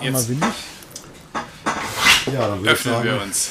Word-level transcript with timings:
einmal 0.00 0.28
windig. 0.28 0.48
Ja, 2.32 2.48
dann 2.48 2.58
würde 2.60 2.64
ich 2.64 2.70
Öffnen 2.70 2.94
sagen, 2.94 3.04
wir 3.08 3.22
uns. 3.22 3.50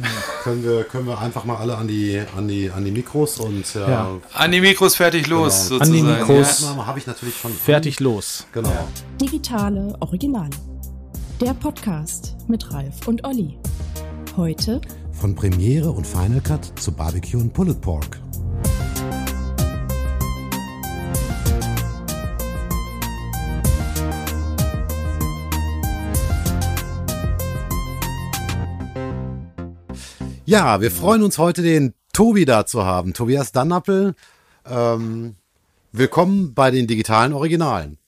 können 0.44 0.62
wir, 0.62 0.84
können 0.84 1.06
wir 1.06 1.18
einfach 1.18 1.44
mal 1.44 1.56
alle 1.56 1.76
an 1.76 1.88
die, 1.88 2.22
an 2.36 2.46
die, 2.46 2.70
an 2.70 2.84
die 2.84 2.90
Mikros 2.92 3.38
und 3.40 3.74
ja, 3.74 3.88
Ja. 3.88 4.10
An 4.34 4.52
die 4.52 4.60
Mikros 4.60 4.94
fertig 4.94 5.26
los, 5.26 5.68
Genau. 5.70 5.82
An 5.82 5.92
die. 5.92 6.02
Mikros. 6.02 6.62
Aufnahme 6.62 6.86
habe 6.86 6.98
ich 7.00 7.06
natürlich 7.06 7.36
schon. 7.36 7.52
Fertig 7.52 7.98
los. 8.00 8.46
Genau. 8.52 8.72
Digitale 9.20 9.96
Originale. 10.00 10.50
Der 11.40 11.54
Podcast 11.54 12.36
mit 12.48 12.72
Ralf 12.72 13.06
und 13.08 13.24
Olli. 13.26 13.58
Heute 14.36 14.80
Von 15.12 15.34
Premiere 15.34 15.90
und 15.90 16.06
Final 16.06 16.40
Cut 16.40 16.72
zu 16.78 16.92
Barbecue 16.92 17.38
und 17.40 17.52
Pulled 17.52 17.80
Pork. 17.80 18.20
Ja, 30.48 30.80
wir 30.80 30.90
freuen 30.90 31.22
uns 31.22 31.36
heute, 31.36 31.60
den 31.60 31.92
Tobi 32.14 32.46
da 32.46 32.64
zu 32.64 32.82
haben. 32.82 33.12
Tobias 33.12 33.52
Dannappel. 33.52 34.14
Ähm, 34.64 35.34
willkommen 35.92 36.54
bei 36.54 36.70
den 36.70 36.86
digitalen 36.86 37.34
Originalen. 37.34 37.98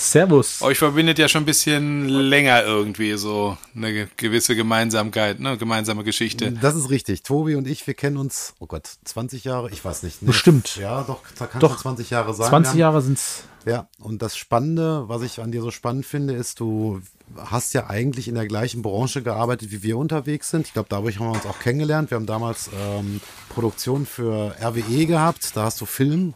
Servus. 0.00 0.62
Euch 0.62 0.78
verbindet 0.78 1.18
ja 1.18 1.28
schon 1.28 1.42
ein 1.42 1.46
bisschen 1.46 2.08
länger 2.08 2.62
irgendwie 2.64 3.14
so 3.18 3.58
eine 3.76 3.92
ge- 3.92 4.06
gewisse 4.16 4.56
Gemeinsamkeit, 4.56 5.40
ne? 5.40 5.58
gemeinsame 5.58 6.04
Geschichte. 6.04 6.52
Das 6.52 6.74
ist 6.74 6.88
richtig. 6.88 7.22
Tobi 7.22 7.54
und 7.54 7.66
ich, 7.68 7.86
wir 7.86 7.94
kennen 7.94 8.16
uns, 8.16 8.54
oh 8.60 8.66
Gott, 8.66 8.88
20 9.04 9.44
Jahre, 9.44 9.70
ich 9.70 9.84
weiß 9.84 10.02
nicht. 10.02 10.22
Nee, 10.22 10.28
Bestimmt. 10.28 10.76
Ja, 10.76 11.02
doch, 11.02 11.20
da 11.38 11.46
kann 11.46 11.60
Doch. 11.60 11.72
schon 11.72 11.78
20 11.96 12.08
Jahre 12.10 12.32
sein. 12.34 12.48
20 12.48 12.74
Wir 12.78 12.86
haben- 12.86 12.94
Jahre 12.94 13.02
sind's. 13.02 13.44
Ja, 13.66 13.88
und 13.98 14.22
das 14.22 14.38
Spannende, 14.38 15.04
was 15.08 15.20
ich 15.20 15.38
an 15.38 15.52
dir 15.52 15.60
so 15.60 15.70
spannend 15.70 16.06
finde, 16.06 16.32
ist, 16.32 16.60
du 16.60 17.02
hast 17.36 17.74
ja 17.74 17.88
eigentlich 17.90 18.26
in 18.26 18.34
der 18.34 18.46
gleichen 18.46 18.80
Branche 18.80 19.22
gearbeitet, 19.22 19.70
wie 19.70 19.82
wir 19.82 19.98
unterwegs 19.98 20.48
sind. 20.48 20.66
Ich 20.66 20.72
glaube, 20.72 20.88
dadurch 20.88 21.18
haben 21.18 21.26
wir 21.26 21.32
uns 21.32 21.44
auch 21.44 21.58
kennengelernt. 21.58 22.10
Wir 22.10 22.16
haben 22.16 22.24
damals 22.24 22.70
ähm, 22.74 23.20
Produktion 23.50 24.06
für 24.06 24.56
RWE 24.62 25.04
gehabt. 25.04 25.54
Da 25.54 25.64
hast 25.64 25.78
du 25.82 25.84
Film, 25.84 26.32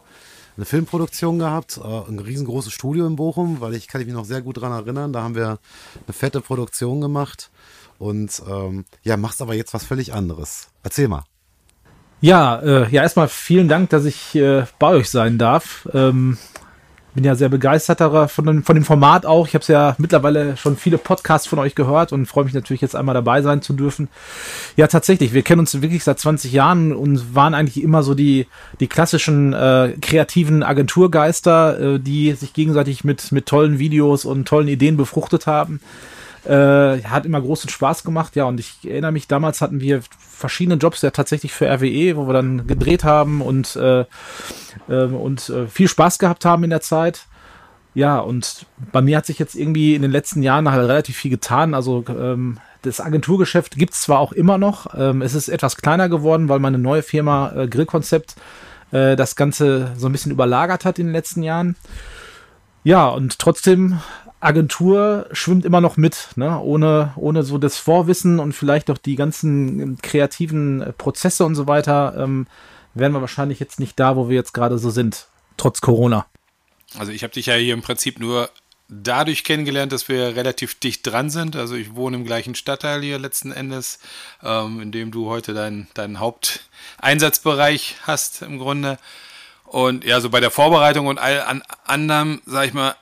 eine 0.56 0.66
Filmproduktion 0.66 1.38
gehabt, 1.38 1.78
äh, 1.82 2.08
ein 2.08 2.18
riesengroßes 2.18 2.72
Studio 2.72 3.06
in 3.06 3.16
Bochum, 3.16 3.60
weil 3.60 3.74
ich 3.74 3.88
kann 3.88 4.04
mich 4.04 4.12
noch 4.12 4.24
sehr 4.24 4.42
gut 4.42 4.60
dran 4.60 4.72
erinnern. 4.72 5.12
Da 5.12 5.22
haben 5.22 5.34
wir 5.34 5.58
eine 6.06 6.12
fette 6.12 6.40
Produktion 6.40 7.00
gemacht. 7.00 7.50
Und 7.98 8.42
ähm, 8.48 8.84
ja, 9.02 9.16
machst 9.16 9.40
aber 9.40 9.54
jetzt 9.54 9.74
was 9.74 9.84
völlig 9.84 10.12
anderes. 10.12 10.68
Erzähl 10.82 11.08
mal. 11.08 11.24
Ja, 12.20 12.58
äh, 12.60 12.88
ja, 12.90 13.02
erstmal 13.02 13.28
vielen 13.28 13.68
Dank, 13.68 13.90
dass 13.90 14.04
ich 14.04 14.34
äh, 14.34 14.64
bei 14.78 14.88
euch 14.88 15.10
sein 15.10 15.38
darf. 15.38 15.88
Ähm, 15.92 16.38
bin 17.14 17.24
ja 17.24 17.34
sehr 17.34 17.48
begeistert 17.48 18.00
daran- 18.00 18.28
von 18.28 18.46
dem, 18.46 18.62
von 18.64 18.74
dem 18.74 18.84
Format 18.84 19.24
auch. 19.24 19.46
Ich 19.46 19.54
habe 19.54 19.64
ja 19.68 19.94
mittlerweile 19.98 20.56
schon 20.56 20.76
viele 20.76 20.98
Podcasts 20.98 21.46
von 21.46 21.58
euch 21.58 21.74
gehört 21.74 22.12
und 22.12 22.26
freue 22.26 22.44
mich 22.44 22.54
natürlich 22.54 22.82
jetzt 22.82 22.96
einmal 22.96 23.14
dabei 23.14 23.40
sein 23.42 23.62
zu 23.62 23.72
dürfen. 23.72 24.08
Ja, 24.76 24.88
tatsächlich, 24.88 25.32
wir 25.32 25.42
kennen 25.42 25.60
uns 25.60 25.80
wirklich 25.80 26.04
seit 26.04 26.18
20 26.18 26.52
Jahren 26.52 26.92
und 26.92 27.34
waren 27.34 27.54
eigentlich 27.54 27.82
immer 27.82 28.02
so 28.02 28.14
die, 28.14 28.46
die 28.80 28.88
klassischen 28.88 29.52
äh, 29.52 29.94
kreativen 30.00 30.62
Agenturgeister, 30.62 31.94
äh, 31.94 32.00
die 32.00 32.32
sich 32.32 32.52
gegenseitig 32.52 33.04
mit, 33.04 33.30
mit 33.32 33.46
tollen 33.46 33.78
Videos 33.78 34.24
und 34.24 34.46
tollen 34.46 34.68
Ideen 34.68 34.96
befruchtet 34.96 35.46
haben. 35.46 35.80
Äh, 36.44 37.02
hat 37.04 37.24
immer 37.24 37.40
großen 37.40 37.70
Spaß 37.70 38.04
gemacht, 38.04 38.36
ja, 38.36 38.44
und 38.44 38.60
ich 38.60 38.76
erinnere 38.84 39.12
mich, 39.12 39.28
damals 39.28 39.62
hatten 39.62 39.80
wir 39.80 40.02
verschiedene 40.34 40.76
Jobs 40.76 41.02
ja 41.02 41.10
tatsächlich 41.10 41.52
für 41.52 41.66
RWE, 41.66 42.16
wo 42.16 42.26
wir 42.26 42.32
dann 42.32 42.66
gedreht 42.66 43.04
haben 43.04 43.40
und, 43.40 43.76
äh, 43.76 44.04
ähm, 44.88 45.14
und 45.14 45.48
äh, 45.48 45.66
viel 45.66 45.88
Spaß 45.88 46.18
gehabt 46.18 46.44
haben 46.44 46.64
in 46.64 46.70
der 46.70 46.80
Zeit. 46.80 47.26
Ja, 47.94 48.18
und 48.18 48.66
bei 48.92 49.00
mir 49.02 49.16
hat 49.16 49.26
sich 49.26 49.38
jetzt 49.38 49.54
irgendwie 49.54 49.94
in 49.94 50.02
den 50.02 50.10
letzten 50.10 50.42
Jahren 50.42 50.70
halt 50.70 50.88
relativ 50.88 51.16
viel 51.16 51.30
getan. 51.30 51.74
Also 51.74 52.04
ähm, 52.08 52.58
das 52.82 53.00
Agenturgeschäft 53.00 53.76
gibt's 53.76 54.02
zwar 54.02 54.18
auch 54.18 54.32
immer 54.32 54.58
noch, 54.58 54.86
ähm, 54.96 55.22
es 55.22 55.34
ist 55.34 55.48
etwas 55.48 55.76
kleiner 55.76 56.08
geworden, 56.08 56.48
weil 56.48 56.58
meine 56.58 56.78
neue 56.78 57.02
Firma 57.02 57.52
äh, 57.54 57.68
Grillkonzept 57.68 58.34
äh, 58.90 59.16
das 59.16 59.36
Ganze 59.36 59.92
so 59.96 60.06
ein 60.06 60.12
bisschen 60.12 60.32
überlagert 60.32 60.84
hat 60.84 60.98
in 60.98 61.06
den 61.06 61.12
letzten 61.12 61.42
Jahren. 61.42 61.76
Ja, 62.82 63.08
und 63.08 63.38
trotzdem, 63.38 64.00
Agentur 64.44 65.26
schwimmt 65.32 65.64
immer 65.64 65.80
noch 65.80 65.96
mit, 65.96 66.28
ne? 66.36 66.60
ohne, 66.60 67.12
ohne 67.16 67.42
so 67.42 67.58
das 67.58 67.78
Vorwissen 67.78 68.38
und 68.38 68.52
vielleicht 68.52 68.90
auch 68.90 68.98
die 68.98 69.16
ganzen 69.16 69.80
ähm, 69.80 69.98
kreativen 70.02 70.82
äh, 70.82 70.92
Prozesse 70.92 71.44
und 71.44 71.54
so 71.54 71.66
weiter, 71.66 72.14
ähm, 72.18 72.46
wären 72.94 73.12
wir 73.12 73.20
wahrscheinlich 73.20 73.60
jetzt 73.60 73.80
nicht 73.80 73.98
da, 73.98 74.16
wo 74.16 74.28
wir 74.28 74.36
jetzt 74.36 74.54
gerade 74.54 74.78
so 74.78 74.90
sind, 74.90 75.26
trotz 75.56 75.80
Corona. 75.80 76.26
Also 76.98 77.10
ich 77.10 77.22
habe 77.22 77.32
dich 77.32 77.46
ja 77.46 77.54
hier 77.54 77.74
im 77.74 77.82
Prinzip 77.82 78.20
nur 78.20 78.50
dadurch 78.88 79.44
kennengelernt, 79.44 79.92
dass 79.92 80.08
wir 80.08 80.36
relativ 80.36 80.78
dicht 80.78 81.06
dran 81.06 81.30
sind. 81.30 81.56
Also 81.56 81.74
ich 81.74 81.94
wohne 81.94 82.16
im 82.16 82.24
gleichen 82.24 82.54
Stadtteil 82.54 83.02
hier 83.02 83.18
letzten 83.18 83.50
Endes, 83.50 83.98
ähm, 84.42 84.80
in 84.80 84.92
dem 84.92 85.10
du 85.10 85.28
heute 85.28 85.54
deinen 85.54 85.88
deinen 85.94 86.20
Haupteinsatzbereich 86.20 87.96
hast 88.02 88.42
im 88.42 88.58
Grunde. 88.58 88.98
Und 89.64 90.04
ja, 90.04 90.20
so 90.20 90.30
bei 90.30 90.40
der 90.40 90.50
Vorbereitung 90.50 91.06
und 91.06 91.18
all 91.18 91.40
an 91.42 91.62
anderem, 91.84 92.42
sag 92.46 92.66
ich 92.66 92.74
mal, 92.74 92.94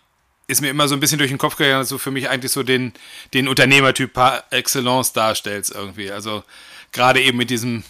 ist 0.53 0.61
mir 0.61 0.71
immer 0.71 0.89
so 0.89 0.95
ein 0.95 1.01
bisschen 1.01 1.19
durch 1.19 1.31
den 1.31 1.39
Kopf 1.39 1.57
gegangen, 1.57 1.81
dass 1.81 1.89
du 1.89 1.99
für 1.99 2.11
mich 2.11 2.29
eigentlich 2.29 2.53
so 2.53 2.63
den, 2.63 2.93
den 3.35 3.49
Unternehmertyp 3.49 4.13
par 4.13 4.45
excellence 4.51 5.13
darstellst 5.13 5.73
irgendwie. 5.75 6.13
Also 6.13 6.45
gerade 6.93 7.21
eben 7.21 7.39
mit 7.39 7.51
diesem 7.51 7.83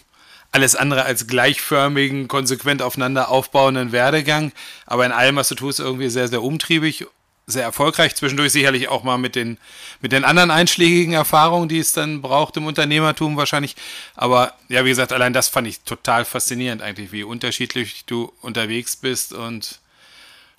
alles 0.53 0.77
andere 0.77 1.05
als 1.05 1.27
gleichförmigen, 1.27 2.29
konsequent 2.29 2.83
aufeinander 2.83 3.31
aufbauenden 3.31 3.91
Werdegang. 3.91 4.53
Aber 4.87 5.05
in 5.07 5.13
allem, 5.13 5.37
was 5.37 5.49
du 5.49 5.55
tust, 5.55 5.81
irgendwie 5.81 6.11
sehr, 6.11 6.29
sehr 6.29 6.43
umtriebig, 6.43 7.07
sehr 7.47 7.63
erfolgreich. 7.65 8.15
Zwischendurch 8.15 8.53
sicherlich 8.53 8.89
auch 8.89 9.03
mal 9.03 9.19
mit 9.19 9.35
den, 9.35 9.59
mit 10.01 10.13
den 10.13 10.25
anderen 10.25 10.51
einschlägigen 10.51 11.15
Erfahrungen, 11.15 11.69
die 11.69 11.79
es 11.79 11.93
dann 11.93 12.23
braucht 12.23 12.57
im 12.57 12.67
Unternehmertum 12.67 13.37
wahrscheinlich. 13.37 13.77
Aber 14.15 14.55
ja, 14.69 14.85
wie 14.85 14.91
gesagt, 14.91 15.13
allein 15.13 15.33
das 15.33 15.49
fand 15.49 15.67
ich 15.67 15.81
total 15.81 16.25
faszinierend 16.25 16.83
eigentlich, 16.83 17.13
wie 17.13 17.25
unterschiedlich 17.25 18.05
du 18.07 18.33
unterwegs 18.43 18.97
bist 18.97 19.33
und 19.33 19.81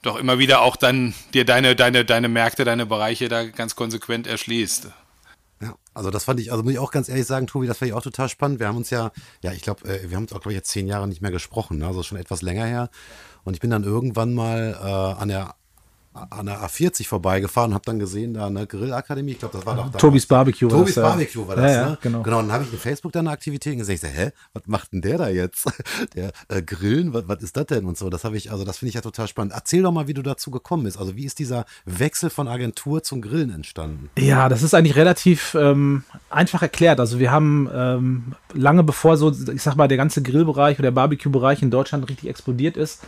doch 0.03 0.17
immer 0.17 0.37
wieder 0.37 0.61
auch 0.61 0.75
dann 0.75 1.13
dir 1.33 1.45
deine, 1.45 1.75
deine, 1.75 2.05
deine 2.05 2.29
Märkte, 2.29 2.65
deine 2.65 2.85
Bereiche 2.85 3.29
da 3.29 3.45
ganz 3.45 3.75
konsequent 3.75 4.27
erschließt. 4.27 4.89
Ja, 5.61 5.75
also 5.93 6.11
das 6.11 6.25
fand 6.25 6.39
ich, 6.39 6.51
also 6.51 6.63
muss 6.63 6.73
ich 6.73 6.79
auch 6.79 6.91
ganz 6.91 7.09
ehrlich 7.09 7.25
sagen, 7.25 7.47
Tobi, 7.47 7.67
das 7.67 7.77
fand 7.77 7.89
ich 7.89 7.95
auch 7.95 8.03
total 8.03 8.27
spannend. 8.29 8.59
Wir 8.59 8.67
haben 8.67 8.77
uns 8.77 8.89
ja, 8.89 9.11
ja, 9.41 9.53
ich 9.53 9.61
glaube, 9.61 9.87
äh, 9.87 10.09
wir 10.09 10.17
haben 10.17 10.23
uns 10.23 10.33
auch, 10.33 10.41
glaube 10.41 10.51
ich, 10.51 10.57
jetzt 10.57 10.69
zehn 10.69 10.87
Jahre 10.87 11.07
nicht 11.07 11.21
mehr 11.21 11.31
gesprochen, 11.31 11.77
ne? 11.77 11.87
also 11.87 12.03
schon 12.03 12.17
etwas 12.17 12.41
länger 12.41 12.65
her. 12.65 12.89
Und 13.45 13.53
ich 13.53 13.61
bin 13.61 13.69
dann 13.69 13.83
irgendwann 13.83 14.33
mal 14.33 14.77
äh, 14.79 15.21
an 15.21 15.29
der 15.29 15.55
an 16.13 16.45
der 16.45 16.59
A40 16.61 17.07
vorbeigefahren 17.07 17.71
und 17.71 17.73
habe 17.75 17.85
dann 17.85 17.99
gesehen, 17.99 18.33
da 18.33 18.45
eine 18.47 18.67
Grillakademie, 18.67 19.31
ich 19.31 19.39
glaube, 19.39 19.57
das 19.57 19.65
war 19.65 19.75
doch 19.75 19.89
da. 19.91 19.97
Tobis 19.97 20.25
Barbecue 20.27 20.69
war 20.69 20.77
Tobis 20.79 20.95
das, 20.95 21.01
ja. 21.03 21.09
Barbecue 21.09 21.47
war 21.47 21.55
das, 21.55 21.71
Ja, 21.71 21.81
ja, 21.81 21.89
ne? 21.89 21.97
genau. 22.01 22.21
Genau, 22.21 22.39
und 22.39 22.47
dann 22.47 22.53
habe 22.53 22.63
ich 22.65 22.73
in 22.73 22.79
Facebook 22.79 23.11
da 23.11 23.19
eine 23.19 23.31
Aktivität 23.31 23.77
gesehen. 23.77 23.95
Ich 23.95 24.01
so, 24.01 24.07
hä, 24.07 24.31
was 24.53 24.63
macht 24.67 24.93
denn 24.93 25.01
der 25.01 25.17
da 25.17 25.29
jetzt? 25.29 25.65
Der 26.15 26.31
äh, 26.49 26.61
Grillen, 26.61 27.13
was, 27.13 27.27
was 27.27 27.41
ist 27.41 27.57
das 27.57 27.65
denn 27.65 27.85
und 27.85 27.97
so? 27.97 28.09
Das 28.09 28.23
habe 28.23 28.37
ich, 28.37 28.51
also 28.51 28.63
das 28.63 28.77
finde 28.77 28.89
ich 28.89 28.95
ja 28.95 29.01
total 29.01 29.27
spannend. 29.27 29.53
Erzähl 29.53 29.81
doch 29.81 29.91
mal, 29.91 30.07
wie 30.07 30.13
du 30.13 30.21
dazu 30.21 30.51
gekommen 30.51 30.83
bist. 30.83 30.97
Also 30.99 31.15
wie 31.15 31.25
ist 31.25 31.39
dieser 31.39 31.65
Wechsel 31.85 32.29
von 32.29 32.47
Agentur 32.47 33.03
zum 33.03 33.21
Grillen 33.21 33.49
entstanden? 33.51 34.09
Ja, 34.17 34.49
das 34.49 34.61
ist 34.61 34.73
eigentlich 34.73 34.95
relativ 34.95 35.55
ähm, 35.55 36.03
einfach 36.29 36.61
erklärt. 36.61 36.99
Also 36.99 37.19
wir 37.19 37.31
haben 37.31 37.69
ähm, 37.73 38.33
lange 38.53 38.83
bevor 38.83 39.17
so, 39.17 39.31
ich 39.31 39.61
sag 39.61 39.75
mal, 39.75 39.87
der 39.87 39.97
ganze 39.97 40.21
Grillbereich 40.21 40.77
oder 40.77 40.87
der 40.87 40.91
Barbecue-Bereich 40.91 41.61
in 41.61 41.71
Deutschland 41.71 42.07
richtig 42.09 42.29
explodiert 42.29 42.77
ist, 42.77 43.01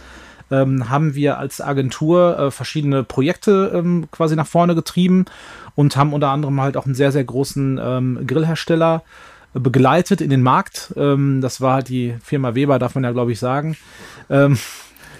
ähm, 0.52 0.90
haben 0.90 1.16
wir 1.16 1.38
als 1.38 1.62
Agentur 1.62 2.38
äh, 2.38 2.52
verschiedene 2.52 3.04
Projekte 3.04 3.72
ähm, 3.74 4.08
quasi 4.12 4.36
nach 4.36 4.48
vorne 4.48 4.76
getrieben 4.76 5.26
und 5.76 5.98
haben 5.98 6.14
unter 6.14 6.30
anderem 6.30 6.60
halt 6.62 6.78
auch 6.78 6.86
einen 6.86 6.96
sehr, 6.96 7.12
sehr 7.12 7.24
großen 7.24 7.80
ähm, 7.82 8.20
Grillhersteller 8.26 9.04
äh, 9.54 9.60
begleitet 9.60 10.22
in 10.22 10.30
den 10.30 10.42
Markt. 10.44 10.94
Ähm, 10.96 11.42
das 11.42 11.62
war 11.62 11.76
halt 11.76 11.90
die 11.90 12.16
Firma 12.24 12.56
Weber, 12.56 12.80
darf 12.80 12.96
man 12.96 13.04
ja, 13.04 13.12
glaube 13.12 13.32
ich, 13.32 13.40
sagen. 13.40 13.78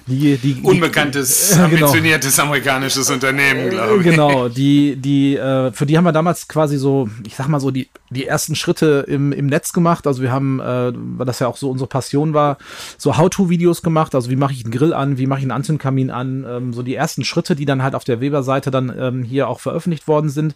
Die, 0.08 0.38
die, 0.38 0.54
die, 0.54 0.62
Unbekanntes, 0.62 1.52
Genau. 1.56 1.66
ambitioniertes 1.66 2.40
amerikanisches 2.40 3.10
Unternehmen, 3.10 3.72
glaube 3.72 3.98
ich. 3.98 4.04
Genau, 4.04 4.50
die, 4.50 4.96
die, 4.98 5.36
äh, 5.36 5.72
für 5.72 5.88
die 5.88 5.98
haben 5.98 6.04
wir 6.04 6.12
damals 6.12 6.48
quasi 6.48 6.78
so, 6.78 7.10
ich 7.26 7.36
sag 7.36 7.48
mal 7.48 7.60
so, 7.60 7.72
die, 7.72 7.90
die 8.12 8.28
ersten 8.28 8.56
Schritte 8.56 9.06
im, 9.08 9.32
im 9.32 9.48
Netz 9.48 9.74
gemacht. 9.74 10.06
Also 10.06 10.22
wir 10.22 10.32
haben, 10.32 10.60
äh, 10.60 10.94
weil 10.94 11.26
das 11.26 11.40
ja 11.40 11.48
auch 11.48 11.58
so 11.58 11.72
unsere 11.72 11.88
Passion 11.88 12.36
war, 12.36 12.60
so 13.00 13.18
How-To-Videos 13.18 13.82
gemacht. 13.82 14.14
Also 14.14 14.30
wie 14.30 14.36
mache 14.36 14.54
ich 14.54 14.64
einen 14.64 14.72
Grill 14.72 14.94
an, 14.94 15.18
wie 15.18 15.26
mache 15.26 15.40
ich 15.40 15.46
einen 15.46 15.52
Anzündkamin 15.52 16.12
an, 16.12 16.46
ähm, 16.48 16.74
so 16.74 16.84
die 16.84 16.94
ersten 16.94 17.24
Schritte, 17.24 17.56
die 17.56 17.66
dann 17.66 17.82
halt 17.82 17.96
auf 17.96 18.04
der 18.04 18.22
Weber-Seite 18.22 18.70
dann 18.70 18.94
ähm, 18.96 19.24
hier 19.24 19.48
auch 19.50 19.60
veröffentlicht 19.60 20.08
worden 20.08 20.30
sind, 20.30 20.54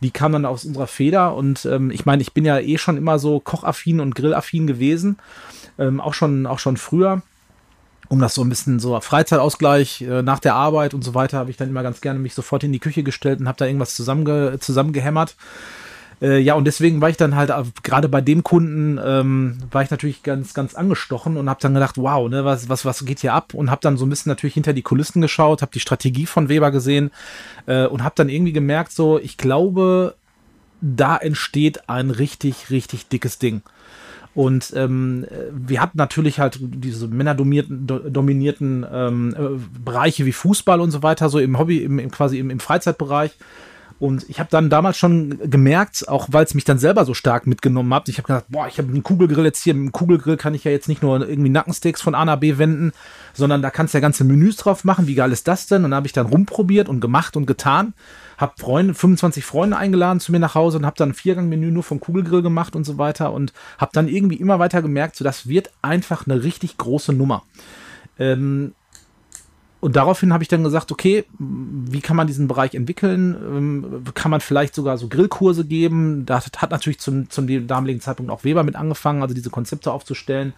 die 0.00 0.10
kamen 0.10 0.32
dann 0.32 0.46
aus 0.46 0.64
unserer 0.64 0.86
Feder. 0.86 1.34
Und 1.34 1.66
ähm, 1.66 1.90
ich 1.90 2.06
meine, 2.06 2.22
ich 2.22 2.32
bin 2.32 2.46
ja 2.46 2.58
eh 2.58 2.78
schon 2.78 2.96
immer 2.96 3.18
so 3.18 3.40
kochaffin 3.40 4.00
und 4.00 4.14
grillaffin 4.14 4.66
gewesen, 4.66 5.18
ähm, 5.78 6.00
auch 6.00 6.14
schon, 6.14 6.46
auch 6.46 6.58
schon 6.58 6.78
früher 6.78 7.20
um 8.08 8.20
das 8.20 8.34
so 8.34 8.42
ein 8.42 8.48
bisschen 8.48 8.78
so 8.78 8.98
Freizeitausgleich 9.00 10.02
äh, 10.02 10.22
nach 10.22 10.38
der 10.38 10.54
Arbeit 10.54 10.94
und 10.94 11.02
so 11.02 11.14
weiter, 11.14 11.38
habe 11.38 11.50
ich 11.50 11.56
dann 11.56 11.68
immer 11.68 11.82
ganz 11.82 12.00
gerne 12.00 12.18
mich 12.18 12.34
sofort 12.34 12.64
in 12.64 12.72
die 12.72 12.78
Küche 12.78 13.02
gestellt 13.02 13.40
und 13.40 13.48
habe 13.48 13.58
da 13.58 13.66
irgendwas 13.66 13.94
zusammenge 13.94 14.58
zusammengehämmert. 14.60 15.34
Äh, 16.22 16.38
ja, 16.38 16.54
und 16.54 16.64
deswegen 16.64 17.00
war 17.00 17.10
ich 17.10 17.18
dann 17.18 17.36
halt, 17.36 17.52
gerade 17.82 18.08
bei 18.08 18.22
dem 18.22 18.42
Kunden, 18.42 18.98
ähm, 19.04 19.58
war 19.70 19.82
ich 19.82 19.90
natürlich 19.90 20.22
ganz, 20.22 20.54
ganz 20.54 20.74
angestochen 20.74 21.36
und 21.36 21.50
habe 21.50 21.60
dann 21.60 21.74
gedacht, 21.74 21.98
wow, 21.98 22.28
ne, 22.28 22.44
was, 22.44 22.68
was, 22.68 22.84
was 22.84 23.04
geht 23.04 23.20
hier 23.20 23.34
ab? 23.34 23.52
Und 23.52 23.70
habe 23.70 23.82
dann 23.82 23.98
so 23.98 24.06
ein 24.06 24.08
bisschen 24.08 24.30
natürlich 24.30 24.54
hinter 24.54 24.72
die 24.72 24.82
Kulissen 24.82 25.20
geschaut, 25.20 25.60
habe 25.60 25.72
die 25.72 25.80
Strategie 25.80 26.26
von 26.26 26.48
Weber 26.48 26.70
gesehen 26.70 27.10
äh, 27.66 27.86
und 27.86 28.02
habe 28.02 28.14
dann 28.16 28.30
irgendwie 28.30 28.52
gemerkt, 28.54 28.92
so, 28.92 29.18
ich 29.18 29.36
glaube, 29.36 30.14
da 30.80 31.16
entsteht 31.16 31.88
ein 31.88 32.10
richtig, 32.10 32.70
richtig 32.70 33.08
dickes 33.08 33.38
Ding. 33.38 33.62
Und 34.36 34.74
ähm, 34.76 35.26
wir 35.50 35.80
hatten 35.80 35.96
natürlich 35.96 36.38
halt 36.40 36.58
diese 36.60 37.08
männerdominierten 37.08 38.86
ähm, 38.92 39.34
äh, 39.34 39.80
Bereiche 39.82 40.26
wie 40.26 40.32
Fußball 40.32 40.78
und 40.82 40.90
so 40.90 41.02
weiter, 41.02 41.30
so 41.30 41.38
im 41.38 41.58
Hobby, 41.58 41.78
im, 41.78 41.98
im 41.98 42.10
quasi 42.10 42.38
im, 42.38 42.50
im 42.50 42.60
Freizeitbereich. 42.60 43.30
Und 43.98 44.28
ich 44.28 44.38
habe 44.38 44.50
dann 44.50 44.68
damals 44.68 44.98
schon 44.98 45.38
gemerkt, 45.50 46.06
auch 46.06 46.28
weil 46.30 46.44
es 46.44 46.52
mich 46.52 46.64
dann 46.64 46.78
selber 46.78 47.06
so 47.06 47.14
stark 47.14 47.46
mitgenommen 47.46 47.94
hat, 47.94 48.10
ich 48.10 48.18
habe 48.18 48.26
gedacht, 48.26 48.44
boah, 48.50 48.68
ich 48.68 48.76
habe 48.76 48.88
einen 48.88 49.02
Kugelgrill 49.02 49.46
jetzt 49.46 49.62
hier, 49.62 49.72
mit 49.72 49.86
dem 49.86 49.92
Kugelgrill 49.92 50.36
kann 50.36 50.52
ich 50.52 50.64
ja 50.64 50.70
jetzt 50.70 50.88
nicht 50.88 51.02
nur 51.02 51.26
irgendwie 51.26 51.48
Nackensteaks 51.48 52.02
von 52.02 52.14
A 52.14 52.26
nach 52.26 52.36
B 52.36 52.58
wenden, 52.58 52.92
sondern 53.32 53.62
da 53.62 53.70
kannst 53.70 53.94
du 53.94 53.98
ja 53.98 54.02
ganze 54.02 54.24
Menüs 54.24 54.56
drauf 54.58 54.84
machen, 54.84 55.06
wie 55.06 55.14
geil 55.14 55.32
ist 55.32 55.48
das 55.48 55.66
denn? 55.66 55.82
Und 55.86 55.92
da 55.92 55.96
habe 55.96 56.06
ich 56.06 56.12
dann 56.12 56.26
rumprobiert 56.26 56.90
und 56.90 57.00
gemacht 57.00 57.38
und 57.38 57.46
getan, 57.46 57.94
habe 58.38 58.54
Freunde, 58.58 58.94
25 58.94 59.44
Freunde 59.44 59.76
eingeladen 59.76 60.20
zu 60.20 60.32
mir 60.32 60.38
nach 60.38 60.54
Hause 60.54 60.78
und 60.78 60.86
habe 60.86 60.96
dann 60.96 61.10
ein 61.10 61.14
Viergang-Menü 61.14 61.70
nur 61.70 61.82
vom 61.82 62.00
Kugelgrill 62.00 62.42
gemacht 62.42 62.76
und 62.76 62.84
so 62.84 62.98
weiter 62.98 63.32
und 63.32 63.52
habe 63.78 63.92
dann 63.94 64.08
irgendwie 64.08 64.36
immer 64.36 64.58
weiter 64.58 64.82
gemerkt, 64.82 65.16
so 65.16 65.24
das 65.24 65.48
wird 65.48 65.70
einfach 65.82 66.26
eine 66.26 66.42
richtig 66.42 66.76
große 66.76 67.12
Nummer. 67.12 67.42
Ähm, 68.18 68.74
und 69.80 69.94
daraufhin 69.94 70.32
habe 70.32 70.42
ich 70.42 70.48
dann 70.48 70.64
gesagt, 70.64 70.90
okay, 70.90 71.26
wie 71.38 72.00
kann 72.00 72.16
man 72.16 72.26
diesen 72.26 72.48
Bereich 72.48 72.74
entwickeln? 72.74 73.36
Ähm, 73.40 74.04
kann 74.14 74.30
man 74.30 74.40
vielleicht 74.40 74.74
sogar 74.74 74.98
so 74.98 75.06
Grillkurse 75.08 75.64
geben? 75.64 76.24
Da 76.26 76.40
hat 76.40 76.70
natürlich 76.70 76.98
zum, 76.98 77.30
zum 77.30 77.46
damaligen 77.66 78.00
Zeitpunkt 78.00 78.32
auch 78.32 78.42
Weber 78.42 78.64
mit 78.64 78.74
angefangen, 78.74 79.22
also 79.22 79.34
diese 79.34 79.50
Konzepte 79.50 79.92
aufzustellen 79.92 80.54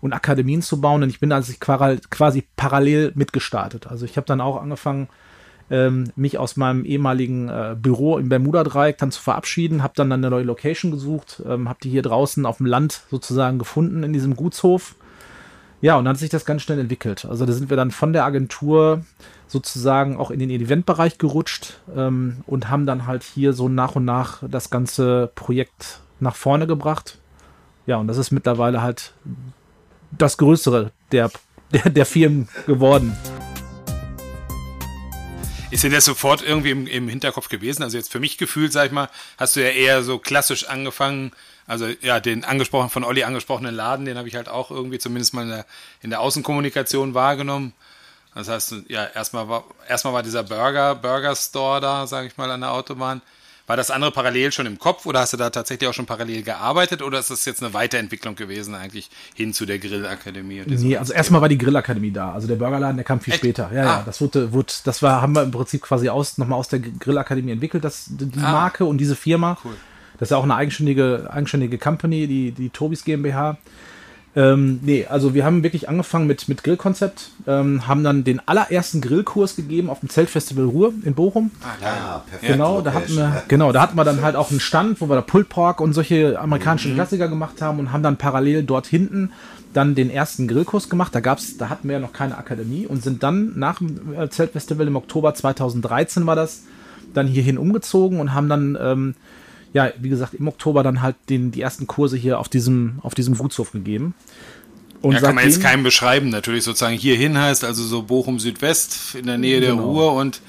und 0.00 0.12
Akademien 0.12 0.62
zu 0.62 0.80
bauen. 0.80 1.02
Und 1.02 1.08
ich 1.08 1.20
bin 1.20 1.32
also 1.32 1.52
quasi 1.58 2.44
parallel 2.56 3.12
mitgestartet. 3.14 3.86
Also 3.86 4.04
ich 4.04 4.16
habe 4.16 4.26
dann 4.26 4.40
auch 4.40 4.60
angefangen, 4.60 5.08
ähm, 5.70 6.12
mich 6.16 6.38
aus 6.38 6.56
meinem 6.56 6.84
ehemaligen 6.84 7.48
äh, 7.48 7.76
Büro 7.80 8.18
im 8.18 8.28
Bermuda-Dreieck 8.28 8.98
dann 8.98 9.10
zu 9.10 9.20
verabschieden, 9.20 9.82
habe 9.82 9.94
dann 9.96 10.12
eine 10.12 10.30
neue 10.30 10.44
Location 10.44 10.90
gesucht, 10.90 11.42
ähm, 11.48 11.68
habe 11.68 11.78
die 11.82 11.90
hier 11.90 12.02
draußen 12.02 12.46
auf 12.46 12.58
dem 12.58 12.66
Land 12.66 13.02
sozusagen 13.10 13.58
gefunden 13.58 14.02
in 14.02 14.12
diesem 14.12 14.36
Gutshof 14.36 14.94
ja, 15.80 15.96
und 15.96 16.04
dann 16.04 16.14
hat 16.14 16.20
sich 16.20 16.30
das 16.30 16.44
ganz 16.44 16.62
schnell 16.62 16.78
entwickelt. 16.78 17.24
Also 17.26 17.44
da 17.44 17.52
sind 17.52 17.68
wir 17.70 17.76
dann 17.76 17.90
von 17.90 18.12
der 18.12 18.24
Agentur 18.24 19.04
sozusagen 19.46 20.16
auch 20.16 20.30
in 20.30 20.38
den 20.38 20.50
Eventbereich 20.50 21.18
gerutscht 21.18 21.80
ähm, 21.94 22.38
und 22.46 22.70
haben 22.70 22.86
dann 22.86 23.06
halt 23.06 23.22
hier 23.22 23.52
so 23.52 23.68
nach 23.68 23.94
und 23.94 24.04
nach 24.04 24.42
das 24.48 24.70
ganze 24.70 25.30
Projekt 25.34 26.00
nach 26.18 26.34
vorne 26.34 26.66
gebracht. 26.66 27.18
Ja, 27.86 27.98
und 27.98 28.08
das 28.08 28.16
ist 28.16 28.30
mittlerweile 28.30 28.82
halt 28.82 29.12
das 30.10 30.38
Größere 30.38 30.92
der, 31.12 31.30
der, 31.72 31.90
der 31.90 32.06
Firmen 32.06 32.48
geworden. 32.66 33.16
Ist 35.76 35.84
denn 35.84 35.92
das 35.92 36.06
sofort 36.06 36.40
irgendwie 36.40 36.70
im, 36.70 36.86
im 36.86 37.06
Hinterkopf 37.06 37.50
gewesen? 37.50 37.82
Also 37.82 37.98
jetzt 37.98 38.10
für 38.10 38.18
mich 38.18 38.38
gefühlt, 38.38 38.72
sag 38.72 38.86
ich 38.86 38.92
mal, 38.92 39.10
hast 39.36 39.56
du 39.56 39.60
ja 39.60 39.68
eher 39.68 40.02
so 40.02 40.18
klassisch 40.18 40.64
angefangen, 40.64 41.32
also 41.66 41.86
ja, 42.00 42.18
den 42.18 42.44
angesprochen, 42.44 42.88
von 42.88 43.04
Olli 43.04 43.24
angesprochenen 43.24 43.74
Laden, 43.74 44.06
den 44.06 44.16
habe 44.16 44.26
ich 44.26 44.36
halt 44.36 44.48
auch 44.48 44.70
irgendwie 44.70 44.98
zumindest 44.98 45.34
mal 45.34 45.42
in 45.42 45.50
der, 45.50 45.66
in 46.00 46.08
der 46.08 46.20
Außenkommunikation 46.22 47.12
wahrgenommen. 47.12 47.74
Das 48.34 48.48
heißt, 48.48 48.74
ja, 48.88 49.04
erstmal 49.04 49.50
war, 49.50 49.64
erstmal 49.86 50.14
war 50.14 50.22
dieser 50.22 50.44
Burger, 50.44 50.94
Burger 50.94 51.36
Store 51.36 51.82
da, 51.82 52.06
sage 52.06 52.28
ich 52.28 52.38
mal, 52.38 52.50
an 52.50 52.62
der 52.62 52.72
Autobahn. 52.72 53.20
War 53.66 53.76
das 53.76 53.90
andere 53.90 54.12
parallel 54.12 54.52
schon 54.52 54.66
im 54.66 54.78
Kopf 54.78 55.06
oder 55.06 55.20
hast 55.20 55.32
du 55.32 55.36
da 55.36 55.50
tatsächlich 55.50 55.88
auch 55.88 55.94
schon 55.94 56.06
parallel 56.06 56.42
gearbeitet 56.42 57.02
oder 57.02 57.18
ist 57.18 57.30
das 57.30 57.44
jetzt 57.44 57.62
eine 57.62 57.74
Weiterentwicklung 57.74 58.36
gewesen 58.36 58.76
eigentlich 58.76 59.10
hin 59.34 59.52
zu 59.52 59.66
der 59.66 59.80
Grillakademie? 59.80 60.62
Nee, 60.66 60.96
also 60.96 61.12
erstmal 61.12 61.40
war 61.40 61.48
die 61.48 61.58
Grillakademie 61.58 62.12
da. 62.12 62.32
Also 62.32 62.46
der 62.46 62.54
Burgerladen, 62.54 62.96
der 62.96 63.04
kam 63.04 63.18
viel 63.20 63.32
Echt? 63.32 63.42
später. 63.42 63.70
Ja, 63.74 63.82
ah. 63.82 63.84
ja, 63.84 64.02
das 64.06 64.20
wurde, 64.20 64.52
wurde, 64.52 64.72
das 64.84 65.02
war, 65.02 65.20
haben 65.20 65.34
wir 65.34 65.42
im 65.42 65.50
Prinzip 65.50 65.82
quasi 65.82 66.08
aus, 66.08 66.38
nochmal 66.38 66.60
aus 66.60 66.68
der 66.68 66.78
Grillakademie 66.78 67.50
entwickelt, 67.50 67.82
das, 67.82 68.04
die 68.08 68.38
ah. 68.38 68.52
Marke 68.52 68.84
und 68.84 68.98
diese 68.98 69.16
Firma. 69.16 69.58
Cool. 69.64 69.74
Das 70.18 70.28
ist 70.28 70.30
ja 70.30 70.36
auch 70.36 70.44
eine 70.44 70.54
eigenständige, 70.54 71.28
eigenständige 71.30 71.76
Company, 71.76 72.26
die, 72.28 72.52
die 72.52 72.70
Tobis 72.70 73.04
GmbH. 73.04 73.58
Ähm, 74.36 74.80
nee, 74.82 75.06
also 75.06 75.32
wir 75.32 75.46
haben 75.46 75.62
wirklich 75.62 75.88
angefangen 75.88 76.26
mit, 76.26 76.46
mit 76.46 76.62
Grillkonzept, 76.62 77.30
ähm, 77.46 77.88
haben 77.88 78.04
dann 78.04 78.22
den 78.22 78.46
allerersten 78.46 79.00
Grillkurs 79.00 79.56
gegeben 79.56 79.88
auf 79.88 80.00
dem 80.00 80.10
Zeltfestival 80.10 80.66
Ruhr 80.66 80.92
in 81.04 81.14
Bochum. 81.14 81.50
Ah, 81.62 81.82
ja, 81.82 82.24
perfekt. 82.28 82.52
Genau, 82.52 82.82
da 82.82 82.92
hatten 82.92 83.16
wir, 83.16 83.42
genau, 83.48 83.72
da 83.72 83.80
hatten 83.80 83.96
wir 83.96 84.04
dann 84.04 84.20
halt 84.20 84.36
auch 84.36 84.50
einen 84.50 84.60
Stand, 84.60 85.00
wo 85.00 85.08
wir 85.08 85.14
da 85.14 85.22
Pulled 85.22 85.48
Pork 85.48 85.80
und 85.80 85.94
solche 85.94 86.38
amerikanischen 86.38 86.92
mhm. 86.92 86.96
Klassiker 86.96 87.28
gemacht 87.28 87.62
haben 87.62 87.78
und 87.78 87.92
haben 87.92 88.02
dann 88.02 88.18
parallel 88.18 88.62
dort 88.62 88.86
hinten 88.86 89.32
dann 89.72 89.94
den 89.94 90.10
ersten 90.10 90.48
Grillkurs 90.48 90.90
gemacht. 90.90 91.14
Da 91.14 91.20
gab's, 91.20 91.56
da 91.56 91.70
hatten 91.70 91.88
wir 91.88 91.94
ja 91.94 92.00
noch 92.00 92.12
keine 92.12 92.36
Akademie 92.36 92.86
und 92.86 93.02
sind 93.02 93.22
dann 93.22 93.58
nach 93.58 93.78
dem 93.78 94.12
äh, 94.18 94.28
Zeltfestival 94.28 94.86
im 94.86 94.96
Oktober 94.96 95.32
2013 95.34 96.26
war 96.26 96.36
das, 96.36 96.64
dann 97.14 97.26
hierhin 97.26 97.56
umgezogen 97.56 98.20
und 98.20 98.34
haben 98.34 98.50
dann 98.50 98.76
ähm, 98.78 99.14
ja, 99.76 99.92
wie 99.98 100.08
gesagt, 100.08 100.32
im 100.32 100.48
Oktober 100.48 100.82
dann 100.82 101.02
halt 101.02 101.16
den, 101.28 101.52
die 101.52 101.60
ersten 101.60 101.86
Kurse 101.86 102.16
hier 102.16 102.40
auf 102.40 102.48
diesem, 102.48 102.98
auf 103.02 103.14
diesem 103.14 103.36
Gutshof 103.36 103.72
gegeben. 103.72 104.14
Und 105.02 105.12
ja, 105.12 105.20
kann 105.20 105.34
man 105.34 105.44
jetzt 105.44 105.60
keinem 105.60 105.82
beschreiben, 105.82 106.30
natürlich 106.30 106.64
sozusagen 106.64 106.96
hierhin 106.96 107.36
heißt, 107.36 107.62
also 107.62 107.84
so 107.84 108.02
Bochum 108.02 108.38
Südwest 108.38 109.14
in 109.14 109.26
der 109.26 109.36
Nähe 109.36 109.60
genau. 109.60 109.74
der 109.74 109.84
Ruhr 109.84 110.12
und 110.14 110.40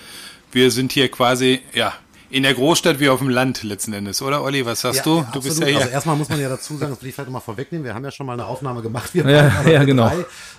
wir 0.54 0.72
sind 0.72 0.94
hier 0.94 1.12
quasi, 1.12 1.60
ja, 1.74 1.94
in 2.30 2.44
der 2.44 2.54
Großstadt 2.54 3.02
wie 3.02 3.10
auf 3.10 3.20
dem 3.20 3.28
Land 3.28 3.64
letzten 3.64 3.92
Endes, 3.92 4.22
oder 4.22 4.42
Olli? 4.44 4.66
Was 4.66 4.80
sagst 4.80 5.00
ja, 5.00 5.04
du? 5.04 5.10
Du 5.16 5.20
absolut. 5.20 5.44
bist 5.44 5.60
ja 5.60 5.68
hier. 5.68 5.78
Also 5.80 5.90
erstmal 5.90 6.16
muss 6.16 6.30
man 6.30 6.40
ja 6.40 6.48
dazu 6.48 6.78
sagen, 6.78 6.92
das 6.94 7.02
will 7.02 7.10
ich 7.10 7.16
vielleicht 7.16 7.30
mal 7.30 7.42
vorwegnehmen. 7.42 7.84
Wir 7.84 7.94
haben 7.94 8.06
ja 8.06 8.12
schon 8.12 8.26
mal 8.26 8.34
eine 8.34 8.46
Aufnahme 8.46 8.82
gemacht. 8.82 9.14
Wir 9.14 9.30
ja, 9.30 9.70
ja 9.70 9.84
genau. 9.84 10.10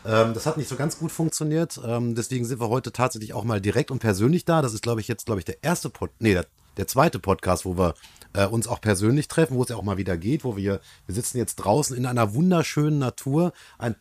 Ähm, 0.06 0.34
das 0.34 0.44
hat 0.44 0.58
nicht 0.58 0.68
so 0.68 0.76
ganz 0.76 0.98
gut 0.98 1.10
funktioniert. 1.10 1.80
Ähm, 1.82 2.14
deswegen 2.14 2.44
sind 2.44 2.60
wir 2.60 2.68
heute 2.68 2.92
tatsächlich 2.92 3.32
auch 3.32 3.44
mal 3.44 3.62
direkt 3.62 3.90
und 3.90 3.98
persönlich 3.98 4.44
da. 4.44 4.60
Das 4.60 4.74
ist, 4.74 4.82
glaube 4.82 5.00
ich, 5.00 5.08
jetzt, 5.08 5.26
glaube 5.26 5.40
ich, 5.40 5.46
der 5.46 5.62
erste 5.62 5.90
Pod, 5.90 6.10
nee, 6.18 6.34
der, 6.34 6.46
der 6.76 6.86
zweite 6.86 7.18
Podcast, 7.18 7.64
wo 7.64 7.76
wir 7.76 7.94
äh, 8.34 8.46
uns 8.46 8.68
auch 8.68 8.80
persönlich 8.80 9.28
treffen, 9.28 9.56
wo 9.56 9.62
es 9.62 9.68
ja 9.68 9.76
auch 9.76 9.82
mal 9.82 9.96
wieder 9.96 10.16
geht, 10.16 10.44
wo 10.44 10.56
wir, 10.56 10.80
wir 11.06 11.14
sitzen 11.14 11.38
jetzt 11.38 11.56
draußen 11.56 11.96
in 11.96 12.06
einer 12.06 12.34
wunderschönen 12.34 12.98
Natur, 12.98 13.52
ein 13.78 13.96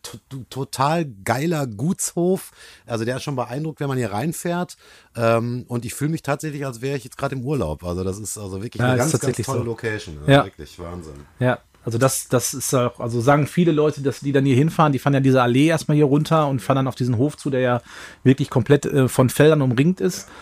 total 0.50 1.06
geiler 1.24 1.66
Gutshof, 1.66 2.52
also 2.86 3.04
der 3.04 3.16
ist 3.16 3.22
schon 3.22 3.36
beeindruckt, 3.36 3.80
wenn 3.80 3.88
man 3.88 3.98
hier 3.98 4.12
reinfährt 4.12 4.76
ähm, 5.16 5.64
und 5.68 5.84
ich 5.84 5.94
fühle 5.94 6.10
mich 6.10 6.22
tatsächlich, 6.22 6.64
als 6.66 6.80
wäre 6.80 6.96
ich 6.96 7.04
jetzt 7.04 7.16
gerade 7.16 7.34
im 7.34 7.44
Urlaub, 7.44 7.84
also 7.84 8.04
das 8.04 8.18
ist 8.18 8.38
also 8.38 8.62
wirklich 8.62 8.80
ja, 8.80 8.88
eine 8.88 8.98
ganz, 8.98 9.18
ganz 9.18 9.36
tolle 9.38 9.60
so. 9.60 9.64
Location, 9.64 10.18
ja. 10.26 10.44
wirklich 10.44 10.78
Wahnsinn. 10.78 11.14
Ja, 11.38 11.58
also 11.84 11.96
das, 11.96 12.28
das 12.28 12.52
ist 12.52 12.74
auch, 12.74 13.00
also 13.00 13.20
sagen 13.20 13.46
viele 13.46 13.72
Leute, 13.72 14.02
dass 14.02 14.20
die 14.20 14.32
dann 14.32 14.44
hier 14.44 14.56
hinfahren, 14.56 14.92
die 14.92 14.98
fahren 14.98 15.14
ja 15.14 15.20
diese 15.20 15.40
Allee 15.42 15.68
erstmal 15.68 15.96
hier 15.96 16.04
runter 16.04 16.46
und 16.48 16.60
fahren 16.60 16.76
dann 16.76 16.86
auf 16.86 16.94
diesen 16.94 17.16
Hof 17.16 17.36
zu, 17.36 17.48
der 17.48 17.60
ja 17.60 17.82
wirklich 18.24 18.50
komplett 18.50 18.84
äh, 18.84 19.08
von 19.08 19.30
Feldern 19.30 19.62
umringt 19.62 20.00
ist. 20.00 20.28
Ja. 20.28 20.34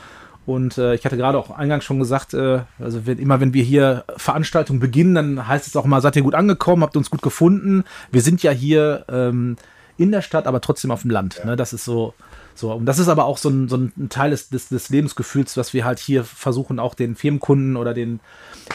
Und 0.47 0.79
äh, 0.79 0.95
ich 0.95 1.05
hatte 1.05 1.17
gerade 1.17 1.39
auch 1.39 1.51
eingangs 1.51 1.85
schon 1.85 1.99
gesagt, 1.99 2.33
äh, 2.33 2.61
also 2.79 3.05
wenn, 3.05 3.19
immer 3.19 3.41
wenn 3.41 3.53
wir 3.53 3.65
hier 3.65 4.05
Veranstaltungen 4.17 4.79
beginnen, 4.79 5.15
dann 5.17 5.49
heißt 5.49 5.67
es 5.67 5.75
auch 5.75 5.85
mal, 5.85 6.01
seid 6.01 6.15
ihr 6.15 6.23
gut 6.23 6.37
angekommen, 6.37 6.83
habt 6.83 6.97
uns 6.97 7.11
gut 7.11 7.23
gefunden. 7.23 7.83
Wir 8.13 8.23
sind 8.23 8.43
ja 8.45 8.53
hier 8.53 9.05
ähm, 9.09 9.57
in 9.99 10.13
der 10.13 10.23
Stadt, 10.23 10.47
aber 10.47 10.61
trotzdem 10.61 10.93
auf 10.93 11.03
dem 11.03 11.11
Land. 11.11 11.39
Ja. 11.39 11.47
Ne? 11.47 11.57
Das 11.57 11.73
ist 11.73 11.85
so, 11.85 12.15
so. 12.55 12.73
Und 12.73 12.87
das 12.87 13.01
ist 13.01 13.09
aber 13.09 13.25
auch 13.25 13.39
so 13.39 13.49
ein, 13.49 13.69
so 13.69 13.77
ein 13.77 14.09
Teil 14.09 14.31
des, 14.31 14.49
des, 14.49 14.69
des 14.69 14.89
Lebensgefühls, 14.89 15.57
was 15.57 15.75
wir 15.75 15.85
halt 15.85 15.99
hier 15.99 16.23
versuchen, 16.23 16.79
auch 16.79 16.95
den 16.95 17.17
Firmenkunden 17.17 17.77
oder 17.77 17.93
den, 17.93 18.21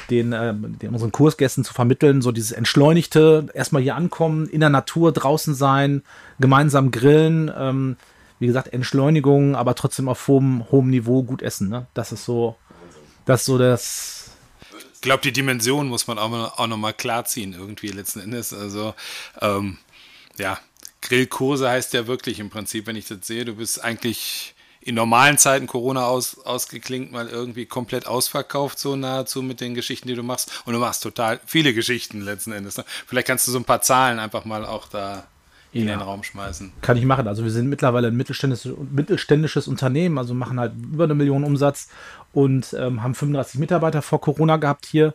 den, 0.10 0.34
äh, 0.34 0.54
den 0.54 0.90
unseren 0.90 1.14
Kursgästen 1.14 1.64
zu 1.64 1.74
vermitteln. 1.74 2.22
So 2.22 2.34
dieses 2.34 2.52
Entschleunigte, 2.52 3.48
erstmal 3.54 3.82
hier 3.82 3.96
ankommen, 3.96 4.48
in 4.48 4.60
der 4.60 4.70
Natur 4.70 5.14
draußen 5.14 5.56
sein, 5.56 6.02
gemeinsam 6.38 6.92
grillen. 6.92 7.50
Ähm, 7.58 7.96
wie 8.42 8.48
gesagt, 8.48 8.74
Entschleunigung, 8.74 9.56
aber 9.56 9.76
trotzdem 9.76 10.10
auf 10.10 10.28
hohem, 10.28 10.66
hohem 10.72 10.90
Niveau 10.90 11.22
gut 11.22 11.44
essen. 11.44 11.70
Ne? 11.70 11.86
Das 11.94 12.12
ist 12.12 12.26
so, 12.26 12.56
das 13.26 13.42
ist 13.42 13.46
so 13.46 13.60
das. 13.60 14.32
Ich 14.96 15.02
glaube, 15.02 15.22
die 15.22 15.32
Dimension 15.32 15.88
muss 15.88 16.08
man 16.08 16.18
auch, 16.18 16.58
auch 16.58 16.68
nochmal 16.68 16.96
klarziehen, 16.96 17.54
irgendwie 17.54 17.90
letzten 17.90 18.20
Endes. 18.20 18.52
Also, 18.52 18.96
ähm, 19.42 19.78
ja, 20.40 20.58
Grillkurse 21.02 21.70
heißt 21.70 21.94
ja 21.94 22.08
wirklich 22.08 22.40
im 22.40 22.50
Prinzip, 22.50 22.88
wenn 22.88 22.96
ich 22.96 23.08
das 23.08 23.20
sehe, 23.28 23.46
du 23.46 23.58
bist 23.58 23.84
eigentlich 23.84 24.56
in 24.80 24.96
normalen 24.96 25.38
Zeiten 25.38 25.68
Corona 25.68 26.08
aus, 26.08 26.40
ausgeklingt, 26.40 27.12
mal 27.12 27.28
irgendwie 27.28 27.68
komplett 27.68 28.08
ausverkauft, 28.08 28.80
so 28.80 28.96
nahezu 28.96 29.44
mit 29.44 29.62
den 29.62 29.76
Geschichten, 29.76 30.08
die 30.08 30.16
du 30.16 30.24
machst. 30.24 30.64
Und 30.66 30.74
du 30.74 30.80
machst 30.80 31.04
total 31.04 31.40
viele 31.46 31.76
Geschichten 31.76 32.22
letzten 32.22 32.54
Endes. 32.54 32.78
Ne? 32.78 32.86
Vielleicht 33.06 33.28
kannst 33.28 33.48
du 33.48 33.52
so 33.52 33.60
ein 33.60 33.66
paar 33.66 33.84
Zahlen 33.84 34.18
einfach 34.18 34.46
mal 34.46 34.66
auch 34.66 34.88
da 34.88 35.28
in 35.74 35.88
ja. 35.88 35.96
den 35.96 36.02
Raum 36.02 36.24
schmeißen. 36.24 36.74
Kann 36.82 36.98
ich 36.98 37.06
machen. 37.06 37.28
Also 37.28 37.44
wir 37.44 37.52
sind 37.52 37.70
mittlerweile 37.70 38.10
ein 38.10 38.18
mittelständisches, 38.18 38.74
mittelständisches 38.92 39.68
Unternehmen, 39.68 40.18
also 40.18 40.34
machen 40.34 40.60
halt 40.60 40.74
über 40.92 41.06
eine 41.06 41.16
Million 41.16 41.44
Umsatz 41.44 41.88
und 42.34 42.76
ähm, 42.78 43.04
haben 43.04 43.16
35 43.16 43.60
Mitarbeiter 43.60 44.02
vor 44.02 44.22
Corona 44.22 44.58
gehabt 44.58 44.86
hier, 44.86 45.14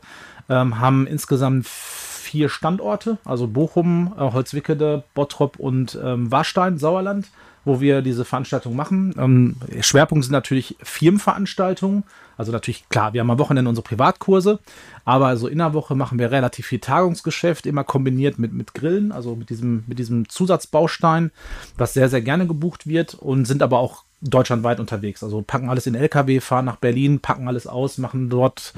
ähm, 0.48 0.80
haben 0.80 1.06
insgesamt 1.06 1.66
vier 1.66 2.48
Standorte, 2.48 3.18
also 3.24 3.46
Bochum, 3.46 4.14
äh, 4.16 4.20
Holzwickede, 4.20 5.04
Bottrop 5.14 5.58
und 5.58 5.98
ähm, 6.02 6.30
Warstein, 6.32 6.78
Sauerland, 6.78 7.28
wo 7.64 7.80
wir 7.80 8.02
diese 8.02 8.24
Veranstaltung 8.24 8.76
machen. 8.76 9.14
Ähm, 9.18 9.56
Schwerpunkt 9.80 10.24
sind 10.24 10.32
natürlich 10.32 10.76
Firmenveranstaltungen, 10.82 12.04
Also 12.36 12.52
natürlich, 12.52 12.88
klar, 12.88 13.12
wir 13.12 13.20
haben 13.20 13.30
am 13.30 13.38
Wochenende 13.38 13.68
unsere 13.68 13.84
Privatkurse, 13.84 14.58
aber 15.04 15.36
so 15.36 15.48
in 15.48 15.58
der 15.58 15.74
Woche 15.74 15.94
machen 15.94 16.18
wir 16.18 16.30
relativ 16.30 16.66
viel 16.66 16.80
Tagungsgeschäft, 16.80 17.66
immer 17.66 17.84
kombiniert 17.84 18.38
mit, 18.38 18.52
mit 18.52 18.74
Grillen, 18.74 19.12
also 19.12 19.36
mit 19.36 19.50
diesem, 19.50 19.84
mit 19.86 19.98
diesem 19.98 20.28
Zusatzbaustein, 20.28 21.30
was 21.78 21.94
sehr, 21.94 22.08
sehr 22.08 22.22
gerne 22.22 22.46
gebucht 22.46 22.86
wird 22.86 23.14
und 23.14 23.46
sind 23.46 23.62
aber 23.62 23.78
auch 23.78 24.04
deutschlandweit 24.20 24.80
unterwegs. 24.80 25.22
Also 25.22 25.42
packen 25.42 25.68
alles 25.68 25.86
in 25.86 25.94
LKW, 25.94 26.40
fahren 26.40 26.64
nach 26.64 26.76
Berlin, 26.76 27.20
packen 27.20 27.48
alles 27.48 27.66
aus, 27.66 27.98
machen 27.98 28.28
dort 28.28 28.74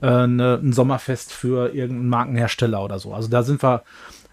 äh, 0.00 0.06
eine, 0.06 0.60
ein 0.62 0.72
Sommerfest 0.72 1.32
für 1.32 1.74
irgendeinen 1.74 2.08
Markenhersteller 2.08 2.84
oder 2.84 2.98
so. 2.98 3.14
Also 3.14 3.28
da 3.28 3.42
sind 3.42 3.62
wir 3.62 3.82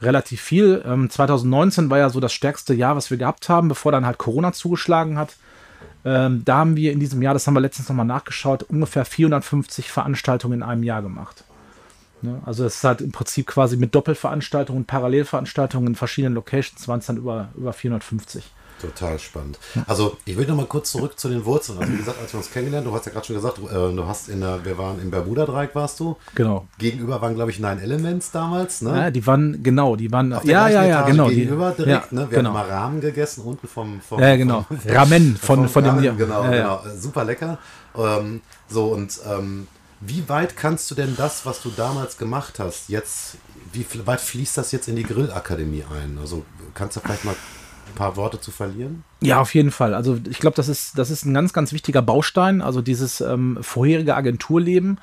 relativ 0.02 0.42
viel. 0.42 0.84
Ähm, 0.86 1.10
2019 1.10 1.90
war 1.90 1.98
ja 1.98 2.10
so 2.10 2.20
das 2.20 2.34
stärkste 2.34 2.74
Jahr, 2.74 2.96
was 2.96 3.10
wir 3.10 3.18
gehabt 3.18 3.50
haben, 3.50 3.68
bevor 3.68 3.92
dann 3.92 4.06
halt 4.06 4.18
Corona 4.18 4.54
zugeschlagen 4.54 5.18
hat. 5.18 5.36
Ähm, 6.06 6.44
da 6.46 6.58
haben 6.58 6.76
wir 6.76 6.92
in 6.92 7.00
diesem 7.00 7.22
Jahr, 7.22 7.34
das 7.34 7.46
haben 7.46 7.54
wir 7.54 7.62
letztens 7.62 7.90
nochmal 7.90 8.06
nachgeschaut, 8.06 8.64
ungefähr 8.64 9.06
450 9.06 9.92
Veranstaltungen 9.92 10.60
in 10.60 10.64
einem 10.64 10.84
Jahr 10.84 11.02
gemacht. 11.02 11.44
Ne? 12.22 12.42
Also 12.46 12.66
es 12.66 12.76
ist 12.76 12.84
halt 12.84 13.02
im 13.02 13.12
Prinzip 13.12 13.48
quasi 13.48 13.78
mit 13.78 13.96
Doppelveranstaltungen, 13.96 14.86
Parallelveranstaltungen 14.86 15.88
in 15.90 15.96
verschiedenen 15.96 16.36
Locations 16.36 16.88
waren 16.88 17.00
es 17.00 17.06
dann 17.06 17.18
über, 17.18 17.50
über 17.56 17.74
450. 17.74 18.44
Total 18.80 19.20
spannend. 19.20 19.60
Also 19.88 20.18
ich 20.26 20.38
will 20.38 20.48
noch 20.48 20.56
mal 20.56 20.66
kurz 20.66 20.92
zurück 20.92 21.20
zu 21.20 21.28
den 21.30 21.44
Wurzeln. 21.46 21.80
Also 21.80 21.92
wie 21.92 21.98
gesagt, 21.98 22.20
als 22.22 22.34
wir 22.34 22.38
uns 22.40 22.52
kennengelernt, 22.52 22.88
du 22.88 22.94
hast 22.94 23.06
ja 23.06 23.12
gerade 23.12 23.26
schon 23.26 23.36
gesagt, 23.36 23.60
äh, 23.60 23.72
du 23.72 24.06
hast 24.08 24.30
in 24.30 24.40
der, 24.42 24.64
wir 24.64 24.78
waren 24.78 25.02
im 25.02 25.12
Bermuda-Dreieck, 25.12 25.76
warst 25.76 26.00
du. 26.00 26.18
Genau. 26.36 26.68
Gegenüber 26.78 27.22
waren, 27.22 27.36
glaube 27.36 27.52
ich, 27.52 27.60
Nine 27.60 27.82
Elements 27.82 28.32
damals, 28.32 28.82
ne? 28.82 28.90
Ja, 28.90 29.12
die 29.12 29.26
waren, 29.28 29.62
genau, 29.62 29.96
die 29.96 30.12
waren, 30.12 30.32
Auf 30.34 30.44
der 30.44 30.52
ja, 30.52 30.68
ja, 30.70 30.84
ja, 30.86 31.00
Etage 31.00 31.12
genau. 31.12 31.28
Gegenüber 31.28 31.72
die, 31.72 31.84
direkt, 31.84 32.12
ja, 32.12 32.18
ne? 32.18 32.32
Wir 32.32 32.38
genau. 32.38 32.54
haben 32.54 32.68
mal 32.68 32.70
Rahmen 32.70 33.02
gegessen, 33.02 33.44
unten 33.44 33.68
vom, 33.68 34.02
vom 34.02 34.22
Ja, 34.22 34.36
genau. 34.36 34.66
Vom, 34.68 34.78
Ramen 34.92 35.36
von, 35.36 35.68
von 35.68 35.84
dem, 35.84 35.96
Ramen, 35.96 36.18
genau, 36.18 36.44
ja, 36.46 36.56
ja. 36.56 36.82
genau. 36.84 36.96
Super 36.96 37.26
lecker. 37.26 37.58
Ähm, 37.98 38.42
so 38.68 38.88
und 38.88 39.20
ähm, 39.28 39.68
wie 40.02 40.30
weit 40.30 40.56
kannst 40.56 40.90
du 40.92 40.96
denn 40.96 41.16
das, 41.18 41.46
was 41.46 41.62
du 41.62 41.70
damals 41.70 42.18
gemacht 42.18 42.60
hast, 42.60 42.88
jetzt, 42.88 43.36
wie 43.74 43.86
weit 44.06 44.22
fließt 44.22 44.58
das 44.58 44.72
jetzt 44.72 44.88
in 44.88 44.96
die 44.96 45.04
Grillakademie 45.04 45.84
ein? 45.84 46.18
Also 46.20 46.46
kannst 46.74 46.96
du 46.96 47.02
vielleicht 47.02 47.26
mal 47.26 47.36
ein 47.90 47.96
paar 47.96 48.16
Worte 48.16 48.40
zu 48.40 48.52
verlieren? 48.52 49.04
Ja, 49.22 49.42
auf 49.42 49.54
jeden 49.54 49.72
Fall. 49.72 49.94
Also 49.94 50.18
ich 50.30 50.40
glaube, 50.40 50.56
das 50.56 50.70
ist, 50.70 50.98
das 50.98 51.10
ist 51.10 51.26
ein 51.26 51.34
ganz, 51.34 51.54
ganz 51.54 51.74
wichtiger 51.74 52.02
Baustein. 52.02 52.62
Also 52.62 52.82
dieses 52.82 53.22
ähm, 53.22 53.58
vorherige 53.62 54.16
Agenturleben. 54.16 55.00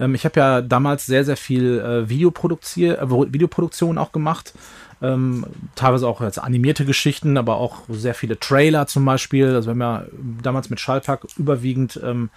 Ähm, 0.00 0.14
ich 0.14 0.24
habe 0.24 0.40
ja 0.40 0.62
damals 0.62 1.06
sehr, 1.06 1.24
sehr 1.24 1.36
viel 1.36 1.78
äh, 1.78 1.98
äh, 1.98 3.32
Videoproduktion 3.32 3.98
auch 3.98 4.12
gemacht. 4.12 4.54
Ähm, 5.00 5.46
teilweise 5.76 6.08
auch 6.08 6.20
jetzt 6.20 6.38
animierte 6.38 6.84
Geschichten, 6.84 7.36
aber 7.36 7.56
auch 7.56 7.82
sehr 7.88 8.14
viele 8.14 8.38
Trailer 8.38 8.86
zum 8.86 9.04
Beispiel. 9.04 9.54
Also 9.54 9.68
wir 9.68 9.70
haben 9.70 9.80
ja 9.80 10.04
damals 10.42 10.70
mit 10.70 10.80
Schallpack 10.80 11.26
überwiegend 11.36 12.00
ähm, 12.02 12.30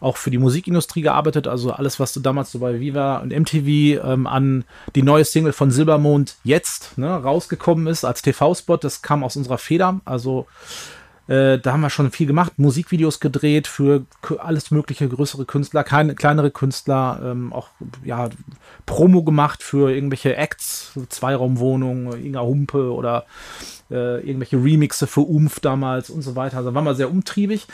auch 0.00 0.16
für 0.16 0.30
die 0.30 0.38
Musikindustrie 0.38 1.02
gearbeitet. 1.02 1.48
Also 1.48 1.72
alles, 1.72 1.98
was 1.98 2.12
du 2.12 2.20
damals 2.20 2.52
so 2.52 2.58
bei 2.60 2.78
Viva 2.78 3.18
und 3.18 3.32
MTV 3.32 4.04
ähm, 4.04 4.26
an 4.26 4.64
die 4.94 5.02
neue 5.02 5.24
Single 5.24 5.52
von 5.52 5.70
Silbermond 5.70 6.36
jetzt 6.44 6.96
ne, 6.98 7.08
rausgekommen 7.08 7.86
ist 7.86 8.04
als 8.04 8.22
TV-Spot, 8.22 8.76
das 8.76 9.02
kam 9.02 9.24
aus 9.24 9.36
unserer 9.36 9.58
Feder. 9.58 10.00
Also 10.04 10.46
äh, 11.26 11.58
da 11.58 11.72
haben 11.72 11.80
wir 11.80 11.90
schon 11.90 12.10
viel 12.10 12.26
gemacht, 12.26 12.58
Musikvideos 12.58 13.20
gedreht 13.20 13.66
für 13.66 14.04
alles 14.38 14.70
mögliche 14.70 15.08
größere 15.08 15.46
Künstler, 15.46 15.82
keine, 15.84 16.14
kleinere 16.14 16.50
Künstler, 16.50 17.20
ähm, 17.24 17.52
auch 17.52 17.68
ja, 18.04 18.28
Promo 18.86 19.22
gemacht 19.22 19.62
für 19.62 19.90
irgendwelche 19.90 20.36
Acts, 20.36 20.92
Zweiraumwohnungen, 21.08 22.24
Inga 22.24 22.40
Humpe 22.40 22.92
oder 22.92 23.24
äh, 23.90 24.20
irgendwelche 24.26 24.56
Remixe 24.56 25.06
für 25.06 25.20
Umf 25.20 25.60
damals 25.60 26.10
und 26.10 26.22
so 26.22 26.36
weiter. 26.36 26.58
Also 26.58 26.74
waren 26.74 26.84
wir 26.84 26.94
sehr 26.94 27.10
umtriebig. 27.10 27.66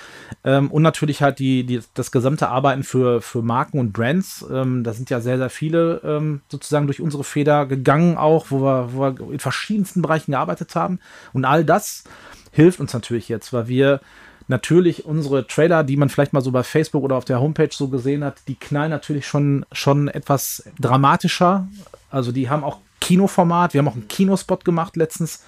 Ähm, 0.45 0.71
und 0.71 0.83
natürlich 0.83 1.23
halt 1.23 1.39
die, 1.39 1.65
die, 1.65 1.81
das 1.95 2.13
gesamte 2.13 2.49
Arbeiten 2.49 2.83
für, 2.83 3.21
für 3.21 3.43
Marken 3.43 3.79
und 3.79 3.93
Brands. 3.93 4.45
Ähm, 4.53 4.85
da 4.85 4.93
sind 4.93 5.11
ja 5.11 5.21
sehr, 5.21 5.39
sehr 5.39 5.51
viele 5.51 6.01
ähm, 6.05 6.41
sozusagen 6.49 6.87
durch 6.87 7.01
unsere 7.01 7.25
Feder 7.25 7.67
gegangen, 7.67 8.17
auch, 8.17 8.47
wo 8.51 8.61
wir, 8.61 8.93
wo 8.93 9.01
wir 9.01 9.33
in 9.33 9.41
verschiedensten 9.41 10.03
Bereichen 10.03 10.33
gearbeitet 10.33 10.75
haben. 10.75 11.01
Und 11.33 11.45
all 11.45 11.65
das 11.65 12.05
hilft 12.53 12.81
uns 12.81 12.93
natürlich 12.93 13.29
jetzt, 13.29 13.53
weil 13.53 13.69
wir 13.69 14.01
natürlich 14.49 15.07
unsere 15.07 15.47
Trailer, 15.47 15.85
die 15.85 15.97
man 15.97 16.09
vielleicht 16.09 16.33
mal 16.33 16.41
so 16.41 16.51
bei 16.51 16.63
Facebook 16.63 17.05
oder 17.05 17.17
auf 17.17 17.25
der 17.25 17.41
Homepage 17.41 17.71
so 17.73 17.89
gesehen 17.89 18.25
hat, 18.25 18.39
die 18.49 18.57
knallen 18.57 18.91
natürlich 18.91 19.27
schon, 19.27 19.65
schon 19.73 20.09
etwas 20.09 20.65
dramatischer. 20.79 21.69
Also 22.11 22.33
die 22.33 22.51
haben 22.51 22.65
auch 22.65 22.79
Kinoformat. 23.01 23.73
Wir 23.73 23.79
haben 23.79 23.89
auch 23.89 23.95
einen 23.95 24.09
Kinospot 24.09 24.65
gemacht 24.65 24.97
letztens, 24.97 25.45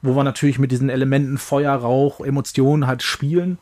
wo 0.00 0.14
wir 0.14 0.24
natürlich 0.24 0.58
mit 0.58 0.70
diesen 0.70 0.88
Elementen 0.88 1.38
Feuer, 1.38 1.74
Rauch, 1.74 2.20
Emotionen 2.20 2.86
halt 2.86 3.02
spielen. 3.02 3.58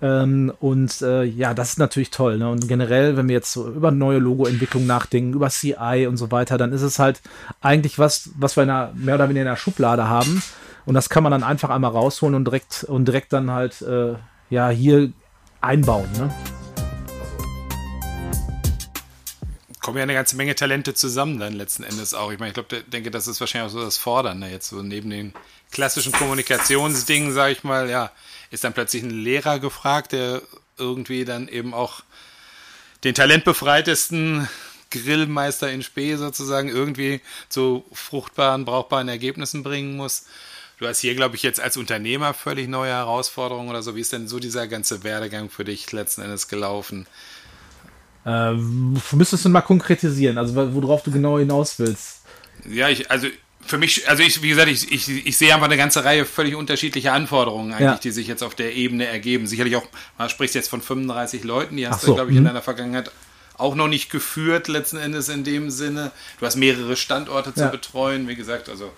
Ähm, 0.00 0.52
und 0.58 1.02
äh, 1.02 1.24
ja, 1.24 1.54
das 1.54 1.70
ist 1.70 1.78
natürlich 1.78 2.10
toll. 2.10 2.38
Ne? 2.38 2.50
Und 2.50 2.66
generell, 2.66 3.16
wenn 3.16 3.28
wir 3.28 3.34
jetzt 3.34 3.52
so 3.52 3.68
über 3.68 3.90
neue 3.90 4.18
Logoentwicklung 4.18 4.86
nachdenken, 4.86 5.34
über 5.34 5.50
CI 5.50 6.06
und 6.08 6.16
so 6.16 6.30
weiter, 6.30 6.58
dann 6.58 6.72
ist 6.72 6.82
es 6.82 6.98
halt 6.98 7.20
eigentlich 7.60 7.98
was, 7.98 8.30
was 8.36 8.56
wir 8.56 8.62
in 8.62 8.68
der, 8.68 8.92
mehr 8.94 9.14
oder 9.14 9.28
weniger 9.28 9.42
in 9.42 9.48
der 9.48 9.56
Schublade 9.56 10.08
haben. 10.08 10.42
Und 10.86 10.94
das 10.94 11.08
kann 11.08 11.22
man 11.22 11.32
dann 11.32 11.42
einfach 11.42 11.70
einmal 11.70 11.92
rausholen 11.92 12.34
und 12.34 12.44
direkt 12.44 12.84
und 12.84 13.06
direkt 13.06 13.32
dann 13.32 13.50
halt 13.50 13.80
äh, 13.82 14.14
ja 14.50 14.68
hier 14.68 15.12
einbauen. 15.60 16.10
Ne? 16.16 16.32
kommen 19.84 19.98
ja 19.98 20.04
eine 20.04 20.14
ganze 20.14 20.36
Menge 20.36 20.54
Talente 20.54 20.94
zusammen 20.94 21.38
dann 21.38 21.52
letzten 21.52 21.82
Endes 21.82 22.14
auch. 22.14 22.32
Ich 22.32 22.38
meine, 22.38 22.48
ich 22.48 22.54
glaube, 22.54 22.82
denke, 22.84 23.10
das 23.10 23.28
ist 23.28 23.38
wahrscheinlich 23.40 23.70
auch 23.70 23.74
so 23.78 23.84
das 23.84 23.98
Fordernde 23.98 24.46
jetzt 24.46 24.70
so 24.70 24.80
neben 24.80 25.10
den 25.10 25.34
klassischen 25.72 26.10
Kommunikationsdingen, 26.12 27.34
sage 27.34 27.52
ich 27.52 27.64
mal, 27.64 27.90
ja, 27.90 28.10
ist 28.50 28.64
dann 28.64 28.72
plötzlich 28.72 29.02
ein 29.02 29.10
Lehrer 29.10 29.58
gefragt, 29.58 30.12
der 30.12 30.40
irgendwie 30.78 31.26
dann 31.26 31.48
eben 31.48 31.74
auch 31.74 32.00
den 33.04 33.14
talentbefreitesten 33.14 34.48
Grillmeister 34.90 35.70
in 35.70 35.82
Spee 35.82 36.16
sozusagen 36.16 36.70
irgendwie 36.70 37.20
zu 37.50 37.84
fruchtbaren, 37.92 38.64
brauchbaren 38.64 39.08
Ergebnissen 39.08 39.62
bringen 39.62 39.96
muss. 39.96 40.24
Du 40.84 40.90
hast 40.90 40.98
hier, 40.98 41.14
glaube 41.14 41.34
ich, 41.34 41.42
jetzt 41.42 41.60
als 41.60 41.78
Unternehmer 41.78 42.34
völlig 42.34 42.68
neue 42.68 42.90
Herausforderungen 42.90 43.70
oder 43.70 43.82
so. 43.82 43.96
Wie 43.96 44.02
ist 44.02 44.12
denn 44.12 44.28
so 44.28 44.38
dieser 44.38 44.68
ganze 44.68 45.02
Werdegang 45.02 45.48
für 45.48 45.64
dich 45.64 45.90
letzten 45.92 46.20
Endes 46.20 46.46
gelaufen? 46.46 47.06
Äh, 48.26 48.52
müsstest 48.52 49.46
du 49.46 49.48
mal 49.48 49.62
konkretisieren, 49.62 50.36
also 50.36 50.54
worauf 50.74 51.02
du 51.02 51.10
genau 51.10 51.38
hinaus 51.38 51.78
willst. 51.78 52.20
Ja, 52.68 52.90
ich, 52.90 53.10
also 53.10 53.28
für 53.64 53.78
mich, 53.78 54.06
also 54.10 54.22
ich, 54.22 54.42
wie 54.42 54.50
gesagt, 54.50 54.68
ich, 54.68 54.92
ich, 54.92 55.26
ich 55.26 55.38
sehe 55.38 55.54
einfach 55.54 55.68
eine 55.68 55.78
ganze 55.78 56.04
Reihe 56.04 56.26
völlig 56.26 56.54
unterschiedlicher 56.54 57.14
Anforderungen 57.14 57.72
eigentlich, 57.72 57.86
Ja. 57.86 57.96
die 58.02 58.10
sich 58.10 58.26
jetzt 58.26 58.42
auf 58.42 58.54
der 58.54 58.74
Ebene 58.74 59.06
ergeben. 59.06 59.46
Sicherlich 59.46 59.76
auch, 59.76 59.86
man 60.18 60.28
spricht 60.28 60.54
jetzt 60.54 60.68
von 60.68 60.82
35 60.82 61.44
Leuten, 61.44 61.78
die 61.78 61.88
hast 61.88 62.02
so, 62.02 62.08
du, 62.08 62.14
glaube 62.16 62.30
ich, 62.30 62.36
in 62.36 62.42
mhm. 62.42 62.48
deiner 62.48 62.62
Vergangenheit 62.62 63.10
auch 63.56 63.74
noch 63.74 63.88
nicht 63.88 64.10
geführt, 64.10 64.68
letzten 64.68 64.98
Endes 64.98 65.30
in 65.30 65.44
dem 65.44 65.70
Sinne. 65.70 66.10
Du 66.40 66.44
hast 66.44 66.56
mehrere 66.56 66.94
Standorte 66.94 67.54
zu 67.54 67.60
Ja. 67.60 67.68
betreuen, 67.68 68.28
wie 68.28 68.36
gesagt, 68.36 68.68
also 68.68 68.92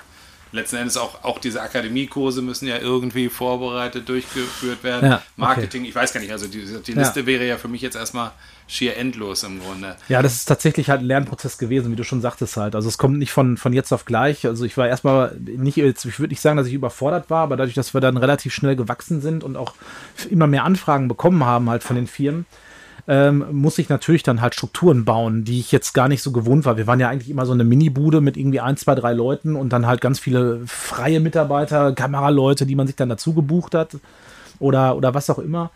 letzten 0.53 0.77
Endes 0.77 0.97
auch, 0.97 1.23
auch 1.25 1.39
diese 1.39 1.61
Akademiekurse 1.61 2.41
müssen 2.43 2.67
ja 2.69 2.79
irgendwie 2.79 3.29
vorbereitet, 3.29 4.09
durchgeführt 4.09 4.83
werden. 4.85 5.11
Ja, 5.11 5.17
okay. 5.17 5.25
Marketing, 5.37 5.85
ich 5.85 5.95
weiß 5.95 6.13
gar 6.13 6.21
nicht, 6.21 6.33
also 6.33 6.47
die, 6.47 6.65
die 6.87 6.93
Ja. 6.93 6.99
Liste 6.99 7.27
wäre 7.27 7.47
ja 7.47 7.57
für 7.59 7.69
mich 7.69 7.83
jetzt 7.83 7.97
erstmal 7.97 8.33
schier 8.69 8.97
endlos 8.97 9.45
im 9.45 9.61
Grunde. 9.61 9.97
Ja, 10.09 10.23
das 10.23 10.35
ist 10.35 10.47
tatsächlich 10.47 10.91
halt 10.91 11.01
ein 11.01 11.07
Lernprozess 11.07 11.57
gewesen, 11.59 11.93
wie 11.93 11.97
du 11.97 12.03
schon 12.05 12.21
sagtest 12.21 12.57
halt. 12.57 12.75
Also 12.75 12.89
es 12.89 12.99
kommt 12.99 13.19
nicht 13.19 13.31
von, 13.33 13.57
von 13.57 13.73
jetzt 13.73 13.93
auf 13.93 14.05
gleich. 14.07 14.45
Also 14.47 14.65
ich 14.65 14.77
war 14.77 14.89
erstmal 14.89 15.37
nicht, 15.39 15.77
jetzt- 15.77 16.05
ich 16.05 16.19
würde 16.19 16.33
nicht 16.33 16.41
sagen, 16.41 16.57
dass 16.57 16.67
ich 16.67 16.75
überfordert 16.75 17.31
war, 17.31 17.43
aber 17.45 17.57
dadurch, 17.57 17.75
dass 17.75 17.95
wir 17.95 18.01
dann 18.01 18.17
relativ 18.17 18.53
schnell 18.55 18.75
gewachsen 18.75 19.21
sind 19.21 19.45
und 19.45 19.57
auch 19.57 19.75
immer 20.31 20.47
mehr 20.49 20.65
Anfragen 20.65 21.07
bekommen 21.07 21.45
haben 21.45 21.71
halt 21.71 21.83
von 21.85 21.95
den 21.97 22.07
Firmen, 22.09 22.45
ähm, 23.09 23.45
muss 23.53 23.79
ich 23.79 23.89
natürlich 23.89 24.23
dann 24.23 24.41
halt 24.41 24.55
Strukturen 24.55 25.05
bauen, 25.05 25.45
die 25.45 25.61
ich 25.61 25.71
jetzt 25.71 25.93
gar 25.93 26.09
nicht 26.09 26.23
so 26.23 26.33
gewohnt 26.33 26.65
war. 26.65 26.77
Wir 26.77 26.87
waren 26.87 26.99
ja 26.99 27.09
eigentlich 27.09 27.31
immer 27.31 27.47
so 27.47 27.53
eine 27.53 27.65
Mini-Bude 27.65 28.21
mit 28.21 28.37
irgendwie 28.37 28.61
ein, 28.61 28.77
zwei, 28.77 28.95
drei 28.95 29.13
Leuten 29.13 29.55
und 29.55 29.73
dann 29.73 29.87
halt 29.87 30.01
ganz 30.01 30.19
viele 30.19 30.61
freie 30.67 31.21
Mitarbeiter, 31.21 31.93
Kameraleute, 31.93 32.67
die 32.67 32.75
man 32.75 32.87
sich 32.87 32.97
dann 32.97 33.09
dazu 33.09 33.33
gebucht 33.33 33.75
hat 33.75 33.97
oder, 34.59 34.97
oder 34.97 35.15
was 35.15 35.31
auch 35.31 35.39
immer. 35.39 35.71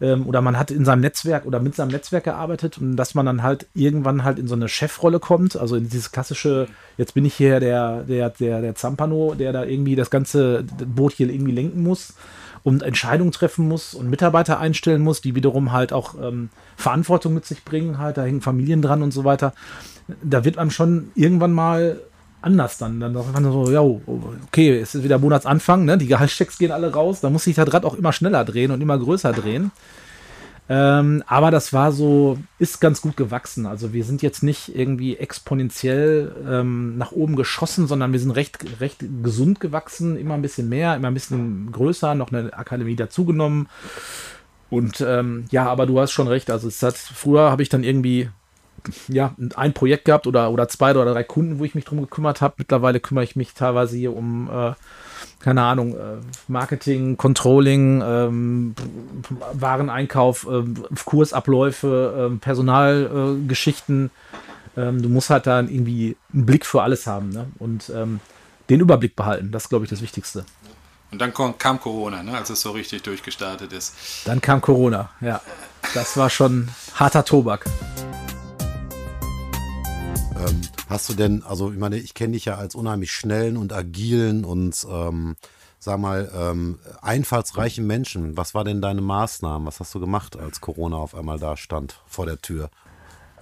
Ähm, 0.00 0.26
oder 0.26 0.40
man 0.40 0.58
hat 0.58 0.72
in 0.72 0.84
seinem 0.84 1.00
Netzwerk 1.00 1.46
oder 1.46 1.60
mit 1.60 1.76
seinem 1.76 1.92
Netzwerk 1.92 2.24
gearbeitet 2.24 2.78
und 2.78 2.96
dass 2.96 3.14
man 3.14 3.26
dann 3.26 3.44
halt 3.44 3.66
irgendwann 3.74 4.24
halt 4.24 4.40
in 4.40 4.48
so 4.48 4.56
eine 4.56 4.68
Chefrolle 4.68 5.20
kommt, 5.20 5.56
also 5.56 5.76
in 5.76 5.88
dieses 5.88 6.10
klassische, 6.10 6.66
jetzt 6.96 7.14
bin 7.14 7.24
ich 7.24 7.34
hier 7.34 7.60
der, 7.60 8.02
der, 8.02 8.30
der, 8.30 8.60
der 8.60 8.74
Zampano, 8.74 9.34
der 9.38 9.52
da 9.52 9.64
irgendwie 9.64 9.94
das 9.94 10.10
ganze 10.10 10.64
Boot 10.64 11.12
hier 11.12 11.30
irgendwie 11.30 11.52
lenken 11.52 11.84
muss 11.84 12.14
und 12.64 12.82
Entscheidungen 12.82 13.32
treffen 13.32 13.68
muss 13.68 13.94
und 13.94 14.08
Mitarbeiter 14.08 14.60
einstellen 14.60 15.02
muss, 15.02 15.20
die 15.20 15.34
wiederum 15.34 15.72
halt 15.72 15.92
auch 15.92 16.14
ähm, 16.20 16.50
Verantwortung 16.76 17.34
mit 17.34 17.44
sich 17.44 17.64
bringen, 17.64 17.98
halt, 17.98 18.16
da 18.16 18.24
hängen 18.24 18.40
Familien 18.40 18.82
dran 18.82 19.02
und 19.02 19.12
so 19.12 19.24
weiter. 19.24 19.52
Da 20.22 20.44
wird 20.44 20.58
einem 20.58 20.70
schon 20.70 21.10
irgendwann 21.14 21.52
mal 21.52 22.00
anders 22.40 22.78
dann. 22.78 23.00
Dann 23.00 23.14
sagt 23.14 23.32
man 23.32 23.44
so, 23.44 23.70
ja, 23.70 23.80
okay, 23.80 24.78
es 24.78 24.94
ist 24.94 25.04
wieder 25.04 25.18
Monatsanfang, 25.18 25.84
ne? 25.84 25.98
die 25.98 26.06
Gehaltschecks 26.06 26.58
gehen 26.58 26.72
alle 26.72 26.92
raus, 26.92 27.20
da 27.20 27.30
muss 27.30 27.44
sich 27.44 27.56
das 27.56 27.72
Rad 27.72 27.84
auch 27.84 27.94
immer 27.94 28.12
schneller 28.12 28.44
drehen 28.44 28.70
und 28.70 28.80
immer 28.80 28.98
größer 28.98 29.32
drehen. 29.32 29.70
Ähm, 30.68 31.22
aber 31.26 31.50
das 31.50 31.72
war 31.72 31.92
so, 31.92 32.38
ist 32.58 32.80
ganz 32.80 33.00
gut 33.02 33.16
gewachsen. 33.16 33.66
Also 33.66 33.92
wir 33.92 34.04
sind 34.04 34.22
jetzt 34.22 34.42
nicht 34.42 34.74
irgendwie 34.74 35.16
exponentiell 35.16 36.34
ähm, 36.48 36.96
nach 36.96 37.12
oben 37.12 37.36
geschossen, 37.36 37.86
sondern 37.86 38.12
wir 38.12 38.20
sind 38.20 38.30
recht, 38.30 38.58
recht 38.80 39.04
gesund 39.22 39.60
gewachsen, 39.60 40.16
immer 40.16 40.34
ein 40.34 40.42
bisschen 40.42 40.68
mehr, 40.68 40.94
immer 40.94 41.08
ein 41.08 41.14
bisschen 41.14 41.72
größer, 41.72 42.14
noch 42.14 42.32
eine 42.32 42.52
Akademie 42.54 42.96
dazugenommen. 42.96 43.68
Und 44.70 45.02
ähm, 45.02 45.44
ja, 45.50 45.66
aber 45.66 45.84
du 45.84 46.00
hast 46.00 46.12
schon 46.12 46.28
recht. 46.28 46.50
Also 46.50 46.68
es 46.68 46.82
hat, 46.82 46.96
früher 46.96 47.50
habe 47.50 47.62
ich 47.62 47.68
dann 47.68 47.84
irgendwie 47.84 48.30
ja, 49.08 49.34
ein 49.54 49.74
Projekt 49.74 50.06
gehabt 50.06 50.26
oder, 50.26 50.50
oder 50.50 50.68
zwei 50.68 50.92
oder 50.92 51.12
drei 51.12 51.24
Kunden, 51.24 51.58
wo 51.58 51.64
ich 51.64 51.74
mich 51.74 51.84
drum 51.84 52.00
gekümmert 52.00 52.40
habe. 52.40 52.54
Mittlerweile 52.58 53.00
kümmere 53.00 53.24
ich 53.24 53.36
mich 53.36 53.54
teilweise 53.54 53.96
hier 53.96 54.16
um, 54.16 54.48
äh, 54.50 54.72
keine 55.40 55.62
Ahnung, 55.62 55.94
äh, 55.94 56.18
Marketing, 56.48 57.16
Controlling, 57.16 58.02
ähm, 58.04 58.74
Wareneinkauf, 59.52 60.46
äh, 60.46 60.64
Kursabläufe, 61.04 62.30
äh, 62.32 62.36
Personalgeschichten. 62.38 64.10
Ähm, 64.76 65.02
du 65.02 65.08
musst 65.08 65.30
halt 65.30 65.46
da 65.46 65.60
irgendwie 65.60 66.16
einen 66.32 66.46
Blick 66.46 66.64
für 66.64 66.82
alles 66.82 67.06
haben 67.06 67.30
ne? 67.30 67.46
und 67.58 67.90
ähm, 67.94 68.20
den 68.70 68.80
Überblick 68.80 69.16
behalten. 69.16 69.50
Das 69.52 69.64
ist, 69.64 69.68
glaube 69.68 69.84
ich, 69.84 69.90
das 69.90 70.00
Wichtigste. 70.00 70.44
Und 71.10 71.20
dann 71.20 71.34
kam 71.34 71.78
Corona, 71.78 72.22
ne, 72.22 72.34
als 72.34 72.48
es 72.48 72.62
so 72.62 72.70
richtig 72.70 73.02
durchgestartet 73.02 73.70
ist. 73.72 73.94
Dann 74.24 74.40
kam 74.40 74.62
Corona, 74.62 75.10
ja. 75.20 75.42
Das 75.94 76.16
war 76.16 76.30
schon 76.30 76.68
harter 76.94 77.24
Tobak. 77.24 77.66
Ähm, 80.42 80.60
hast 80.88 81.08
du 81.08 81.14
denn, 81.14 81.42
also 81.42 81.70
ich 81.70 81.78
meine, 81.78 81.98
ich 81.98 82.14
kenne 82.14 82.32
dich 82.32 82.46
ja 82.46 82.56
als 82.56 82.74
unheimlich 82.74 83.12
schnellen 83.12 83.56
und 83.56 83.72
agilen 83.72 84.44
und 84.44 84.86
ähm, 84.90 85.36
sag 85.78 85.98
mal, 85.98 86.30
ähm, 86.34 86.78
einfallsreichen 87.00 87.86
Menschen. 87.86 88.36
Was 88.36 88.54
war 88.54 88.64
denn 88.64 88.80
deine 88.80 89.02
Maßnahmen? 89.02 89.66
Was 89.66 89.80
hast 89.80 89.94
du 89.94 90.00
gemacht, 90.00 90.36
als 90.36 90.60
Corona 90.60 90.96
auf 90.96 91.14
einmal 91.14 91.38
da 91.38 91.56
stand 91.56 92.00
vor 92.06 92.26
der 92.26 92.40
Tür? 92.40 92.70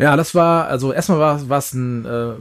Ja, 0.01 0.17
das 0.17 0.35
war, 0.35 0.67
also 0.69 0.95
erstmal 0.95 1.19
war 1.19 1.59
es 1.59 1.75
ein, 1.75 2.07
äh, 2.07 2.33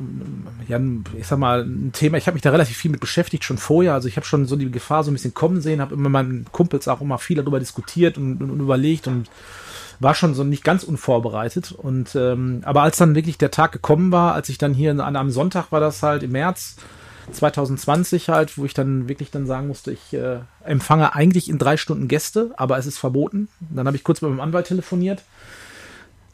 ja, 0.69 0.79
ich 1.19 1.27
sag 1.27 1.39
mal, 1.39 1.63
ein 1.63 1.91
Thema, 1.91 2.17
ich 2.17 2.25
habe 2.25 2.35
mich 2.35 2.41
da 2.41 2.51
relativ 2.51 2.77
viel 2.77 2.89
mit 2.89 3.01
beschäftigt, 3.01 3.43
schon 3.43 3.57
vorher. 3.57 3.93
Also 3.95 4.07
ich 4.07 4.15
habe 4.15 4.25
schon 4.25 4.45
so 4.45 4.55
die 4.55 4.71
Gefahr 4.71 5.03
so 5.03 5.11
ein 5.11 5.13
bisschen 5.13 5.33
kommen 5.33 5.59
sehen, 5.59 5.81
habe 5.81 5.93
immer 5.93 6.07
meinen 6.07 6.45
Kumpels 6.53 6.87
auch 6.87 7.01
immer 7.01 7.17
viel 7.17 7.35
darüber 7.35 7.59
diskutiert 7.59 8.17
und, 8.17 8.41
und, 8.41 8.49
und 8.49 8.61
überlegt 8.61 9.07
und 9.07 9.29
war 9.99 10.15
schon 10.15 10.35
so 10.35 10.45
nicht 10.45 10.63
ganz 10.63 10.83
unvorbereitet. 10.83 11.73
Und 11.73 12.15
ähm, 12.15 12.61
aber 12.63 12.83
als 12.83 12.95
dann 12.95 13.13
wirklich 13.13 13.37
der 13.37 13.51
Tag 13.51 13.73
gekommen 13.73 14.13
war, 14.13 14.35
als 14.35 14.47
ich 14.47 14.57
dann 14.57 14.73
hier 14.73 14.91
an 14.91 15.17
einem 15.17 15.31
Sonntag 15.31 15.73
war 15.73 15.81
das 15.81 16.01
halt 16.01 16.23
im 16.23 16.31
März 16.31 16.77
2020 17.33 18.29
halt, 18.29 18.57
wo 18.57 18.63
ich 18.63 18.73
dann 18.73 19.09
wirklich 19.09 19.31
dann 19.31 19.47
sagen 19.47 19.67
musste, 19.67 19.91
ich 19.91 20.13
äh, 20.13 20.37
empfange 20.63 21.13
eigentlich 21.13 21.49
in 21.49 21.57
drei 21.57 21.75
Stunden 21.75 22.07
Gäste, 22.07 22.51
aber 22.55 22.77
es 22.77 22.85
ist 22.85 22.99
verboten. 22.99 23.49
Dann 23.59 23.85
habe 23.85 23.97
ich 23.97 24.05
kurz 24.05 24.21
mit 24.21 24.31
meinem 24.31 24.39
Anwalt 24.39 24.67
telefoniert. 24.67 25.23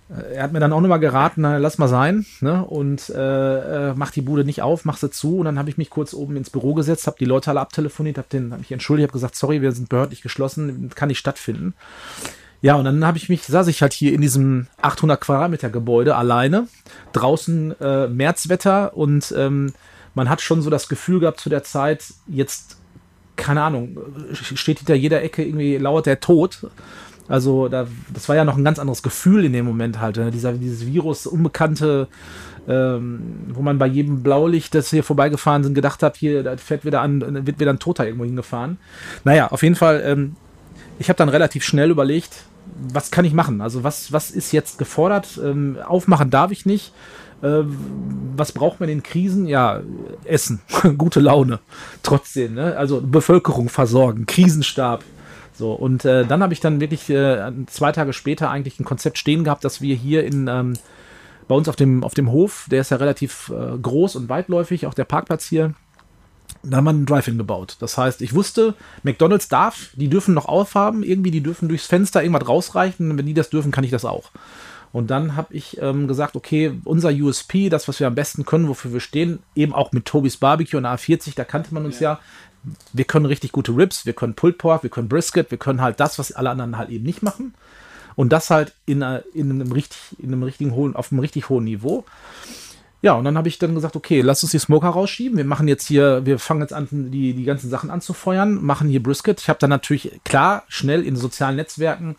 Er 0.07 0.43
hat 0.43 0.53
mir 0.53 0.59
dann 0.59 0.71
auch 0.71 0.81
nochmal 0.81 0.99
geraten, 0.99 1.41
na, 1.41 1.57
lass 1.57 1.79
mal 1.79 1.87
sein, 1.87 2.27
ne? 2.39 2.63
Und 2.63 3.09
äh, 3.09 3.89
äh, 3.89 3.93
mach 3.95 4.11
die 4.11 4.21
Bude 4.21 4.45
nicht 4.45 4.61
auf, 4.61 4.85
mach 4.85 4.97
sie 4.97 5.09
zu. 5.09 5.39
Und 5.39 5.45
dann 5.45 5.57
habe 5.57 5.69
ich 5.69 5.77
mich 5.77 5.89
kurz 5.89 6.13
oben 6.13 6.37
ins 6.37 6.51
Büro 6.51 6.75
gesetzt, 6.75 7.07
habe 7.07 7.17
die 7.19 7.25
Leute 7.25 7.49
alle 7.49 7.61
abtelefoniert, 7.61 8.19
habe 8.19 8.51
hab 8.51 8.59
mich 8.59 8.71
entschuldigt, 8.71 9.07
habe 9.07 9.13
gesagt, 9.13 9.35
sorry, 9.35 9.63
wir 9.63 9.71
sind 9.71 9.89
behördlich 9.89 10.21
geschlossen, 10.21 10.91
kann 10.93 11.07
nicht 11.07 11.17
stattfinden. 11.17 11.73
Ja, 12.61 12.75
und 12.75 12.85
dann 12.85 13.05
habe 13.05 13.17
ich 13.17 13.29
mich, 13.29 13.43
saß 13.43 13.67
ich 13.67 13.81
halt 13.81 13.93
hier 13.93 14.13
in 14.13 14.21
diesem 14.21 14.67
800 14.81 15.19
Quadratmeter 15.21 15.69
Gebäude 15.69 16.15
alleine, 16.15 16.67
draußen 17.13 17.79
äh, 17.79 18.07
Märzwetter 18.07 18.95
und 18.95 19.33
ähm, 19.37 19.73
man 20.13 20.29
hat 20.29 20.41
schon 20.41 20.61
so 20.61 20.69
das 20.69 20.87
Gefühl 20.87 21.19
gehabt 21.19 21.39
zu 21.39 21.49
der 21.49 21.63
Zeit, 21.63 22.05
jetzt, 22.27 22.77
keine 23.35 23.61
Ahnung, 23.61 23.97
steht 24.33 24.79
hinter 24.79 24.95
jeder 24.95 25.21
Ecke 25.21 25.43
irgendwie 25.43 25.77
lauert 25.77 26.05
der 26.05 26.19
Tod. 26.19 26.67
Also 27.27 27.67
da, 27.67 27.87
das 28.13 28.29
war 28.29 28.35
ja 28.35 28.45
noch 28.45 28.57
ein 28.57 28.63
ganz 28.63 28.79
anderes 28.79 29.01
Gefühl 29.01 29.45
in 29.45 29.53
dem 29.53 29.65
Moment 29.65 29.99
halt, 29.99 30.17
ne? 30.17 30.31
Dieser, 30.31 30.53
dieses 30.53 30.85
Virus, 30.85 31.25
unbekannte, 31.25 32.07
ähm, 32.67 33.21
wo 33.49 33.61
man 33.61 33.77
bei 33.77 33.87
jedem 33.87 34.21
Blaulicht, 34.21 34.75
das 34.75 34.89
hier 34.89 35.03
vorbeigefahren 35.03 35.63
sind, 35.63 35.73
gedacht 35.73 36.03
hat, 36.03 36.17
hier 36.17 36.43
da 36.43 36.57
fährt 36.57 36.85
wieder 36.85 37.01
an, 37.01 37.45
wird 37.45 37.59
wieder 37.59 37.71
ein 37.71 37.79
Toter 37.79 38.05
irgendwo 38.05 38.25
hingefahren. 38.25 38.77
Naja, 39.23 39.47
auf 39.47 39.63
jeden 39.63 39.75
Fall, 39.75 40.03
ähm, 40.05 40.35
ich 40.99 41.09
habe 41.09 41.17
dann 41.17 41.29
relativ 41.29 41.63
schnell 41.63 41.89
überlegt, 41.89 42.45
was 42.91 43.11
kann 43.11 43.25
ich 43.25 43.33
machen? 43.33 43.61
Also 43.61 43.83
was, 43.83 44.11
was 44.11 44.31
ist 44.31 44.51
jetzt 44.51 44.77
gefordert? 44.77 45.39
Ähm, 45.43 45.77
aufmachen 45.85 46.29
darf 46.29 46.51
ich 46.51 46.65
nicht. 46.65 46.93
Ähm, 47.43 47.77
was 48.35 48.51
braucht 48.51 48.79
man 48.79 48.89
in 48.89 49.03
Krisen? 49.03 49.47
Ja, 49.47 49.81
Essen, 50.23 50.61
gute 50.97 51.19
Laune, 51.19 51.59
trotzdem. 52.03 52.55
Ne? 52.55 52.75
Also 52.77 53.01
Bevölkerung 53.01 53.69
versorgen, 53.69 54.25
Krisenstab. 54.25 55.03
So, 55.57 55.73
und 55.73 56.03
äh, 56.05 56.25
dann 56.25 56.43
habe 56.43 56.53
ich 56.53 56.59
dann 56.59 56.81
wirklich 56.81 57.09
äh, 57.09 57.51
zwei 57.67 57.91
Tage 57.91 58.13
später 58.13 58.49
eigentlich 58.49 58.79
ein 58.79 58.85
Konzept 58.85 59.17
stehen 59.17 59.43
gehabt, 59.43 59.63
dass 59.63 59.81
wir 59.81 59.95
hier 59.95 60.25
in 60.25 60.47
ähm, 60.47 60.73
bei 61.47 61.55
uns 61.55 61.69
auf 61.69 61.75
dem, 61.75 62.03
auf 62.03 62.13
dem 62.13 62.31
Hof, 62.31 62.67
der 62.69 62.81
ist 62.81 62.91
ja 62.91 62.97
relativ 62.97 63.49
äh, 63.49 63.77
groß 63.77 64.15
und 64.15 64.29
weitläufig, 64.29 64.87
auch 64.87 64.93
der 64.93 65.05
Parkplatz 65.05 65.45
hier, 65.45 65.73
da 66.63 66.77
haben 66.77 66.85
wir 66.85 66.89
einen 66.89 67.05
Drive-In 67.05 67.37
gebaut. 67.37 67.77
Das 67.79 67.97
heißt, 67.97 68.21
ich 68.21 68.33
wusste, 68.33 68.73
McDonalds 69.03 69.47
darf, 69.47 69.89
die 69.93 70.09
dürfen 70.09 70.33
noch 70.33 70.47
aufhaben, 70.47 71.03
irgendwie, 71.03 71.31
die 71.31 71.41
dürfen 71.41 71.69
durchs 71.69 71.85
Fenster 71.85 72.23
irgendwas 72.23 72.47
rausreichen. 72.47 73.17
Wenn 73.17 73.25
die 73.25 73.33
das 73.33 73.49
dürfen, 73.49 73.71
kann 73.71 73.83
ich 73.83 73.91
das 73.91 74.05
auch. 74.05 74.31
Und 74.91 75.11
dann 75.11 75.35
habe 75.35 75.53
ich 75.53 75.77
ähm, 75.81 76.07
gesagt, 76.07 76.35
okay, 76.35 76.79
unser 76.85 77.09
USP, 77.09 77.69
das, 77.69 77.87
was 77.87 77.99
wir 77.99 78.07
am 78.07 78.15
besten 78.15 78.45
können, 78.45 78.67
wofür 78.67 78.93
wir 78.93 78.99
stehen, 78.99 79.39
eben 79.53 79.73
auch 79.73 79.91
mit 79.91 80.05
Tobis 80.05 80.37
Barbecue 80.37 80.77
und 80.77 80.85
A40, 80.85 81.33
da 81.35 81.43
kannte 81.43 81.73
man 81.73 81.85
uns 81.85 81.99
ja. 81.99 82.13
ja. 82.13 82.19
Wir 82.93 83.05
können 83.05 83.25
richtig 83.25 83.51
gute 83.51 83.71
Ribs, 83.71 84.05
wir 84.05 84.13
können 84.13 84.33
Pulled 84.33 84.57
Pork, 84.57 84.83
wir 84.83 84.89
können 84.89 85.09
Brisket, 85.09 85.51
wir 85.51 85.57
können 85.57 85.81
halt 85.81 85.99
das, 85.99 86.19
was 86.19 86.31
alle 86.31 86.49
anderen 86.49 86.77
halt 86.77 86.89
eben 86.89 87.05
nicht 87.05 87.23
machen. 87.23 87.53
Und 88.15 88.31
das 88.31 88.49
halt 88.49 88.73
in, 88.85 89.01
in 89.33 89.51
einem 89.51 89.71
richtig, 89.71 89.99
in 90.19 90.31
einem 90.31 90.43
richtigen 90.43 90.73
hohen, 90.73 90.95
auf 90.95 91.11
einem 91.11 91.19
richtig 91.19 91.49
hohen 91.49 91.65
Niveau. 91.65 92.05
Ja, 93.01 93.13
und 93.13 93.25
dann 93.25 93.37
habe 93.37 93.47
ich 93.47 93.59
dann 93.59 93.75
gesagt, 93.75 93.95
okay, 93.95 94.21
lass 94.21 94.41
uns 94.41 94.51
die 94.51 94.59
Smoker 94.59 94.87
rausschieben. 94.87 95.37
Wir 95.37 95.45
machen 95.45 95.67
jetzt 95.67 95.87
hier, 95.87 96.25
wir 96.25 96.39
fangen 96.39 96.61
jetzt 96.61 96.73
an, 96.73 96.87
die, 96.91 97.33
die 97.33 97.43
ganzen 97.43 97.69
Sachen 97.69 97.91
anzufeuern, 97.91 98.63
machen 98.63 98.87
hier 98.87 99.03
Brisket. 99.03 99.41
Ich 99.41 99.49
habe 99.49 99.59
dann 99.59 99.69
natürlich 99.69 100.19
klar 100.23 100.63
schnell 100.69 101.03
in 101.03 101.15
sozialen 101.15 101.57
Netzwerken 101.57 102.15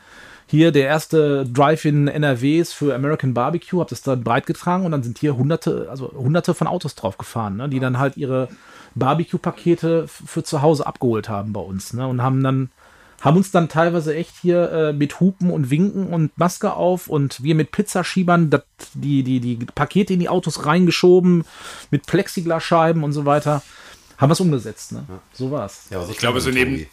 hier 0.46 0.70
der 0.72 0.86
erste 0.86 1.44
Drive-in 1.44 2.08
NRWs 2.08 2.72
für 2.72 2.94
American 2.94 3.34
Barbecue, 3.34 3.80
habe 3.80 3.90
das 3.90 4.02
dann 4.02 4.22
breit 4.22 4.46
getragen 4.46 4.84
und 4.84 4.92
dann 4.92 5.02
sind 5.02 5.18
hier 5.18 5.36
hunderte, 5.36 5.88
also 5.90 6.12
hunderte 6.12 6.54
von 6.54 6.66
Autos 6.66 6.94
drauf 6.94 7.18
gefahren, 7.18 7.56
ne, 7.56 7.68
die 7.68 7.80
dann 7.80 7.98
halt 7.98 8.16
ihre 8.16 8.48
Barbecue-Pakete 8.94 10.06
für 10.06 10.42
zu 10.44 10.62
Hause 10.62 10.86
abgeholt 10.86 11.28
haben 11.28 11.52
bei 11.52 11.60
uns 11.60 11.92
ne, 11.92 12.06
und 12.06 12.22
haben 12.22 12.42
dann 12.42 12.70
haben 13.22 13.38
uns 13.38 13.50
dann 13.50 13.68
teilweise 13.68 14.14
echt 14.14 14.34
hier 14.42 14.70
äh, 14.70 14.92
mit 14.92 15.20
Hupen 15.20 15.50
und 15.50 15.70
Winken 15.70 16.08
und 16.08 16.36
Maske 16.38 16.74
auf 16.74 17.08
und 17.08 17.42
wir 17.42 17.54
mit 17.54 17.72
Pizzaschiebern 17.72 18.50
dat, 18.50 18.66
die, 18.94 19.22
die, 19.22 19.40
die 19.40 19.56
Pakete 19.56 20.12
in 20.12 20.20
die 20.20 20.28
Autos 20.28 20.66
reingeschoben, 20.66 21.44
mit 21.90 22.06
Plexiglasscheiben 22.06 23.02
und 23.02 23.12
so 23.12 23.24
weiter. 23.24 23.62
Haben 24.18 24.30
wir 24.30 24.32
es 24.32 24.40
umgesetzt, 24.40 24.92
ne? 24.92 25.04
Ja. 25.08 25.20
So 25.32 25.50
war 25.50 25.66
es. 25.66 25.84
Ja, 25.90 26.06
ich 26.08 26.16
glaube, 26.16 26.40
so 26.40 26.50
neben, 26.50 26.86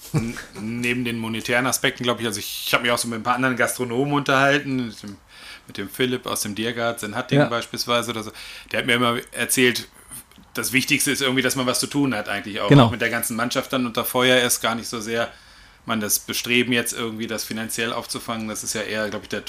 neben 0.60 1.06
den 1.06 1.18
monetären 1.18 1.66
Aspekten, 1.68 2.04
glaube 2.04 2.22
ich, 2.22 2.28
also 2.28 2.40
ich, 2.40 2.66
ich 2.68 2.74
habe 2.74 2.84
mich 2.84 2.92
auch 2.92 2.98
so 2.98 3.08
mit 3.08 3.20
ein 3.20 3.24
paar 3.24 3.36
anderen 3.36 3.56
Gastronomen 3.56 4.14
unterhalten, 4.14 4.88
mit 4.88 5.04
dem, 5.04 5.18
mit 5.68 5.78
dem 5.78 5.90
Philipp 5.90 6.26
aus 6.26 6.42
dem 6.42 6.56
Diergarten 6.56 7.06
in 7.12 7.16
Hattingen 7.16 7.44
ja. 7.44 7.50
beispielsweise 7.50 8.12
oder 8.12 8.24
so. 8.24 8.32
Der 8.72 8.80
hat 8.80 8.86
mir 8.86 8.96
immer 8.96 9.18
erzählt, 9.32 9.88
das 10.54 10.74
Wichtigste 10.74 11.12
ist 11.12 11.22
irgendwie, 11.22 11.42
dass 11.42 11.56
man 11.56 11.66
was 11.66 11.80
zu 11.80 11.88
tun 11.88 12.14
hat, 12.14 12.30
eigentlich 12.30 12.60
auch. 12.60 12.70
Genau. 12.70 12.86
auch 12.86 12.92
mit 12.92 13.02
der 13.02 13.10
ganzen 13.10 13.36
Mannschaft 13.36 13.72
dann 13.72 13.86
unter 13.86 14.06
Feuer 14.06 14.42
ist 14.42 14.62
gar 14.62 14.76
nicht 14.76 14.88
so 14.88 15.00
sehr 15.00 15.30
man 15.86 16.00
das 16.00 16.20
Bestreben 16.20 16.72
jetzt 16.72 16.94
irgendwie 16.94 17.28
das 17.28 17.44
finanziell 17.44 17.92
aufzufangen, 17.92 18.48
das 18.48 18.64
ist 18.64 18.74
ja 18.74 18.82
eher, 18.82 19.10
glaube 19.10 19.26
ich, 19.26 19.30
der 19.30 19.44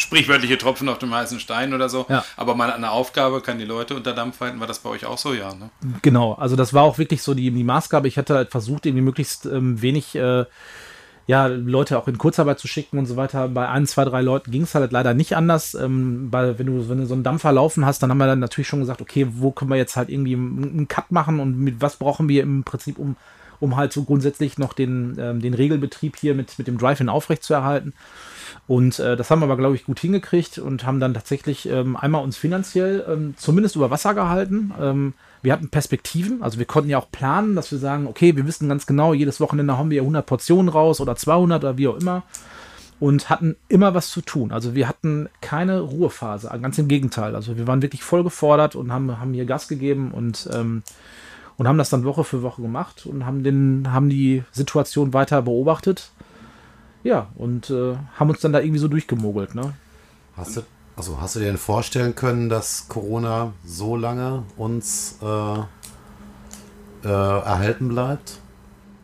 sprichwörtliche 0.00 0.58
Tropfen 0.58 0.88
auf 0.88 0.98
dem 0.98 1.14
heißen 1.14 1.40
Stein 1.40 1.74
oder 1.74 1.88
so. 1.88 2.06
Ja. 2.08 2.24
Aber 2.36 2.54
mal 2.54 2.72
eine 2.72 2.90
Aufgabe 2.90 3.40
kann 3.40 3.58
die 3.58 3.64
Leute 3.64 3.94
unter 3.94 4.14
Dampf 4.14 4.40
halten. 4.40 4.60
War 4.60 4.66
das 4.66 4.80
bei 4.80 4.90
euch 4.90 5.04
auch 5.04 5.18
so, 5.18 5.34
ja? 5.34 5.54
Ne? 5.54 5.70
Genau, 6.02 6.34
also 6.34 6.56
das 6.56 6.72
war 6.72 6.82
auch 6.82 6.98
wirklich 6.98 7.22
so 7.22 7.34
die, 7.34 7.50
die 7.50 7.64
Maßgabe. 7.64 8.08
Ich 8.08 8.16
hatte 8.18 8.34
halt 8.34 8.50
versucht, 8.50 8.86
irgendwie 8.86 9.04
möglichst 9.04 9.46
ähm, 9.46 9.80
wenig 9.82 10.14
äh, 10.14 10.44
ja, 11.26 11.46
Leute 11.46 11.98
auch 11.98 12.08
in 12.08 12.18
Kurzarbeit 12.18 12.58
zu 12.58 12.66
schicken 12.66 12.98
und 12.98 13.06
so 13.06 13.16
weiter. 13.16 13.48
Bei 13.48 13.68
ein, 13.68 13.86
zwei, 13.86 14.04
drei 14.04 14.22
Leuten 14.22 14.50
ging 14.50 14.62
es 14.62 14.74
halt 14.74 14.90
leider 14.90 15.14
nicht 15.14 15.36
anders. 15.36 15.74
Ähm, 15.74 16.28
weil 16.30 16.58
wenn 16.58 16.66
du, 16.66 16.88
wenn 16.88 16.98
du 16.98 17.06
so 17.06 17.14
einen 17.14 17.22
Dampfer 17.22 17.52
laufen 17.52 17.84
hast, 17.84 18.02
dann 18.02 18.10
haben 18.10 18.18
wir 18.18 18.26
dann 18.26 18.40
natürlich 18.40 18.68
schon 18.68 18.80
gesagt, 18.80 19.00
okay, 19.02 19.26
wo 19.30 19.52
können 19.52 19.70
wir 19.70 19.76
jetzt 19.76 19.96
halt 19.96 20.08
irgendwie 20.08 20.34
einen 20.34 20.88
Cut 20.88 21.12
machen 21.12 21.40
und 21.40 21.58
mit 21.58 21.80
was 21.80 21.96
brauchen 21.96 22.28
wir 22.28 22.42
im 22.42 22.64
Prinzip, 22.64 22.98
um 22.98 23.16
um 23.60 23.76
halt 23.76 23.92
so 23.92 24.04
grundsätzlich 24.04 24.58
noch 24.58 24.72
den, 24.72 25.16
ähm, 25.20 25.40
den 25.40 25.54
Regelbetrieb 25.54 26.16
hier 26.16 26.34
mit, 26.34 26.58
mit 26.58 26.66
dem 26.66 26.78
Drive-In 26.78 27.08
aufrechtzuerhalten. 27.08 27.92
Und 28.70 29.00
äh, 29.00 29.16
das 29.16 29.32
haben 29.32 29.40
wir 29.40 29.46
aber, 29.46 29.56
glaube 29.56 29.74
ich, 29.74 29.84
gut 29.84 29.98
hingekriegt 29.98 30.58
und 30.58 30.86
haben 30.86 31.00
dann 31.00 31.12
tatsächlich 31.12 31.68
ähm, 31.68 31.96
einmal 31.96 32.22
uns 32.22 32.36
finanziell 32.36 33.04
ähm, 33.08 33.34
zumindest 33.36 33.74
über 33.74 33.90
Wasser 33.90 34.14
gehalten. 34.14 34.72
Ähm, 34.80 35.14
wir 35.42 35.52
hatten 35.52 35.70
Perspektiven, 35.70 36.40
also 36.40 36.60
wir 36.60 36.66
konnten 36.66 36.88
ja 36.88 36.98
auch 36.98 37.10
planen, 37.10 37.56
dass 37.56 37.72
wir 37.72 37.80
sagen, 37.80 38.06
okay, 38.06 38.36
wir 38.36 38.46
wissen 38.46 38.68
ganz 38.68 38.86
genau, 38.86 39.12
jedes 39.12 39.40
Wochenende 39.40 39.76
haben 39.76 39.90
wir 39.90 40.02
100 40.02 40.24
Portionen 40.24 40.68
raus 40.68 41.00
oder 41.00 41.16
200 41.16 41.64
oder 41.64 41.78
wie 41.78 41.88
auch 41.88 41.96
immer 41.96 42.22
und 43.00 43.28
hatten 43.28 43.56
immer 43.66 43.92
was 43.94 44.08
zu 44.08 44.20
tun. 44.20 44.52
Also 44.52 44.76
wir 44.76 44.86
hatten 44.86 45.28
keine 45.40 45.80
Ruhephase, 45.80 46.48
ganz 46.62 46.78
im 46.78 46.86
Gegenteil. 46.86 47.34
Also 47.34 47.56
wir 47.56 47.66
waren 47.66 47.82
wirklich 47.82 48.04
voll 48.04 48.22
gefordert 48.22 48.76
und 48.76 48.92
haben, 48.92 49.18
haben 49.18 49.34
hier 49.34 49.46
Gas 49.46 49.66
gegeben 49.66 50.12
und 50.12 50.48
ähm, 50.52 50.84
und 51.56 51.66
haben 51.66 51.76
das 51.76 51.90
dann 51.90 52.04
Woche 52.04 52.22
für 52.22 52.42
Woche 52.42 52.62
gemacht 52.62 53.04
und 53.04 53.26
haben, 53.26 53.42
den, 53.42 53.92
haben 53.92 54.08
die 54.08 54.44
Situation 54.52 55.12
weiter 55.12 55.42
beobachtet. 55.42 56.12
Ja, 57.02 57.28
und 57.36 57.70
äh, 57.70 57.96
haben 58.16 58.30
uns 58.30 58.40
dann 58.40 58.52
da 58.52 58.60
irgendwie 58.60 58.78
so 58.78 58.88
durchgemogelt. 58.88 59.54
Ne? 59.54 59.74
Hast 60.36 60.56
du, 60.56 60.62
also 60.96 61.20
hast 61.20 61.36
du 61.36 61.40
dir 61.40 61.46
denn 61.46 61.56
vorstellen 61.56 62.14
können, 62.14 62.48
dass 62.48 62.88
Corona 62.88 63.52
so 63.64 63.96
lange 63.96 64.42
uns 64.56 65.18
äh, 65.22 65.58
äh, 67.04 67.08
erhalten 67.08 67.88
bleibt? 67.88 68.38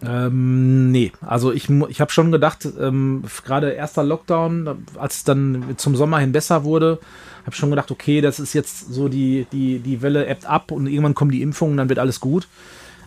Ähm, 0.03 0.91
nee, 0.93 1.13
also 1.23 1.53
ich, 1.53 1.71
ich 1.71 2.01
habe 2.01 2.13
schon 2.13 2.31
gedacht, 2.31 2.69
ähm, 2.79 3.25
gerade 3.45 3.71
erster 3.71 4.05
Lockdown, 4.05 4.87
als 4.99 5.17
es 5.17 5.25
dann 5.25 5.75
zum 5.79 5.97
Sommer 5.97 6.19
hin 6.19 6.33
besser 6.33 6.65
wurde, 6.65 7.01
habe 7.47 7.57
schon 7.57 7.71
gedacht, 7.71 7.91
okay, 7.91 8.21
das 8.21 8.39
ist 8.39 8.53
jetzt 8.53 8.93
so 8.93 9.09
die, 9.09 9.47
die, 9.53 9.79
die 9.79 10.03
Welle 10.03 10.27
ebbt 10.27 10.45
ab 10.45 10.71
und 10.71 10.87
irgendwann 10.87 11.15
kommen 11.15 11.31
die 11.31 11.43
Impfungen, 11.43 11.77
dann 11.77 11.89
wird 11.89 11.99
alles 11.99 12.21
gut. 12.21 12.47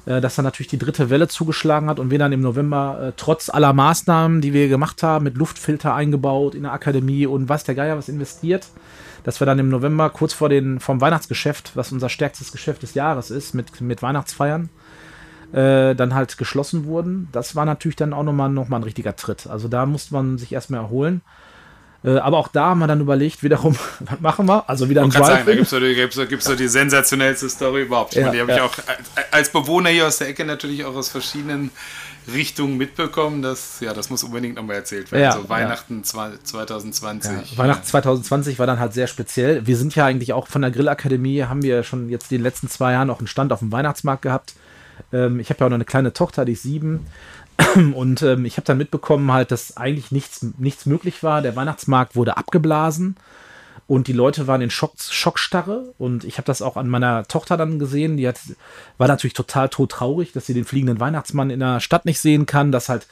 Äh, 0.05 0.21
dass 0.21 0.35
dann 0.35 0.45
natürlich 0.45 0.69
die 0.69 0.77
dritte 0.77 1.09
Welle 1.09 1.27
zugeschlagen 1.27 1.89
hat 1.89 1.99
und 1.99 2.11
wir 2.11 2.19
dann 2.19 2.31
im 2.31 2.41
November 2.41 2.99
äh, 3.01 3.11
trotz 3.15 3.49
aller 3.49 3.73
Maßnahmen, 3.73 4.41
die 4.41 4.53
wir 4.53 4.67
gemacht 4.67 5.03
haben, 5.03 5.23
mit 5.23 5.37
Luftfilter 5.37 5.93
eingebaut 5.93 6.55
in 6.55 6.63
der 6.63 6.73
Akademie 6.73 7.25
und 7.25 7.49
was 7.49 7.63
der 7.63 7.75
Geier 7.75 7.97
was 7.97 8.09
investiert, 8.09 8.67
dass 9.23 9.39
wir 9.41 9.45
dann 9.45 9.59
im 9.59 9.69
November 9.69 10.09
kurz 10.09 10.33
vor 10.33 10.49
den, 10.49 10.79
vom 10.79 11.01
Weihnachtsgeschäft, 11.01 11.75
was 11.75 11.91
unser 11.91 12.09
stärkstes 12.09 12.51
Geschäft 12.51 12.83
des 12.83 12.93
Jahres 12.93 13.29
ist, 13.29 13.53
mit, 13.53 13.81
mit 13.81 14.01
Weihnachtsfeiern, 14.01 14.69
äh, 15.51 15.95
dann 15.95 16.13
halt 16.13 16.37
geschlossen 16.37 16.85
wurden. 16.85 17.27
Das 17.31 17.55
war 17.55 17.65
natürlich 17.65 17.97
dann 17.97 18.13
auch 18.13 18.23
nochmal 18.23 18.49
noch 18.49 18.69
mal 18.69 18.77
ein 18.77 18.83
richtiger 18.83 19.15
Tritt. 19.15 19.47
Also 19.47 19.67
da 19.67 19.85
musste 19.85 20.13
man 20.13 20.37
sich 20.37 20.53
erstmal 20.53 20.79
erholen. 20.79 21.21
Äh, 22.03 22.17
aber 22.17 22.37
auch 22.37 22.47
da 22.47 22.67
haben 22.67 22.79
wir 22.79 22.87
dann 22.87 23.01
überlegt, 23.01 23.43
wiederum, 23.43 23.75
was 23.99 24.19
machen 24.19 24.47
wir? 24.47 24.69
Also 24.69 24.89
wieder 24.89 25.03
ein 25.03 25.09
Drive. 25.09 25.45
Da 25.45 25.53
gibt 25.53 25.63
es 25.63 25.69
so, 25.69 25.79
gibt's, 25.79 26.29
gibt's 26.29 26.45
so 26.45 26.55
die 26.55 26.67
sensationellste 26.67 27.49
Story 27.49 27.83
überhaupt. 27.83 28.15
Ja, 28.15 28.27
meine, 28.27 28.35
die 28.35 28.41
habe 28.41 28.51
ja. 28.51 28.57
ich 28.57 28.63
auch 28.63 28.73
als 29.31 29.49
Bewohner 29.49 29.89
hier 29.89 30.07
aus 30.07 30.17
der 30.19 30.29
Ecke 30.29 30.45
natürlich 30.45 30.85
auch 30.85 30.95
aus 30.95 31.09
verschiedenen 31.09 31.71
Richtungen 32.33 32.77
mitbekommen. 32.77 33.41
Das, 33.41 33.79
ja, 33.81 33.93
das 33.93 34.09
muss 34.09 34.23
unbedingt 34.23 34.55
nochmal 34.55 34.77
erzählt 34.77 35.11
werden. 35.11 35.23
Ja, 35.23 35.31
so 35.33 35.49
Weihnachten 35.49 35.97
ja. 35.97 36.03
2020. 36.43 37.57
Weihnachten 37.57 37.85
2020 37.85 38.59
war 38.59 38.67
dann 38.67 38.79
halt 38.79 38.93
sehr 38.93 39.07
speziell. 39.07 39.67
Wir 39.67 39.75
sind 39.75 39.95
ja 39.95 40.05
eigentlich 40.05 40.31
auch 40.31 40.47
von 40.47 40.61
der 40.61 40.71
Grillakademie, 40.71 41.43
haben 41.43 41.63
wir 41.63 41.83
schon 41.83 42.09
jetzt 42.09 42.31
in 42.31 42.37
den 42.37 42.43
letzten 42.43 42.69
zwei 42.69 42.93
Jahren 42.93 43.09
auch 43.09 43.19
einen 43.19 43.27
Stand 43.27 43.51
auf 43.51 43.59
dem 43.59 43.71
Weihnachtsmarkt 43.71 44.21
gehabt. 44.21 44.53
Ähm, 45.11 45.39
ich 45.39 45.49
habe 45.49 45.59
ja 45.59 45.65
auch 45.65 45.69
noch 45.69 45.75
eine 45.75 45.85
kleine 45.85 46.13
Tochter, 46.13 46.45
die 46.45 46.53
ist 46.53 46.63
sieben. 46.63 47.07
Und 47.93 48.21
ähm, 48.21 48.45
ich 48.45 48.57
habe 48.57 48.65
dann 48.65 48.77
mitbekommen 48.77 49.31
halt, 49.31 49.51
dass 49.51 49.77
eigentlich 49.77 50.11
nichts, 50.11 50.45
nichts 50.57 50.85
möglich 50.85 51.23
war. 51.23 51.41
Der 51.41 51.55
Weihnachtsmarkt 51.55 52.15
wurde 52.15 52.37
abgeblasen 52.37 53.17
und 53.87 54.07
die 54.07 54.13
Leute 54.13 54.45
waren 54.45 54.61
in 54.61 54.69
Schock, 54.69 54.93
Schockstarre. 54.99 55.93
Und 55.97 56.23
ich 56.23 56.37
habe 56.37 56.45
das 56.45 56.61
auch 56.61 56.77
an 56.77 56.87
meiner 56.87 57.25
Tochter 57.25 57.57
dann 57.57 57.79
gesehen. 57.79 58.17
Die 58.17 58.27
hat, 58.27 58.39
war 58.99 59.07
natürlich 59.07 59.33
total 59.33 59.67
todtraurig, 59.67 60.31
dass 60.31 60.45
sie 60.45 60.53
den 60.53 60.63
fliegenden 60.65 60.99
Weihnachtsmann 60.99 61.49
in 61.49 61.59
der 61.59 61.79
Stadt 61.79 62.05
nicht 62.05 62.19
sehen 62.19 62.45
kann, 62.45 62.71
dass 62.71 62.87
halt 62.87 63.07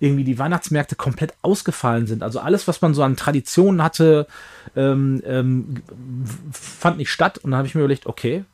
irgendwie 0.00 0.24
die 0.24 0.38
Weihnachtsmärkte 0.38 0.96
komplett 0.96 1.34
ausgefallen 1.42 2.06
sind. 2.06 2.22
Also 2.22 2.40
alles, 2.40 2.66
was 2.66 2.80
man 2.80 2.94
so 2.94 3.02
an 3.02 3.16
Traditionen 3.16 3.82
hatte, 3.82 4.26
ähm, 4.74 5.22
ähm, 5.26 5.82
fand 6.50 6.96
nicht 6.96 7.12
statt. 7.12 7.38
Und 7.38 7.50
dann 7.50 7.58
habe 7.58 7.68
ich 7.68 7.74
mir 7.74 7.82
überlegt, 7.82 8.06
okay, 8.06 8.44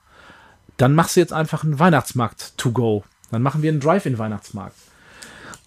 dann 0.78 0.94
machst 0.96 1.14
du 1.14 1.20
jetzt 1.20 1.32
einfach 1.32 1.62
einen 1.62 1.78
Weihnachtsmarkt 1.78 2.58
to 2.58 2.72
go. 2.72 3.04
Dann 3.30 3.42
machen 3.42 3.62
wir 3.62 3.70
einen 3.70 3.80
Drive-in-Weihnachtsmarkt. 3.80 4.74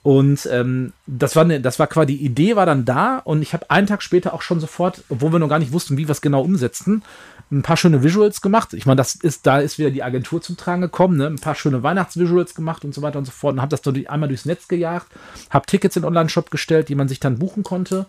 Und 0.03 0.49
ähm, 0.51 0.93
das 1.05 1.35
war 1.35 1.43
ne, 1.43 1.61
das 1.61 1.77
war 1.77 1.85
quasi 1.85 2.07
die 2.07 2.25
Idee 2.25 2.55
war 2.55 2.65
dann 2.65 2.85
da 2.85 3.19
und 3.19 3.43
ich 3.43 3.53
habe 3.53 3.69
einen 3.69 3.85
Tag 3.85 4.01
später 4.01 4.33
auch 4.33 4.41
schon 4.41 4.59
sofort, 4.59 5.03
obwohl 5.09 5.31
wir 5.31 5.39
noch 5.39 5.49
gar 5.49 5.59
nicht 5.59 5.73
wussten, 5.73 5.95
wie 5.95 6.07
wir 6.07 6.11
es 6.11 6.21
genau 6.21 6.41
umsetzten, 6.41 7.03
ein 7.51 7.61
paar 7.61 7.77
schöne 7.77 8.01
Visuals 8.01 8.41
gemacht. 8.41 8.73
Ich 8.73 8.87
meine, 8.87 8.95
das 8.95 9.13
ist 9.13 9.45
da 9.45 9.59
ist 9.59 9.77
wieder 9.77 9.91
die 9.91 10.01
Agentur 10.01 10.41
zum 10.41 10.57
Tragen 10.57 10.81
gekommen, 10.81 11.17
ne? 11.17 11.27
ein 11.27 11.39
paar 11.39 11.53
schöne 11.53 11.83
Weihnachtsvisuals 11.83 12.55
gemacht 12.55 12.83
und 12.83 12.95
so 12.95 13.03
weiter 13.03 13.19
und 13.19 13.25
so 13.25 13.31
fort 13.31 13.53
und 13.53 13.61
habe 13.61 13.69
das 13.69 13.83
dann 13.83 14.07
einmal 14.07 14.29
durchs 14.29 14.45
Netz 14.45 14.67
gejagt, 14.67 15.07
habe 15.51 15.67
Tickets 15.67 15.95
in 15.95 16.01
den 16.01 16.07
Online-Shop 16.07 16.49
gestellt, 16.49 16.89
die 16.89 16.95
man 16.95 17.07
sich 17.07 17.19
dann 17.19 17.37
buchen 17.37 17.61
konnte 17.61 18.07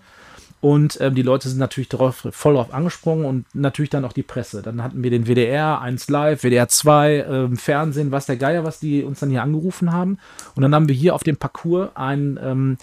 und 0.63 1.01
ähm, 1.01 1.17
die 1.17 1.23
Leute 1.23 1.49
sind 1.49 1.59
natürlich 1.59 1.89
drauf, 1.89 2.29
voll 2.31 2.55
drauf 2.55 2.73
angesprungen 2.73 3.25
und 3.27 3.47
natürlich 3.53 3.91
dann 3.91 4.05
auch 4.05 4.13
die 4.13 4.23
Presse. 4.23 4.63
Dann 4.63 4.81
hatten 4.81 5.03
wir 5.03 5.11
den 5.11 5.27
WDR 5.27 5.81
1 5.81 6.09
Live, 6.09 6.45
WDR 6.45 6.69
2, 6.69 7.27
ähm, 7.29 7.57
Fernsehen, 7.57 8.13
was 8.13 8.27
der 8.27 8.37
Geier, 8.37 8.63
was 8.63 8.79
die 8.79 9.03
uns 9.03 9.19
dann 9.19 9.31
hier 9.31 9.43
angerufen 9.43 9.93
haben. 9.93 10.19
Und 10.55 10.63
dann 10.63 10.73
haben 10.73 10.87
wir 10.87 10.95
hier 10.95 11.17
auf 11.17 11.25
dem 11.25 11.37
Parcours 11.37 11.91
ein, 11.97 12.39
ähm, 12.41 12.79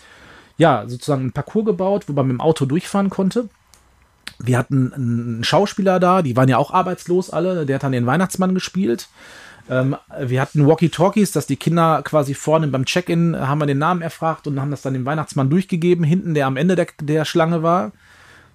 ja, 0.57 0.83
sozusagen 0.87 1.27
ein 1.27 1.31
Parcours 1.31 1.67
gebaut, 1.67 2.03
wo 2.07 2.13
man 2.13 2.27
mit 2.27 2.33
dem 2.33 2.41
Auto 2.41 2.65
durchfahren 2.65 3.09
konnte. 3.09 3.47
Wir 4.39 4.57
hatten 4.57 4.91
einen 4.93 5.43
Schauspieler 5.45 6.01
da, 6.01 6.21
die 6.21 6.35
waren 6.35 6.49
ja 6.49 6.57
auch 6.57 6.71
arbeitslos 6.71 7.29
alle, 7.29 7.65
der 7.65 7.75
hat 7.75 7.83
dann 7.83 7.93
den 7.93 8.05
Weihnachtsmann 8.05 8.53
gespielt. 8.53 9.07
Ähm, 9.69 9.95
wir 10.19 10.41
hatten 10.41 10.65
Walkie-Talkies, 10.65 11.31
dass 11.31 11.45
die 11.45 11.55
Kinder 11.55 12.01
quasi 12.03 12.33
vorne 12.33 12.67
beim 12.67 12.85
Check-in 12.85 13.35
äh, 13.35 13.37
haben 13.37 13.59
wir 13.59 13.67
den 13.67 13.77
Namen 13.77 14.01
erfragt 14.01 14.47
und 14.47 14.59
haben 14.59 14.71
das 14.71 14.81
dann 14.81 14.93
dem 14.93 15.05
Weihnachtsmann 15.05 15.49
durchgegeben, 15.49 16.03
hinten, 16.03 16.33
der 16.33 16.47
am 16.47 16.57
Ende 16.57 16.75
der, 16.75 16.87
der 16.99 17.23
Schlange 17.23 17.61
war. 17.61 17.91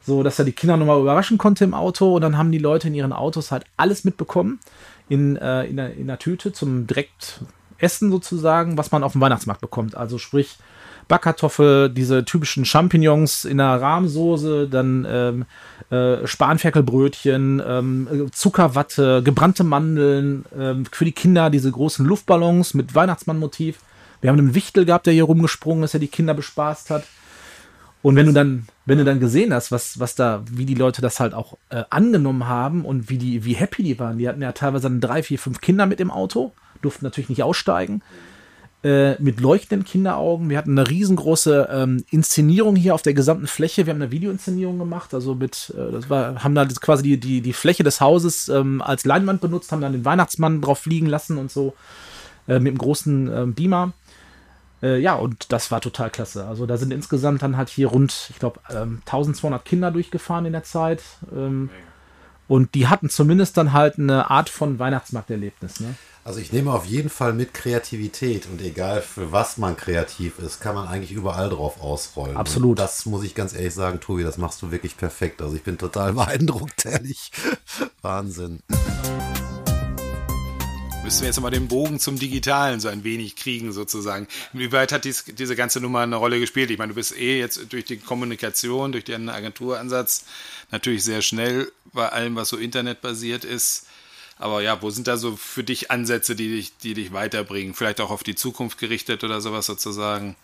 So, 0.03 0.23
dass 0.23 0.39
er 0.39 0.45
die 0.45 0.53
Kinder 0.53 0.77
nochmal 0.77 1.01
überraschen 1.01 1.39
konnte 1.39 1.65
im 1.65 1.73
Auto 1.73 2.15
und 2.15 2.21
dann 2.21 2.37
haben 2.37 2.53
die 2.53 2.59
Leute 2.59 2.89
in 2.89 2.95
ihren 2.95 3.13
Autos 3.13 3.51
halt 3.51 3.65
alles 3.79 4.05
mitbekommen 4.05 4.59
in, 5.09 5.37
äh, 5.37 5.65
in, 5.65 5.77
der, 5.77 5.95
in 5.95 6.09
der 6.09 6.19
Tüte 6.19 6.53
zum 6.53 6.87
direkt 6.87 7.41
Essen 7.79 8.11
sozusagen, 8.11 8.77
was 8.77 8.93
man 8.93 9.03
auf 9.03 9.13
dem 9.13 9.21
Weihnachtsmarkt 9.21 9.61
bekommt. 9.61 9.97
Also 9.97 10.19
sprich, 10.19 10.59
Backkartoffel, 11.09 11.91
diese 11.91 12.25
typischen 12.25 12.65
Champignons 12.65 13.45
in 13.45 13.59
der 13.59 13.81
Rahmsoße, 13.81 14.69
dann 14.69 15.07
ähm, 15.09 15.45
äh, 15.91 16.27
Spanferkelbrötchen, 16.27 17.63
ähm, 17.67 18.29
Zuckerwatte, 18.33 19.23
gebrannte 19.23 19.65
Mandeln, 19.65 20.45
ähm, 20.59 20.87
für 20.91 21.05
die 21.05 21.13
Kinder 21.13 21.51
diese 21.51 21.71
großen 21.71 22.05
Luftballons 22.07 22.75
mit 22.75 22.95
Weihnachtsmannmotiv. 22.95 23.79
Wir 24.21 24.31
haben 24.31 24.39
einen 24.39 24.55
Wichtel 24.55 24.85
gehabt, 24.87 25.07
der 25.07 25.13
hier 25.13 25.25
rumgesprungen 25.25 25.85
ist, 25.85 25.93
der 25.93 26.01
die 26.01 26.09
Kinder 26.09 26.35
bespaßt 26.35 26.91
hat. 26.91 27.05
Und 28.05 28.17
wenn 28.17 28.27
du 28.27 28.33
dann, 28.33 28.67
wenn 28.85 28.99
du 28.99 29.05
dann 29.05 29.19
gesehen 29.19 29.55
hast, 29.55 29.73
was, 29.73 29.99
was 29.99 30.15
da, 30.15 30.43
wie 30.51 30.67
die 30.67 30.75
Leute 30.75 31.01
das 31.01 31.21
halt 31.21 31.33
auch 31.33 31.57
äh, 31.71 31.85
angenommen 31.89 32.47
haben 32.47 32.85
und 32.85 33.09
wie 33.09 33.17
die, 33.17 33.47
wie 33.47 33.55
happy 33.55 33.83
die 33.83 33.99
waren, 33.99 34.19
die 34.19 34.29
hatten 34.29 34.43
ja 34.43 34.53
teilweise 34.53 34.89
dann 34.89 35.01
drei, 35.01 35.23
vier, 35.23 35.39
fünf 35.39 35.63
Kinder 35.63 35.87
mit 35.87 36.01
im 36.01 36.11
Auto, 36.11 36.53
durften 36.83 37.07
natürlich 37.07 37.31
nicht 37.31 37.43
aussteigen. 37.43 38.03
Äh, 38.85 39.17
mit 39.19 39.41
leuchtenden 39.41 39.87
Kinderaugen. 39.87 40.51
Wir 40.51 40.59
hatten 40.59 40.79
eine 40.79 40.87
riesengroße 40.87 41.71
ähm, 41.73 42.05
Inszenierung 42.11 42.77
hier 42.77 42.95
auf 42.95 43.01
der 43.01 43.15
gesamten 43.15 43.47
Fläche. 43.47 43.87
Wir 43.87 43.95
haben 43.95 44.03
eine 44.03 44.11
Videoinszenierung 44.11 44.79
gemacht, 44.79 45.15
also 45.15 45.35
mit, 45.35 45.73
äh, 45.75 45.91
das 45.91 46.11
war, 46.11 46.45
haben 46.45 46.55
da 46.55 46.67
quasi 46.67 47.03
die, 47.03 47.19
die, 47.19 47.41
die 47.41 47.55
Fläche 47.55 47.83
des 47.83 48.03
Hauses 48.03 48.51
ähm, 48.51 48.83
als 48.83 49.07
Leinwand 49.07 49.41
benutzt, 49.41 49.73
haben 49.73 49.81
dann 49.81 49.93
den 49.95 50.05
Weihnachtsmann 50.05 50.61
drauf 50.61 50.81
fliegen 50.81 51.07
lassen 51.07 51.39
und 51.39 51.51
so 51.51 51.73
äh, 52.47 52.59
mit 52.59 52.73
einem 52.73 52.79
großen 52.79 53.33
ähm, 53.35 53.55
Beamer. 53.55 53.95
Äh, 54.83 55.01
ja, 55.01 55.15
und 55.15 55.51
das 55.51 55.71
war 55.71 55.81
total 55.81 56.11
klasse. 56.11 56.47
Also 56.47 56.67
da 56.67 56.77
sind 56.77 56.93
insgesamt 56.93 57.41
dann 57.41 57.57
halt 57.57 57.71
hier 57.71 57.87
rund, 57.87 58.29
ich 58.29 58.39
glaube, 58.39 58.61
1200 58.69 59.65
Kinder 59.65 59.93
durchgefahren 59.93 60.45
in 60.45 60.53
der 60.53 60.65
Zeit. 60.65 61.03
Ähm, 61.35 61.71
und 62.49 62.75
die 62.75 62.89
hatten 62.89 63.09
zumindest 63.09 63.57
dann 63.57 63.73
halt 63.73 63.99
eine 63.99 64.31
Art 64.31 64.51
von 64.51 64.79
Weihnachtsmarkterlebnis. 64.79 65.81
Ne? 65.81 65.95
Also 66.27 66.41
ich 66.41 66.53
nehme 66.53 66.73
auf 66.73 66.87
jeden 66.87 67.11
Fall 67.11 67.35
mit 67.35 67.53
Kreativität 67.53 68.47
und 68.47 68.63
egal 68.63 69.03
für 69.03 69.31
was 69.31 69.59
man 69.59 69.77
kreativ 69.77 70.39
ist, 70.39 70.59
kann 70.59 70.75
man 70.75 70.89
eigentlich 70.89 71.13
überall 71.13 71.51
drauf 71.51 71.83
ausrollen. 71.83 72.39
Absolut. 72.39 72.71
Und 72.71 72.79
das 72.79 73.05
muss 73.05 73.25
ich 73.25 73.35
ganz 73.35 73.53
ehrlich 73.53 73.75
sagen, 73.75 74.01
Tobi, 74.01 74.23
das 74.23 74.39
machst 74.39 74.63
du 74.63 74.71
wirklich 74.71 74.97
perfekt. 74.97 75.43
Also 75.43 75.55
ich 75.55 75.63
bin 75.63 75.77
total 75.77 76.13
beeindruckt, 76.15 76.87
ehrlich. 76.87 77.31
Wahnsinn. 78.01 78.61
Müssen 81.03 81.21
wir 81.21 81.27
jetzt 81.27 81.41
mal 81.43 81.51
den 81.51 81.69
Bogen 81.69 82.01
zum 82.01 82.19
Digitalen 82.19 82.81
so 82.81 82.89
ein 82.89 83.05
wenig 83.05 83.37
kriegen, 83.37 83.73
sozusagen. 83.73 84.27
Inwieweit 84.55 84.93
hat 84.93 85.05
dies, 85.05 85.27
diese 85.27 85.55
ganze 85.55 85.79
Nummer 85.83 86.01
eine 86.01 86.17
Rolle 86.17 86.41
gespielt? 86.41 86.71
Ich 86.71 86.79
meine, 86.79 86.93
du 86.93 86.95
bist 86.95 87.15
eh 87.19 87.39
jetzt 87.39 87.71
durch 87.71 87.85
die 87.85 87.99
Kommunikation, 87.99 88.93
durch 88.93 89.05
den 89.05 89.29
Agenturansatz 89.29 90.25
natürlich 90.71 91.05
sehr 91.05 91.21
schnell 91.21 91.71
bei 91.93 92.09
allem, 92.09 92.35
was 92.35 92.49
so 92.49 92.57
internetbasiert 92.57 93.45
ist. 93.45 93.85
Aber 94.37 94.63
ja, 94.63 94.83
wo 94.83 94.91
sind 94.91 95.07
da 95.07 95.17
so 95.17 95.37
für 95.37 95.65
dich 95.65 95.91
Ansätze, 95.91 96.35
die 96.35 96.49
dich, 96.49 96.77
die 96.79 96.95
dich 96.95 97.13
weiterbringen? 97.13 97.75
Vielleicht 97.75 98.01
auch 98.01 98.11
auf 98.11 98.23
die 98.23 98.35
Zukunft 98.35 98.79
gerichtet 98.79 99.25
oder 99.25 99.41
sowas 99.41 99.67
sozusagen? 99.67 100.37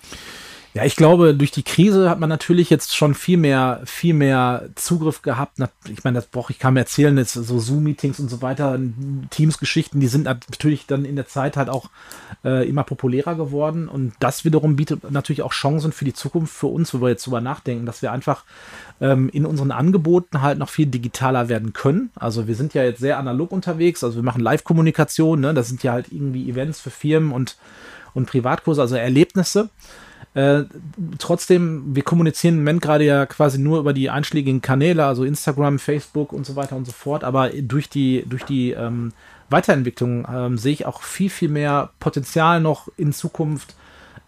Ja, 0.72 0.84
ich 0.84 0.94
glaube, 0.94 1.34
durch 1.34 1.50
die 1.50 1.64
Krise 1.64 2.08
hat 2.08 2.20
man 2.20 2.28
natürlich 2.28 2.70
jetzt 2.70 2.94
schon 2.94 3.14
viel 3.14 3.36
mehr, 3.38 3.80
viel 3.86 4.14
mehr 4.14 4.68
Zugriff 4.76 5.20
gehabt. 5.20 5.58
Ich 5.88 6.04
meine, 6.04 6.14
das 6.14 6.26
brauche 6.26 6.52
ich 6.52 6.60
kaum 6.60 6.76
erzählen, 6.76 7.18
jetzt 7.18 7.32
so 7.32 7.58
Zoom-Meetings 7.58 8.20
und 8.20 8.30
so 8.30 8.40
weiter, 8.40 8.78
Teams-Geschichten, 9.30 9.98
die 9.98 10.06
sind 10.06 10.26
natürlich 10.26 10.86
dann 10.86 11.04
in 11.04 11.16
der 11.16 11.26
Zeit 11.26 11.56
halt 11.56 11.68
auch 11.68 11.90
äh, 12.44 12.68
immer 12.68 12.84
populärer 12.84 13.34
geworden. 13.34 13.88
Und 13.88 14.12
das 14.20 14.44
wiederum 14.44 14.76
bietet 14.76 15.10
natürlich 15.10 15.42
auch 15.42 15.52
Chancen 15.52 15.90
für 15.90 16.04
die 16.04 16.14
Zukunft 16.14 16.54
für 16.54 16.68
uns, 16.68 16.94
wo 16.94 17.00
wir 17.00 17.08
jetzt 17.08 17.26
drüber 17.26 17.40
nachdenken, 17.40 17.84
dass 17.84 18.00
wir 18.00 18.12
einfach 18.12 18.44
ähm, 19.00 19.28
in 19.30 19.46
unseren 19.46 19.72
Angeboten 19.72 20.40
halt 20.40 20.58
noch 20.58 20.68
viel 20.68 20.86
digitaler 20.86 21.48
werden 21.48 21.72
können. 21.72 22.10
Also 22.14 22.46
wir 22.46 22.54
sind 22.54 22.74
ja 22.74 22.84
jetzt 22.84 23.00
sehr 23.00 23.18
analog 23.18 23.50
unterwegs, 23.50 24.04
also 24.04 24.16
wir 24.16 24.22
machen 24.22 24.40
Live-Kommunikation, 24.40 25.40
ne? 25.40 25.52
das 25.52 25.66
sind 25.66 25.82
ja 25.82 25.90
halt 25.90 26.12
irgendwie 26.12 26.48
Events 26.48 26.80
für 26.80 26.90
Firmen 26.90 27.32
und, 27.32 27.56
und 28.14 28.26
Privatkurse, 28.26 28.80
also 28.80 28.94
Erlebnisse. 28.94 29.68
Äh, 30.34 30.62
trotzdem, 31.18 31.94
wir 31.94 32.02
kommunizieren 32.02 32.54
im 32.54 32.60
Moment 32.60 32.82
gerade 32.82 33.04
ja 33.04 33.26
quasi 33.26 33.58
nur 33.58 33.80
über 33.80 33.92
die 33.92 34.10
einschlägigen 34.10 34.62
Kanäle, 34.62 35.04
also 35.04 35.24
Instagram, 35.24 35.78
Facebook 35.78 36.32
und 36.32 36.46
so 36.46 36.54
weiter 36.56 36.76
und 36.76 36.86
so 36.86 36.92
fort. 36.92 37.24
Aber 37.24 37.50
durch 37.50 37.88
die, 37.88 38.24
durch 38.28 38.44
die 38.44 38.70
ähm, 38.70 39.12
Weiterentwicklung 39.48 40.26
ähm, 40.32 40.58
sehe 40.58 40.72
ich 40.72 40.86
auch 40.86 41.02
viel, 41.02 41.30
viel 41.30 41.48
mehr 41.48 41.90
Potenzial 41.98 42.60
noch 42.60 42.88
in 42.96 43.12
Zukunft 43.12 43.74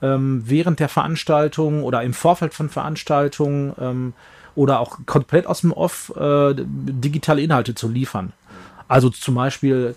ähm, 0.03 0.43
während 0.45 0.81
der 0.81 0.89
Veranstaltung 0.89 1.85
oder 1.85 2.03
im 2.03 2.13
Vorfeld 2.13 2.53
von 2.55 2.69
Veranstaltungen 2.69 3.73
ähm, 3.81 4.13
oder 4.57 4.81
auch 4.81 4.99
komplett 5.07 5.47
aus 5.47 5.61
dem 5.61 5.73
Off 5.73 6.13
äh, 6.17 6.55
digitale 6.57 7.41
Inhalte 7.41 7.75
zu 7.75 7.89
liefern. 7.89 8.33
Also 8.89 9.09
zum 9.09 9.37
Beispiel 9.37 9.95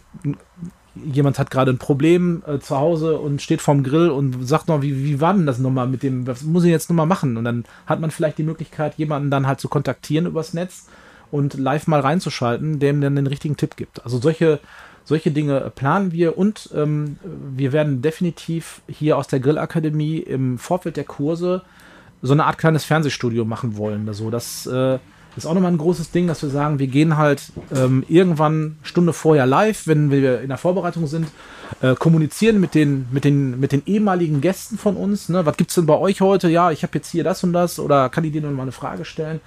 jemand 1.03 1.39
hat 1.39 1.51
gerade 1.51 1.71
ein 1.71 1.77
Problem 1.77 2.43
äh, 2.47 2.59
zu 2.59 2.77
Hause 2.77 3.19
und 3.19 3.41
steht 3.41 3.61
vorm 3.61 3.83
Grill 3.83 4.09
und 4.09 4.47
sagt 4.47 4.67
noch, 4.67 4.81
wie, 4.81 5.03
wie 5.03 5.21
war 5.21 5.33
denn 5.33 5.45
das 5.45 5.59
nochmal 5.59 5.87
mit 5.87 6.03
dem, 6.03 6.25
was 6.27 6.43
muss 6.43 6.63
ich 6.63 6.71
jetzt 6.71 6.89
nochmal 6.89 7.05
machen? 7.05 7.37
Und 7.37 7.43
dann 7.43 7.65
hat 7.85 7.99
man 7.99 8.11
vielleicht 8.11 8.37
die 8.37 8.43
Möglichkeit, 8.43 8.95
jemanden 8.97 9.29
dann 9.29 9.47
halt 9.47 9.59
zu 9.59 9.67
kontaktieren 9.67 10.25
übers 10.25 10.53
Netz 10.53 10.87
und 11.31 11.55
live 11.55 11.87
mal 11.87 11.99
reinzuschalten, 11.99 12.79
der 12.79 12.91
ihm 12.91 13.01
dann 13.01 13.15
den 13.15 13.27
richtigen 13.27 13.57
Tipp 13.57 13.75
gibt. 13.75 14.03
Also 14.03 14.19
solche, 14.19 14.59
solche 15.03 15.31
Dinge 15.31 15.71
planen 15.75 16.11
wir 16.11 16.37
und 16.37 16.69
ähm, 16.73 17.17
wir 17.23 17.73
werden 17.73 18.01
definitiv 18.01 18.81
hier 18.87 19.17
aus 19.17 19.27
der 19.27 19.39
Grillakademie 19.39 20.19
im 20.19 20.57
Vorfeld 20.57 20.97
der 20.97 21.03
Kurse 21.03 21.63
so 22.21 22.33
eine 22.33 22.45
Art 22.45 22.57
kleines 22.57 22.85
Fernsehstudio 22.85 23.45
machen 23.45 23.77
wollen. 23.77 24.07
Also 24.07 24.29
das 24.29 24.65
äh, 24.65 24.99
ist 25.37 25.45
auch 25.45 25.53
nochmal 25.53 25.71
ein 25.71 25.77
großes 25.77 26.11
Ding, 26.11 26.27
dass 26.27 26.41
wir 26.41 26.49
sagen, 26.49 26.79
wir 26.79 26.87
gehen 26.87 27.17
halt 27.17 27.51
ähm, 27.75 28.03
irgendwann 28.07 28.77
Stunde 28.83 29.13
vorher 29.13 29.45
live, 29.45 29.87
wenn 29.87 30.11
wir 30.11 30.41
in 30.41 30.49
der 30.49 30.57
Vorbereitung 30.57 31.07
sind, 31.07 31.27
äh, 31.81 31.95
kommunizieren 31.95 32.59
mit 32.59 32.73
den, 32.73 33.07
mit, 33.11 33.23
den, 33.23 33.59
mit 33.59 33.71
den 33.71 33.83
ehemaligen 33.85 34.41
Gästen 34.41 34.77
von 34.77 34.95
uns. 34.95 35.29
Ne? 35.29 35.45
Was 35.45 35.57
gibt 35.57 35.71
es 35.71 35.75
denn 35.75 35.85
bei 35.85 35.97
euch 35.97 36.21
heute? 36.21 36.49
Ja, 36.49 36.71
ich 36.71 36.83
habe 36.83 36.95
jetzt 36.95 37.11
hier 37.11 37.23
das 37.23 37.43
und 37.43 37.53
das 37.53 37.79
oder 37.79 38.09
kann 38.09 38.23
ich 38.23 38.33
noch 38.33 38.51
mal 38.51 38.63
eine 38.63 38.71
Frage 38.71 39.05
stellen? 39.05 39.41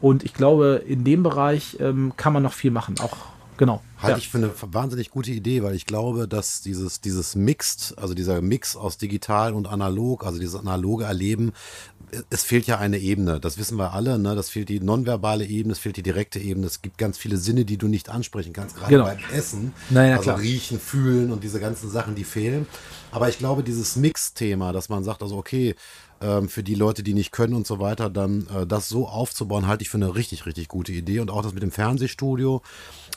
Und 0.00 0.22
ich 0.22 0.34
glaube, 0.34 0.82
in 0.86 1.04
dem 1.04 1.22
Bereich 1.22 1.76
ähm, 1.80 2.12
kann 2.16 2.32
man 2.32 2.42
noch 2.42 2.52
viel 2.52 2.70
machen. 2.70 2.94
Auch 3.00 3.16
genau. 3.56 3.82
Halte 3.98 4.12
ja. 4.12 4.18
ich 4.18 4.28
für 4.28 4.38
eine 4.38 4.52
wahnsinnig 4.60 5.10
gute 5.10 5.32
Idee, 5.32 5.62
weil 5.62 5.74
ich 5.74 5.84
glaube, 5.84 6.28
dass 6.28 6.60
dieses, 6.60 7.00
dieses 7.00 7.34
Mixed, 7.34 7.94
also 7.98 8.14
dieser 8.14 8.40
Mix 8.40 8.76
aus 8.76 8.96
digital 8.96 9.54
und 9.54 9.66
analog, 9.66 10.24
also 10.24 10.38
dieses 10.38 10.54
analoge 10.54 11.04
Erleben, 11.04 11.52
es 12.30 12.42
fehlt 12.42 12.66
ja 12.66 12.78
eine 12.78 12.98
Ebene. 12.98 13.40
Das 13.40 13.58
wissen 13.58 13.76
wir 13.76 13.92
alle, 13.92 14.18
ne? 14.18 14.34
Das 14.34 14.50
fehlt 14.50 14.68
die 14.68 14.80
nonverbale 14.80 15.44
Ebene, 15.44 15.72
es 15.72 15.78
fehlt 15.78 15.96
die 15.96 16.02
direkte 16.02 16.38
Ebene. 16.38 16.66
Es 16.66 16.80
gibt 16.80 16.96
ganz 16.96 17.18
viele 17.18 17.36
Sinne, 17.36 17.64
die 17.64 17.76
du 17.76 17.88
nicht 17.88 18.08
ansprechen 18.08 18.52
kannst, 18.52 18.76
gerade 18.76 18.92
Genau. 18.92 19.04
beim 19.04 19.18
Essen. 19.32 19.74
Naja, 19.90 20.12
also 20.12 20.22
klar. 20.22 20.40
riechen, 20.40 20.78
fühlen 20.80 21.32
und 21.32 21.44
diese 21.44 21.60
ganzen 21.60 21.90
Sachen, 21.90 22.14
die 22.14 22.24
fehlen. 22.24 22.66
Aber 23.10 23.28
ich 23.28 23.38
glaube, 23.38 23.62
dieses 23.62 23.96
Mix-Thema, 23.96 24.72
dass 24.72 24.88
man 24.88 25.04
sagt, 25.04 25.22
also 25.22 25.36
okay, 25.36 25.74
ähm, 26.20 26.48
für 26.48 26.62
die 26.62 26.74
Leute, 26.74 27.02
die 27.02 27.14
nicht 27.14 27.32
können 27.32 27.54
und 27.54 27.66
so 27.66 27.78
weiter, 27.78 28.10
dann 28.10 28.46
äh, 28.54 28.66
das 28.66 28.88
so 28.88 29.06
aufzubauen, 29.06 29.66
halte 29.66 29.82
ich 29.82 29.88
für 29.88 29.98
eine 29.98 30.14
richtig, 30.14 30.46
richtig 30.46 30.68
gute 30.68 30.92
Idee. 30.92 31.20
Und 31.20 31.30
auch 31.30 31.42
das 31.42 31.54
mit 31.54 31.62
dem 31.62 31.70
Fernsehstudio. 31.70 32.62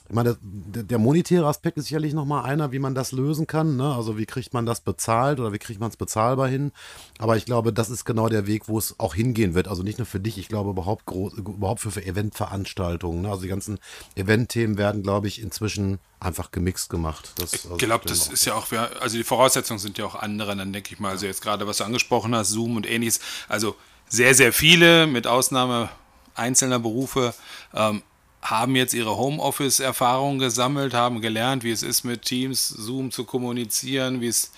Ich 0.07 0.15
meine, 0.15 0.37
der, 0.71 0.97
monetäre 0.97 1.45
Aspekt 1.45 1.77
ist 1.77 1.85
sicherlich 1.85 2.13
nochmal 2.13 2.43
einer, 2.43 2.71
wie 2.71 2.79
man 2.79 2.95
das 2.95 3.11
lösen 3.11 3.47
kann. 3.47 3.77
Ne? 3.77 3.93
Also 3.93 4.17
wie 4.17 4.25
kriegt 4.25 4.53
man 4.53 4.65
das 4.65 4.81
bezahlt 4.81 5.39
oder 5.39 5.53
wie 5.53 5.59
kriegt 5.59 5.79
man 5.79 5.89
es 5.89 5.97
bezahlbar 5.97 6.47
hin? 6.47 6.71
Aber 7.19 7.37
ich 7.37 7.45
glaube, 7.45 7.73
das 7.73 7.89
ist 7.89 8.05
genau 8.05 8.29
der 8.29 8.47
Weg, 8.47 8.67
wo 8.67 8.77
es 8.77 8.99
auch 8.99 9.15
hingehen 9.15 9.53
wird. 9.53 9.67
Also 9.67 9.83
nicht 9.83 9.97
nur 9.97 10.05
für 10.05 10.19
dich, 10.19 10.37
ich 10.37 10.47
glaube 10.47 10.71
überhaupt, 10.71 11.05
groß, 11.05 11.33
überhaupt 11.33 11.81
für, 11.81 11.91
für 11.91 12.05
Eventveranstaltungen. 12.05 13.23
Ne? 13.23 13.29
Also 13.29 13.43
die 13.43 13.47
ganzen 13.47 13.79
Eventthemen 14.15 14.77
werden, 14.77 15.03
glaube 15.03 15.27
ich, 15.27 15.41
inzwischen 15.41 15.99
einfach 16.19 16.51
gemixt 16.51 16.89
gemacht. 16.89 17.33
Das, 17.35 17.53
Ich 17.53 17.65
also 17.65 17.77
glaube, 17.77 18.05
denke 18.05 18.19
das 18.19 18.27
ist 18.27 18.45
ja 18.45 18.53
auch, 18.53 18.67
also 18.99 19.17
die 19.17 19.23
Voraussetzungen 19.23 19.79
sind 19.79 19.97
ja 19.97 20.05
auch 20.05 20.15
andere, 20.15 20.55
dann 20.55 20.71
denke 20.71 20.93
ich 20.93 20.99
mal, 20.99 21.09
also 21.09 21.25
jetzt 21.25 21.41
gerade, 21.41 21.67
was 21.67 21.77
du 21.77 21.83
angesprochen 21.83 22.35
hast, 22.35 22.49
Zoom 22.49 22.75
und 22.75 22.89
ähnliches, 22.89 23.19
also 23.49 23.75
sehr, 24.07 24.35
sehr 24.35 24.53
viele, 24.53 25.07
mit 25.07 25.25
Ausnahme 25.25 25.89
einzelner 26.35 26.79
Berufe, 26.79 27.33
ähm, 27.73 28.03
haben 28.41 28.75
jetzt 28.75 28.93
ihre 28.93 29.17
Homeoffice-Erfahrungen 29.17 30.39
gesammelt, 30.39 30.93
haben 30.93 31.21
gelernt, 31.21 31.63
wie 31.63 31.71
es 31.71 31.83
ist, 31.83 32.03
mit 32.03 32.23
Teams, 32.23 32.67
Zoom 32.69 33.11
zu 33.11 33.23
kommunizieren, 33.23 34.21
wie 34.21 34.27
es 34.27 34.51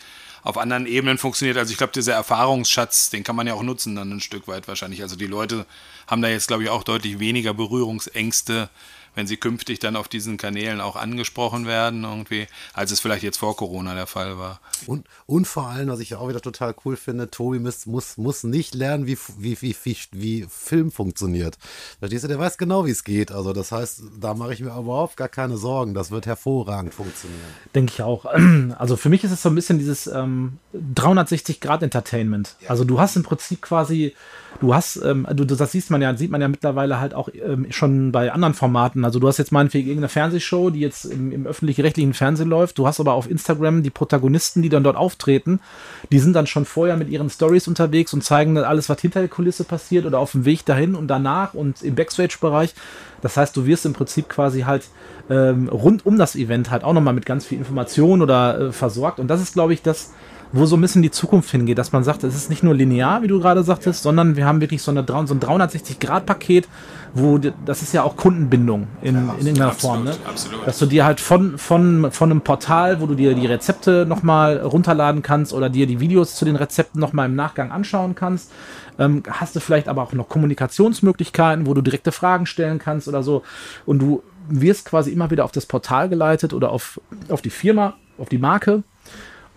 auf 0.43 0.57
anderen 0.57 0.85
Ebenen 0.85 1.17
funktioniert. 1.17 1.57
Also 1.57 1.71
ich 1.71 1.77
glaube, 1.77 1.93
dieser 1.93 2.13
Erfahrungsschatz, 2.13 3.09
den 3.09 3.23
kann 3.23 3.35
man 3.35 3.47
ja 3.47 3.53
auch 3.53 3.63
nutzen 3.63 3.95
dann 3.95 4.11
ein 4.11 4.19
Stück 4.19 4.47
weit 4.47 4.67
wahrscheinlich. 4.67 5.01
Also 5.01 5.15
die 5.15 5.27
Leute 5.27 5.65
haben 6.07 6.21
da 6.21 6.27
jetzt, 6.27 6.47
glaube 6.47 6.63
ich, 6.63 6.69
auch 6.69 6.83
deutlich 6.83 7.19
weniger 7.19 7.53
Berührungsängste, 7.53 8.69
wenn 9.15 9.27
sie 9.27 9.37
künftig 9.37 9.79
dann 9.79 9.95
auf 9.95 10.07
diesen 10.07 10.37
Kanälen 10.37 10.81
auch 10.81 10.95
angesprochen 10.95 11.65
werden 11.65 12.03
irgendwie, 12.03 12.47
als 12.73 12.91
es 12.91 12.99
vielleicht 12.99 13.23
jetzt 13.23 13.37
vor 13.37 13.55
Corona 13.55 13.93
der 13.93 14.07
Fall 14.07 14.37
war. 14.37 14.59
Und, 14.85 15.07
und 15.25 15.47
vor 15.47 15.67
allem, 15.67 15.89
was 15.89 15.99
ich 15.99 16.15
auch 16.15 16.27
wieder 16.27 16.41
total 16.41 16.75
cool 16.85 16.95
finde, 16.95 17.29
Tobi 17.29 17.59
muss, 17.59 17.85
muss, 17.85 18.17
muss 18.17 18.43
nicht 18.43 18.75
lernen, 18.75 19.07
wie, 19.07 19.17
wie, 19.37 19.61
wie, 19.61 19.75
wie, 19.83 19.97
wie 20.11 20.47
Film 20.49 20.91
funktioniert. 20.91 21.57
Verstehst 21.99 22.23
du, 22.23 22.27
der 22.27 22.39
weiß 22.39 22.57
genau, 22.57 22.85
wie 22.85 22.91
es 22.91 23.03
geht. 23.03 23.31
Also 23.31 23.53
das 23.53 23.71
heißt, 23.71 24.03
da 24.19 24.33
mache 24.33 24.53
ich 24.53 24.59
mir 24.59 24.77
überhaupt 24.77 25.17
gar 25.17 25.29
keine 25.29 25.57
Sorgen. 25.57 25.93
Das 25.93 26.11
wird 26.11 26.25
hervorragend 26.25 26.93
funktionieren. 26.93 27.41
Denke 27.75 27.93
ich 27.93 28.01
auch. 28.01 28.25
Also 28.77 28.97
für 28.97 29.09
mich 29.09 29.23
ist 29.23 29.31
es 29.31 29.41
so 29.41 29.49
ein 29.49 29.55
bisschen 29.55 29.77
dieses 29.77 30.07
ähm, 30.07 30.57
360-Grad-Entertainment. 30.95 32.55
Also 32.67 32.83
du 32.83 32.99
hast 32.99 33.15
im 33.15 33.23
Prinzip 33.23 33.61
quasi, 33.61 34.15
du 34.59 34.73
hast, 34.73 34.97
ähm, 35.03 35.27
du, 35.33 35.45
das 35.45 35.71
siehst 35.71 35.91
man 35.91 36.01
ja, 36.01 36.15
sieht 36.15 36.31
man 36.31 36.41
ja 36.41 36.47
mittlerweile 36.47 36.99
halt 36.99 37.13
auch 37.13 37.29
ähm, 37.33 37.67
schon 37.69 38.11
bei 38.11 38.31
anderen 38.31 38.53
Formaten. 38.53 39.05
Also 39.05 39.19
du 39.19 39.27
hast 39.27 39.37
jetzt 39.37 39.51
meinetwegen 39.51 39.87
irgendeine 39.87 40.09
Fernsehshow, 40.09 40.69
die 40.69 40.79
jetzt 40.79 41.05
im, 41.05 41.31
im 41.31 41.45
öffentlich-rechtlichen 41.45 42.13
Fernsehen 42.13 42.49
läuft. 42.49 42.77
Du 42.77 42.87
hast 42.87 42.99
aber 42.99 43.13
auf 43.13 43.29
Instagram 43.29 43.83
die 43.83 43.89
Protagonisten, 43.89 44.61
die 44.61 44.69
dann 44.69 44.83
dort 44.83 44.97
auftreten. 44.97 45.59
Die 46.11 46.19
sind 46.19 46.33
dann 46.33 46.47
schon 46.47 46.65
vorher 46.65 46.97
mit 46.97 47.09
ihren 47.09 47.29
Stories 47.29 47.67
unterwegs 47.67 48.13
und 48.13 48.23
zeigen 48.23 48.55
dann 48.55 48.63
alles, 48.63 48.89
was 48.89 49.01
hinter 49.01 49.19
der 49.19 49.29
Kulisse 49.29 49.63
passiert 49.63 50.05
oder 50.05 50.19
auf 50.19 50.31
dem 50.31 50.45
Weg 50.45 50.65
dahin 50.65 50.95
und 50.95 51.07
danach 51.07 51.53
und 51.53 51.81
im 51.81 51.95
Backstage-Bereich. 51.95 52.73
Das 53.21 53.37
heißt, 53.37 53.55
du 53.55 53.65
wirst 53.65 53.85
im 53.85 53.93
Prinzip 53.93 54.27
quasi 54.29 54.61
halt 54.61 54.83
ähm, 55.29 55.69
rund 55.69 56.05
um 56.05 56.17
das 56.17 56.35
Event 56.35 56.71
halt 56.71 56.83
auch 56.83 56.93
nochmal 56.93 57.13
mit 57.13 57.25
ganz 57.25 57.45
viel 57.45 57.57
Information 57.57 58.21
oder 58.21 58.59
äh, 58.59 58.71
versorgt. 58.71 59.19
Und 59.19 59.27
das 59.27 59.41
ist, 59.41 59.53
glaube 59.53 59.73
ich, 59.73 59.81
das, 59.81 60.11
wo 60.53 60.67
so 60.67 60.77
ein 60.77 60.81
bisschen 60.81 61.01
die 61.01 61.09
Zukunft 61.09 61.49
hingeht, 61.49 61.79
dass 61.79 61.91
man 61.91 62.03
sagt, 62.03 62.23
es 62.23 62.35
ist 62.35 62.49
nicht 62.51 62.61
nur 62.61 62.75
linear, 62.75 63.23
wie 63.23 63.27
du 63.27 63.39
gerade 63.39 63.63
sagtest, 63.63 64.03
sondern 64.03 64.35
wir 64.35 64.45
haben 64.45 64.61
wirklich 64.61 64.83
so, 64.83 64.91
eine, 64.91 65.03
so 65.07 65.33
ein 65.33 65.39
360-Grad-Paket, 65.39 66.69
wo 67.15 67.39
das 67.39 67.81
ist 67.81 67.91
ja 67.91 68.03
auch 68.03 68.15
Kundenbindung 68.15 68.87
in, 69.01 69.15
in 69.15 69.47
irgendeiner 69.47 69.71
Form. 69.71 70.03
Ne? 70.03 70.15
absolut. 70.27 70.67
Dass 70.67 70.77
du 70.77 70.85
dir 70.85 71.05
halt 71.05 71.19
von, 71.19 71.57
von, 71.57 72.11
von 72.11 72.31
einem 72.31 72.41
Portal, 72.41 73.01
wo 73.01 73.07
du 73.07 73.15
dir 73.15 73.33
die 73.33 73.47
Rezepte 73.47 74.05
nochmal 74.07 74.57
runterladen 74.57 75.23
kannst 75.23 75.53
oder 75.53 75.71
dir 75.71 75.87
die 75.87 75.99
Videos 75.99 76.35
zu 76.35 76.45
den 76.45 76.55
Rezepten 76.55 77.01
nochmal 77.01 77.25
im 77.25 77.35
Nachgang 77.35 77.71
anschauen 77.71 78.13
kannst, 78.13 78.51
ähm, 78.99 79.23
hast 79.27 79.55
du 79.55 79.59
vielleicht 79.59 79.87
aber 79.87 80.03
auch 80.03 80.13
noch 80.13 80.29
Kommunikationsmöglichkeiten, 80.29 81.65
wo 81.65 81.73
du 81.73 81.81
direkte 81.81 82.11
Fragen 82.11 82.45
stellen 82.45 82.77
kannst 82.77 83.07
oder 83.07 83.23
so. 83.23 83.41
Und 83.87 83.99
du 83.99 84.21
wirst 84.47 84.85
quasi 84.85 85.11
immer 85.11 85.31
wieder 85.31 85.45
auf 85.45 85.51
das 85.51 85.65
Portal 85.65 86.09
geleitet 86.09 86.53
oder 86.53 86.69
auf, 86.69 87.01
auf 87.29 87.41
die 87.41 87.49
Firma, 87.49 87.95
auf 88.19 88.29
die 88.29 88.37
Marke. 88.37 88.83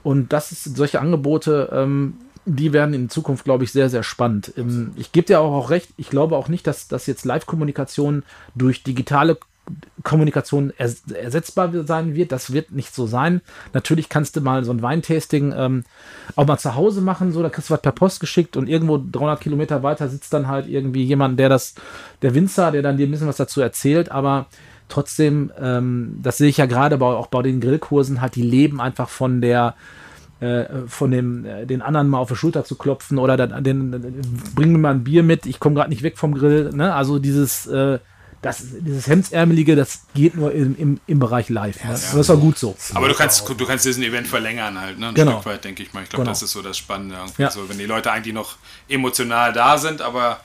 Und 0.06 0.32
das 0.32 0.52
ist 0.52 0.76
solche 0.76 1.00
Angebote, 1.00 1.68
ähm, 1.72 2.14
die 2.44 2.72
werden 2.72 2.94
in 2.94 3.08
Zukunft, 3.08 3.42
glaube 3.42 3.64
ich, 3.64 3.72
sehr, 3.72 3.90
sehr 3.90 4.04
spannend. 4.04 4.52
Ähm, 4.56 4.92
ich 4.94 5.10
gebe 5.10 5.26
dir 5.26 5.40
auch, 5.40 5.52
auch 5.52 5.70
recht, 5.70 5.90
ich 5.96 6.10
glaube 6.10 6.36
auch 6.36 6.46
nicht, 6.46 6.64
dass, 6.68 6.86
dass 6.86 7.08
jetzt 7.08 7.24
Live-Kommunikation 7.24 8.22
durch 8.54 8.84
digitale 8.84 9.36
Kommunikation 10.04 10.72
ers 10.78 11.02
ersetzbar 11.12 11.72
sein 11.84 12.14
wird. 12.14 12.30
Das 12.30 12.52
wird 12.52 12.70
nicht 12.70 12.94
so 12.94 13.08
sein. 13.08 13.40
Natürlich 13.72 14.08
kannst 14.08 14.36
du 14.36 14.42
mal 14.42 14.62
so 14.62 14.70
ein 14.70 14.80
Weintasting 14.80 15.52
ähm, 15.56 15.82
auch 16.36 16.46
mal 16.46 16.58
zu 16.58 16.76
Hause 16.76 17.00
machen, 17.00 17.32
so, 17.32 17.42
da 17.42 17.48
kriegst 17.48 17.70
du 17.70 17.74
was 17.74 17.82
per 17.82 17.90
Post 17.90 18.20
geschickt 18.20 18.56
und 18.56 18.68
irgendwo 18.68 18.98
300 18.98 19.40
Kilometer 19.40 19.82
weiter 19.82 20.08
sitzt 20.08 20.32
dann 20.32 20.46
halt 20.46 20.68
irgendwie 20.68 21.02
jemand, 21.02 21.40
der 21.40 21.48
das, 21.48 21.74
der 22.22 22.32
Winzer, 22.32 22.70
der 22.70 22.82
dann 22.82 22.96
dir 22.96 23.08
ein 23.08 23.10
bisschen 23.10 23.26
was 23.26 23.38
dazu 23.38 23.60
erzählt, 23.60 24.12
aber 24.12 24.46
trotzdem, 24.88 25.52
ähm, 25.60 26.18
das 26.22 26.38
sehe 26.38 26.48
ich 26.48 26.56
ja 26.58 26.66
gerade 26.66 27.00
auch 27.00 27.26
bei 27.28 27.42
den 27.42 27.60
Grillkursen, 27.60 28.20
halt, 28.20 28.34
die 28.36 28.42
leben 28.42 28.80
einfach 28.80 29.08
von 29.08 29.40
der, 29.40 29.74
äh, 30.40 30.64
von 30.86 31.10
dem, 31.10 31.44
äh, 31.44 31.66
den 31.66 31.82
anderen 31.82 32.08
mal 32.08 32.18
auf 32.18 32.28
die 32.28 32.36
Schulter 32.36 32.64
zu 32.64 32.76
klopfen 32.76 33.18
oder 33.18 33.36
dann, 33.36 33.64
den, 33.64 33.90
bring 34.54 34.72
mir 34.72 34.78
mal 34.78 34.90
ein 34.94 35.04
Bier 35.04 35.22
mit, 35.22 35.46
ich 35.46 35.60
komme 35.60 35.74
gerade 35.74 35.90
nicht 35.90 36.02
weg 36.02 36.18
vom 36.18 36.34
Grill, 36.34 36.70
ne? 36.74 36.94
Also 36.94 37.18
dieses, 37.18 37.66
äh, 37.66 37.98
das, 38.42 38.62
dieses 38.80 39.06
Hemdsärmelige, 39.08 39.74
das 39.74 40.02
geht 40.14 40.36
nur 40.36 40.52
im, 40.52 40.76
im, 40.78 41.00
im 41.06 41.18
Bereich 41.18 41.48
live. 41.48 41.82
Ne? 41.82 41.90
Das 41.90 42.14
ist 42.14 42.30
auch 42.30 42.38
gut 42.38 42.58
so. 42.58 42.76
Aber 42.94 43.08
du 43.08 43.14
kannst, 43.14 43.48
du 43.48 43.66
kannst 43.66 43.86
diesen 43.86 44.02
Event 44.04 44.26
verlängern 44.28 44.78
halt, 44.80 44.98
ne? 44.98 45.08
Ein 45.08 45.14
Genau. 45.14 45.32
Stück 45.40 45.46
weit, 45.46 45.64
denke 45.64 45.82
ich 45.82 45.92
mal. 45.94 46.02
Ich 46.02 46.10
glaube, 46.10 46.22
Genau. 46.24 46.30
das 46.32 46.42
ist 46.42 46.52
so 46.52 46.62
das 46.62 46.76
Spannende. 46.76 47.16
Irgendwie 47.16 47.42
Ja. 47.42 47.50
So, 47.50 47.68
wenn 47.68 47.78
die 47.78 47.86
Leute 47.86 48.12
eigentlich 48.12 48.34
noch 48.34 48.56
emotional 48.88 49.52
da 49.52 49.78
sind, 49.78 50.00
aber 50.02 50.38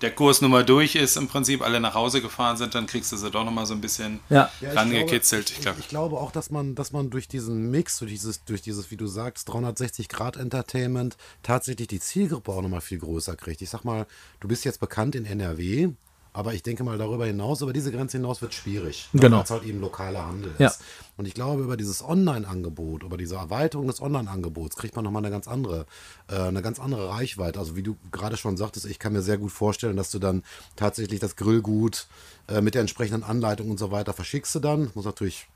der 0.00 0.14
Kurs 0.14 0.40
nun 0.40 0.50
mal 0.50 0.64
durch 0.64 0.94
ist, 0.94 1.16
im 1.16 1.28
Prinzip 1.28 1.62
alle 1.62 1.80
nach 1.80 1.94
Hause 1.94 2.20
gefahren 2.20 2.56
sind, 2.56 2.74
dann 2.74 2.86
kriegst 2.86 3.10
du 3.12 3.16
sie 3.16 3.30
doch 3.30 3.44
noch 3.44 3.52
mal 3.52 3.66
so 3.66 3.74
ein 3.74 3.80
bisschen 3.80 4.20
Ja. 4.28 4.50
Ja, 4.60 4.70
ich 4.70 4.76
rangekitzelt. 4.76 5.46
Glaube, 5.46 5.56
Ich 5.56 5.62
glaube, 5.62 5.80
ich 5.80 5.88
glaube 5.88 6.16
auch, 6.18 6.30
dass 6.30 6.50
man, 6.50 6.74
dass 6.74 6.92
man 6.92 7.10
durch 7.10 7.28
diesen 7.28 7.70
Mix, 7.70 7.98
durch 7.98 8.12
dieses, 8.12 8.44
durch 8.44 8.62
dieses, 8.62 8.90
wie 8.90 8.96
du 8.96 9.06
sagst, 9.06 9.48
360 9.48 10.08
Grad 10.08 10.36
Entertainment 10.36 11.16
tatsächlich 11.42 11.88
die 11.88 12.00
Zielgruppe 12.00 12.52
auch 12.52 12.62
nochmal 12.62 12.80
viel 12.80 12.98
größer 12.98 13.36
kriegt. 13.36 13.62
Ich 13.62 13.70
sag 13.70 13.84
mal, 13.84 14.06
du 14.40 14.48
bist 14.48 14.64
jetzt 14.64 14.80
bekannt 14.80 15.14
in 15.14 15.24
NRW, 15.24 15.90
aber 16.38 16.54
ich 16.54 16.62
denke 16.62 16.84
mal 16.84 16.96
darüber 16.98 17.26
hinaus, 17.26 17.62
über 17.62 17.72
diese 17.72 17.90
Grenze 17.90 18.16
hinaus 18.18 18.40
wird 18.40 18.54
schwierig. 18.54 19.08
ne, 19.12 19.20
Genau. 19.20 19.38
Weil 19.38 19.44
es 19.44 19.50
halt 19.50 19.64
eben 19.64 19.80
lokaler 19.80 20.24
Handel 20.24 20.52
ist. 20.52 20.60
Ja. 20.60 20.72
Und 21.16 21.26
ich 21.26 21.34
glaube, 21.34 21.64
über 21.64 21.76
dieses 21.76 22.02
Online-Angebot, 22.02 23.02
über 23.02 23.16
diese 23.16 23.34
Erweiterung 23.34 23.88
des 23.88 24.00
Online-Angebots 24.00 24.76
kriegt 24.76 24.94
man 24.94 25.04
nochmal 25.04 25.22
eine 25.24 25.32
ganz 25.32 25.48
andere, 25.48 25.86
äh, 26.28 26.36
eine 26.36 26.62
ganz 26.62 26.78
andere 26.78 27.08
Reichweite. 27.08 27.58
Also 27.58 27.74
wie 27.74 27.82
du 27.82 27.96
gerade 28.12 28.36
schon 28.36 28.56
sagtest, 28.56 28.86
ich 28.86 29.00
kann 29.00 29.12
mir 29.14 29.22
sehr 29.22 29.36
gut 29.36 29.50
vorstellen, 29.50 29.96
dass 29.96 30.12
du 30.12 30.20
dann 30.20 30.44
tatsächlich 30.76 31.18
das 31.18 31.34
Grillgut 31.34 32.06
äh, 32.48 32.60
mit 32.60 32.74
der 32.74 32.82
entsprechenden 32.82 33.24
Anleitung 33.24 33.68
und 33.70 33.78
so 33.78 33.90
weiter 33.90 34.12
verschickst 34.12 34.54
du 34.54 34.60
dann. 34.60 34.92
Muss 34.94 35.04
natürlich, 35.06 35.48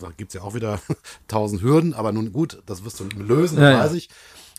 da 0.00 0.10
gibt 0.16 0.30
es 0.30 0.34
ja 0.34 0.42
auch 0.42 0.54
wieder 0.54 0.78
tausend 1.28 1.62
Hürden, 1.62 1.94
aber 1.94 2.12
nun 2.12 2.32
gut, 2.32 2.62
das 2.66 2.84
wirst 2.84 3.00
du 3.00 3.04
lösen, 3.16 3.58
Ja, 3.58 3.70
ja. 3.72 3.78
weiß 3.80 3.94
ich. 3.94 4.08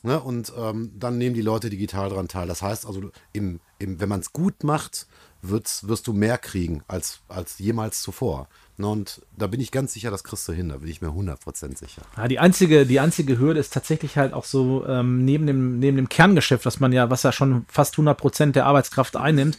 Ne? 0.04 0.20
Und 0.20 0.52
ähm, 0.58 0.92
dann 0.98 1.18
nehmen 1.18 1.36
die 1.36 1.42
Leute 1.42 1.70
digital 1.70 2.10
dran 2.10 2.28
teil. 2.28 2.48
Das 2.48 2.62
heißt 2.62 2.86
also, 2.86 3.12
im, 3.34 3.60
im, 3.80 4.00
wenn 4.00 4.10
man 4.10 4.20
es 4.20 4.34
gut 4.34 4.64
macht, 4.64 5.08
wirst, 5.42 5.88
wirst 5.88 6.08
du 6.08 6.14
mehr 6.14 6.38
kriegen 6.38 6.84
als, 6.88 7.22
als 7.28 7.60
jemals 7.60 8.02
zuvor. 8.02 8.48
Ne, 8.78 8.88
und 8.88 9.22
da 9.38 9.48
bin 9.48 9.60
ich 9.60 9.72
ganz 9.72 9.94
sicher, 9.94 10.12
das 10.12 10.24
kriegst 10.24 10.48
du 10.48 10.54
hin, 10.54 10.70
da 10.70 10.78
bin 10.78 10.90
ich 10.90 11.02
mir 11.02 11.10
100% 11.10 11.78
sicher. 11.78 12.02
Ja, 12.18 12.28
die 12.28 12.40
einzige, 12.40 12.86
die 12.86 13.00
einzige 13.00 13.38
Hürde 13.38 13.60
ist 13.60 13.74
tatsächlich 13.74 14.18
halt 14.18 14.34
auch 14.34 14.46
so 14.46 14.86
ähm, 14.88 15.24
neben, 15.26 15.46
dem, 15.46 15.80
neben 15.80 15.98
dem 15.98 16.10
Kerngeschäft, 16.10 16.66
was 16.66 16.80
man 16.80 16.92
ja, 16.92 17.10
was 17.10 17.24
ja 17.24 17.32
schon 17.32 17.66
fast 17.68 17.96
100% 17.96 18.52
der 18.52 18.66
Arbeitskraft 18.66 19.16
einnimmt, 19.16 19.58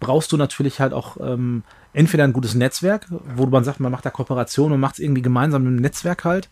brauchst 0.00 0.32
du 0.32 0.36
natürlich 0.36 0.80
halt 0.80 0.92
auch 0.92 1.16
ähm, 1.20 1.62
entweder 1.92 2.24
ein 2.24 2.32
gutes 2.32 2.54
Netzwerk, 2.54 3.06
wo 3.36 3.46
man 3.46 3.64
sagt, 3.64 3.80
man 3.80 3.92
macht 3.92 4.04
da 4.04 4.10
Kooperation 4.10 4.72
und 4.72 4.80
macht 4.80 4.94
es 4.94 4.98
irgendwie 5.00 5.22
gemeinsam 5.22 5.66
im 5.66 5.76
Netzwerk 5.76 6.24
halt 6.24 6.48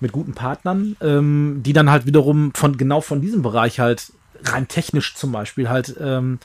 mit 0.00 0.12
guten 0.12 0.34
Partnern, 0.34 0.96
ähm, 1.00 1.62
die 1.64 1.72
dann 1.72 1.90
halt 1.90 2.06
wiederum 2.06 2.52
von 2.54 2.76
genau 2.76 3.00
von 3.00 3.20
diesem 3.20 3.42
Bereich 3.42 3.80
halt 3.80 4.12
rein 4.44 4.68
technisch 4.68 5.14
zum 5.14 5.32
Beispiel 5.32 5.68
halt 5.68 5.96
ähm, 6.00 6.38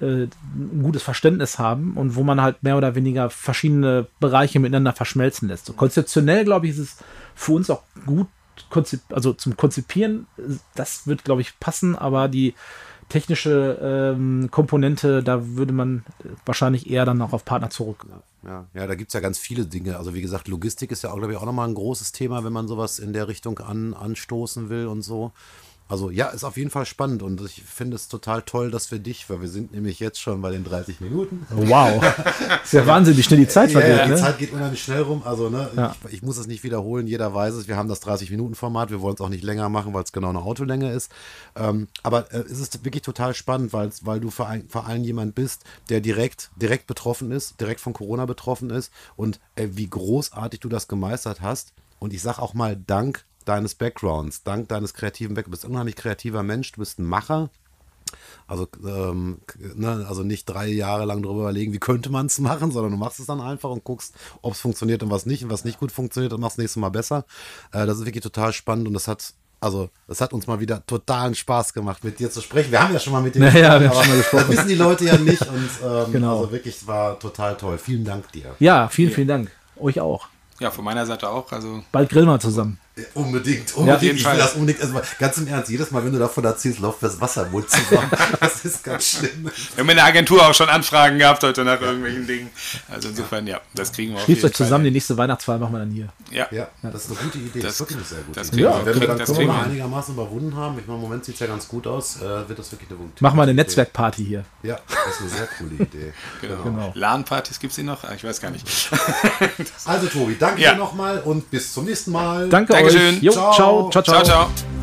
äh, 0.00 0.24
ein 0.24 0.80
gutes 0.82 1.02
Verständnis 1.02 1.58
haben 1.58 1.94
und 1.96 2.14
wo 2.14 2.22
man 2.22 2.40
halt 2.40 2.62
mehr 2.62 2.76
oder 2.76 2.94
weniger 2.94 3.30
verschiedene 3.30 4.06
Bereiche 4.20 4.60
miteinander 4.60 4.92
verschmelzen 4.92 5.48
lässt. 5.48 5.66
So 5.66 5.72
konzeptionell, 5.72 6.44
glaube 6.44 6.66
ich, 6.66 6.72
ist 6.72 6.78
es 6.78 6.96
für 7.34 7.52
uns 7.52 7.70
auch 7.70 7.82
gut, 8.06 8.28
also 9.10 9.32
zum 9.32 9.56
Konzipieren, 9.56 10.26
das 10.74 11.06
wird, 11.06 11.24
glaube 11.24 11.40
ich, 11.40 11.58
passen, 11.60 11.96
aber 11.96 12.28
die 12.28 12.54
technische 13.08 13.78
ähm, 13.80 14.48
Komponente, 14.50 15.22
da 15.22 15.56
würde 15.56 15.72
man 15.72 16.04
wahrscheinlich 16.44 16.90
eher 16.90 17.04
dann 17.04 17.20
auch 17.22 17.32
auf 17.32 17.44
Partner 17.44 17.70
zurück. 17.70 18.06
Ja, 18.44 18.66
ja 18.74 18.86
da 18.86 18.94
gibt 18.94 19.08
es 19.08 19.14
ja 19.14 19.20
ganz 19.20 19.38
viele 19.38 19.66
Dinge. 19.66 19.96
Also 19.96 20.14
wie 20.14 20.20
gesagt, 20.20 20.48
Logistik 20.48 20.92
ist 20.92 21.02
ja 21.02 21.10
auch, 21.10 21.16
glaube 21.16 21.32
ich, 21.32 21.38
auch 21.38 21.46
nochmal 21.46 21.68
ein 21.68 21.74
großes 21.74 22.12
Thema, 22.12 22.44
wenn 22.44 22.52
man 22.52 22.68
sowas 22.68 22.98
in 22.98 23.12
der 23.12 23.28
Richtung 23.28 23.58
an, 23.58 23.94
anstoßen 23.94 24.68
will 24.68 24.86
und 24.86 25.02
so. 25.02 25.32
Also 25.88 26.10
ja, 26.10 26.26
ist 26.28 26.44
auf 26.44 26.58
jeden 26.58 26.68
Fall 26.70 26.84
spannend 26.84 27.22
und 27.22 27.40
ich 27.40 27.62
finde 27.62 27.96
es 27.96 28.08
total 28.08 28.42
toll, 28.42 28.70
dass 28.70 28.90
wir 28.90 28.98
dich, 28.98 29.30
weil 29.30 29.40
wir 29.40 29.48
sind 29.48 29.72
nämlich 29.72 30.00
jetzt 30.00 30.20
schon 30.20 30.42
bei 30.42 30.50
den 30.50 30.62
30 30.62 31.00
Minuten. 31.00 31.46
Wow. 31.50 32.04
ist 32.62 32.74
ja 32.74 32.86
Wahnsinn, 32.86 33.16
wie 33.16 33.22
schnell 33.22 33.40
die 33.40 33.48
Zeit 33.48 33.72
vergeht. 33.72 33.90
Ja, 33.90 33.96
ja, 33.96 34.04
die 34.04 34.10
ne? 34.10 34.16
Zeit 34.16 34.38
geht 34.38 34.52
unheimlich 34.52 34.82
schnell 34.82 35.00
rum. 35.00 35.22
Also 35.24 35.48
ne, 35.48 35.70
ja. 35.74 35.96
ich, 36.08 36.14
ich, 36.14 36.22
muss 36.22 36.36
es 36.36 36.46
nicht 36.46 36.62
wiederholen, 36.62 37.06
jeder 37.06 37.32
weiß 37.32 37.54
es. 37.54 37.68
Wir 37.68 37.76
haben 37.78 37.88
das 37.88 38.02
30-Minuten-Format, 38.02 38.90
wir 38.90 39.00
wollen 39.00 39.14
es 39.14 39.20
auch 39.22 39.30
nicht 39.30 39.42
länger 39.42 39.70
machen, 39.70 39.94
weil 39.94 40.02
es 40.02 40.12
genau 40.12 40.28
eine 40.28 40.42
Autolänge 40.42 40.92
ist. 40.92 41.10
Ähm, 41.56 41.88
aber 42.02 42.32
äh, 42.34 42.40
es 42.40 42.60
ist 42.60 42.84
wirklich 42.84 43.02
total 43.02 43.32
spannend, 43.32 43.72
weil, 43.72 44.20
du 44.20 44.28
vor, 44.28 44.46
ein, 44.46 44.68
vor 44.68 44.86
allem 44.86 45.04
jemand 45.04 45.34
bist, 45.34 45.64
der 45.88 46.02
direkt, 46.02 46.50
direkt 46.56 46.86
betroffen 46.86 47.32
ist, 47.32 47.60
direkt 47.62 47.80
von 47.80 47.94
Corona 47.94 48.26
betroffen 48.26 48.68
ist 48.68 48.92
und 49.16 49.40
äh, 49.54 49.68
wie 49.70 49.88
großartig 49.88 50.60
du 50.60 50.68
das 50.68 50.86
gemeistert 50.86 51.40
hast. 51.40 51.72
Und 51.98 52.12
ich 52.12 52.20
sage 52.20 52.42
auch 52.42 52.52
mal 52.52 52.76
Dank 52.76 53.24
deines 53.48 53.74
Backgrounds, 53.74 54.42
dank 54.42 54.68
deines 54.68 54.94
kreativen 54.94 55.34
Backgrounds. 55.34 55.60
Du 55.60 55.62
bist 55.62 55.64
ein 55.64 55.72
unheimlich 55.72 55.96
kreativer 55.96 56.42
Mensch, 56.42 56.72
du 56.72 56.80
bist 56.80 56.98
ein 56.98 57.04
Macher. 57.04 57.50
Also, 58.46 58.66
ähm, 58.86 59.40
ne, 59.74 60.06
also 60.08 60.22
nicht 60.22 60.46
drei 60.46 60.68
Jahre 60.68 61.04
lang 61.04 61.22
darüber 61.22 61.42
überlegen, 61.42 61.74
wie 61.74 61.78
könnte 61.78 62.10
man 62.10 62.26
es 62.26 62.38
machen, 62.38 62.72
sondern 62.72 62.92
du 62.92 62.98
machst 62.98 63.20
es 63.20 63.26
dann 63.26 63.40
einfach 63.40 63.68
und 63.68 63.84
guckst, 63.84 64.14
ob 64.40 64.54
es 64.54 64.60
funktioniert 64.60 65.02
und 65.02 65.10
was 65.10 65.26
nicht. 65.26 65.44
Und 65.44 65.50
was 65.50 65.64
nicht 65.64 65.78
gut 65.78 65.92
funktioniert, 65.92 66.32
dann 66.32 66.40
machst 66.40 66.56
du 66.56 66.62
nächstes 66.62 66.80
Mal 66.80 66.88
besser. 66.88 67.26
Äh, 67.72 67.86
das 67.86 67.98
ist 67.98 68.06
wirklich 68.06 68.22
total 68.22 68.52
spannend 68.52 68.88
und 68.88 68.94
das 68.94 69.08
hat 69.08 69.34
also, 69.60 69.90
es 70.06 70.20
hat 70.20 70.32
uns 70.32 70.46
mal 70.46 70.60
wieder 70.60 70.86
totalen 70.86 71.34
Spaß 71.34 71.74
gemacht, 71.74 72.04
mit 72.04 72.20
dir 72.20 72.30
zu 72.30 72.40
sprechen. 72.40 72.70
Wir 72.70 72.80
haben 72.80 72.92
ja 72.92 73.00
schon 73.00 73.12
mal 73.12 73.22
mit 73.22 73.34
dir 73.34 73.40
naja, 73.40 73.78
gesprochen, 73.78 73.80
wir 73.80 73.88
haben 73.90 73.96
schon 73.96 74.08
mal 74.08 74.16
gesprochen. 74.18 74.44
Das 74.46 74.56
wissen 74.56 74.68
die 74.68 74.74
Leute 74.76 75.04
ja 75.04 75.16
nicht. 75.16 75.42
Und 75.42 75.70
ähm, 75.84 76.04
genau. 76.12 76.38
also 76.38 76.52
wirklich, 76.52 76.76
es 76.76 76.86
war 76.86 77.18
total 77.18 77.56
toll. 77.56 77.76
Vielen 77.76 78.04
Dank 78.04 78.30
dir. 78.30 78.54
Ja, 78.60 78.88
vielen, 78.88 79.10
vielen 79.10 79.26
Dank. 79.26 79.50
Euch 79.76 79.98
auch. 80.00 80.28
Ja, 80.60 80.70
von 80.70 80.84
meiner 80.84 81.06
Seite 81.06 81.28
auch. 81.28 81.50
Also 81.50 81.82
Bald 81.90 82.08
grillen 82.08 82.26
wir 82.26 82.38
zusammen. 82.38 82.78
Unbedingt, 83.14 83.74
unbedingt. 83.76 84.02
Ja, 84.02 84.12
ich 84.12 84.24
will 84.24 84.38
das 84.38 84.54
unbedingt. 84.54 84.80
Also 84.80 85.00
ganz 85.18 85.38
im 85.38 85.48
Ernst, 85.48 85.70
jedes 85.70 85.90
Mal, 85.90 86.04
wenn 86.04 86.12
du 86.12 86.18
davon 86.18 86.44
erzählst, 86.44 86.80
läuft 86.80 87.02
das 87.02 87.20
Wasser 87.20 87.46
Mund 87.48 87.68
zusammen. 87.70 88.10
Das 88.40 88.64
ist 88.64 88.84
ganz 88.84 89.10
schlimm. 89.10 89.44
Wir 89.44 89.82
haben 89.82 89.90
in 89.90 89.96
der 89.96 90.04
Agentur 90.04 90.46
auch 90.46 90.54
schon 90.54 90.68
Anfragen 90.68 91.18
gehabt 91.18 91.42
heute 91.42 91.64
nach 91.64 91.80
irgendwelchen 91.80 92.26
Dingen. 92.26 92.50
Also 92.88 93.08
insofern, 93.08 93.46
ja, 93.46 93.60
das 93.74 93.92
kriegen 93.92 94.12
wir 94.12 94.20
auch. 94.20 94.24
Schließt 94.24 94.44
euch 94.44 94.54
zusammen, 94.54 94.84
die 94.84 94.90
nächste 94.90 95.16
Weihnachtsfeier 95.16 95.58
machen 95.58 95.72
wir 95.72 95.78
dann 95.80 95.90
hier. 95.90 96.08
Ja. 96.30 96.46
ja, 96.50 96.68
das 96.82 97.04
ist 97.04 97.10
eine 97.10 97.20
gute 97.20 97.38
Idee. 97.38 97.60
Das, 97.60 97.72
ist 97.74 97.80
wirklich 97.80 97.98
eine 97.98 98.06
sehr 98.06 98.18
gute 98.22 98.40
Idee. 98.40 98.62
Ja, 98.62 98.84
wenn 98.84 99.00
wir 99.00 99.06
dann 99.06 99.24
Corona 99.24 99.62
einigermaßen 99.62 100.14
überwunden 100.14 100.56
haben, 100.56 100.78
ich 100.78 100.86
meine, 100.86 100.98
im 100.98 101.02
Moment 101.02 101.24
sieht 101.24 101.34
es 101.34 101.40
ja 101.40 101.46
ganz 101.46 101.68
gut 101.68 101.86
aus, 101.86 102.16
äh, 102.16 102.48
wird 102.48 102.58
das 102.58 102.70
wirklich 102.72 102.90
eine 102.90 102.98
gute 102.98 103.22
Machen 103.22 103.36
wir 103.36 103.42
eine 103.42 103.54
Netzwerkparty 103.54 104.24
hier. 104.24 104.44
Ja, 104.62 104.78
das 104.88 105.14
ist 105.14 105.20
eine 105.20 105.30
sehr 105.30 105.48
coole 105.58 105.74
Idee. 105.74 106.12
genau. 106.40 106.62
genau. 106.62 106.92
LAN-Partys 106.94 107.58
gibt 107.58 107.72
es 107.72 107.76
die 107.76 107.82
noch? 107.82 108.04
Ah, 108.04 108.14
ich 108.14 108.24
weiß 108.24 108.40
gar 108.40 108.50
nicht. 108.50 108.66
also 109.84 110.06
Tobi, 110.06 110.36
danke 110.38 110.60
dir 110.60 110.74
nochmal 110.74 111.20
und 111.20 111.50
bis 111.50 111.72
zum 111.72 111.84
nächsten 111.84 112.12
Mal. 112.12 112.48
Danke 112.48 112.74
Dankeschön. 112.92 113.16
euch. 113.16 113.22
Jo, 113.22 113.32
ciao. 113.32 113.90
Ciao, 113.90 113.90
ciao. 113.90 114.02
ciao, 114.02 114.24
ciao. 114.24 114.77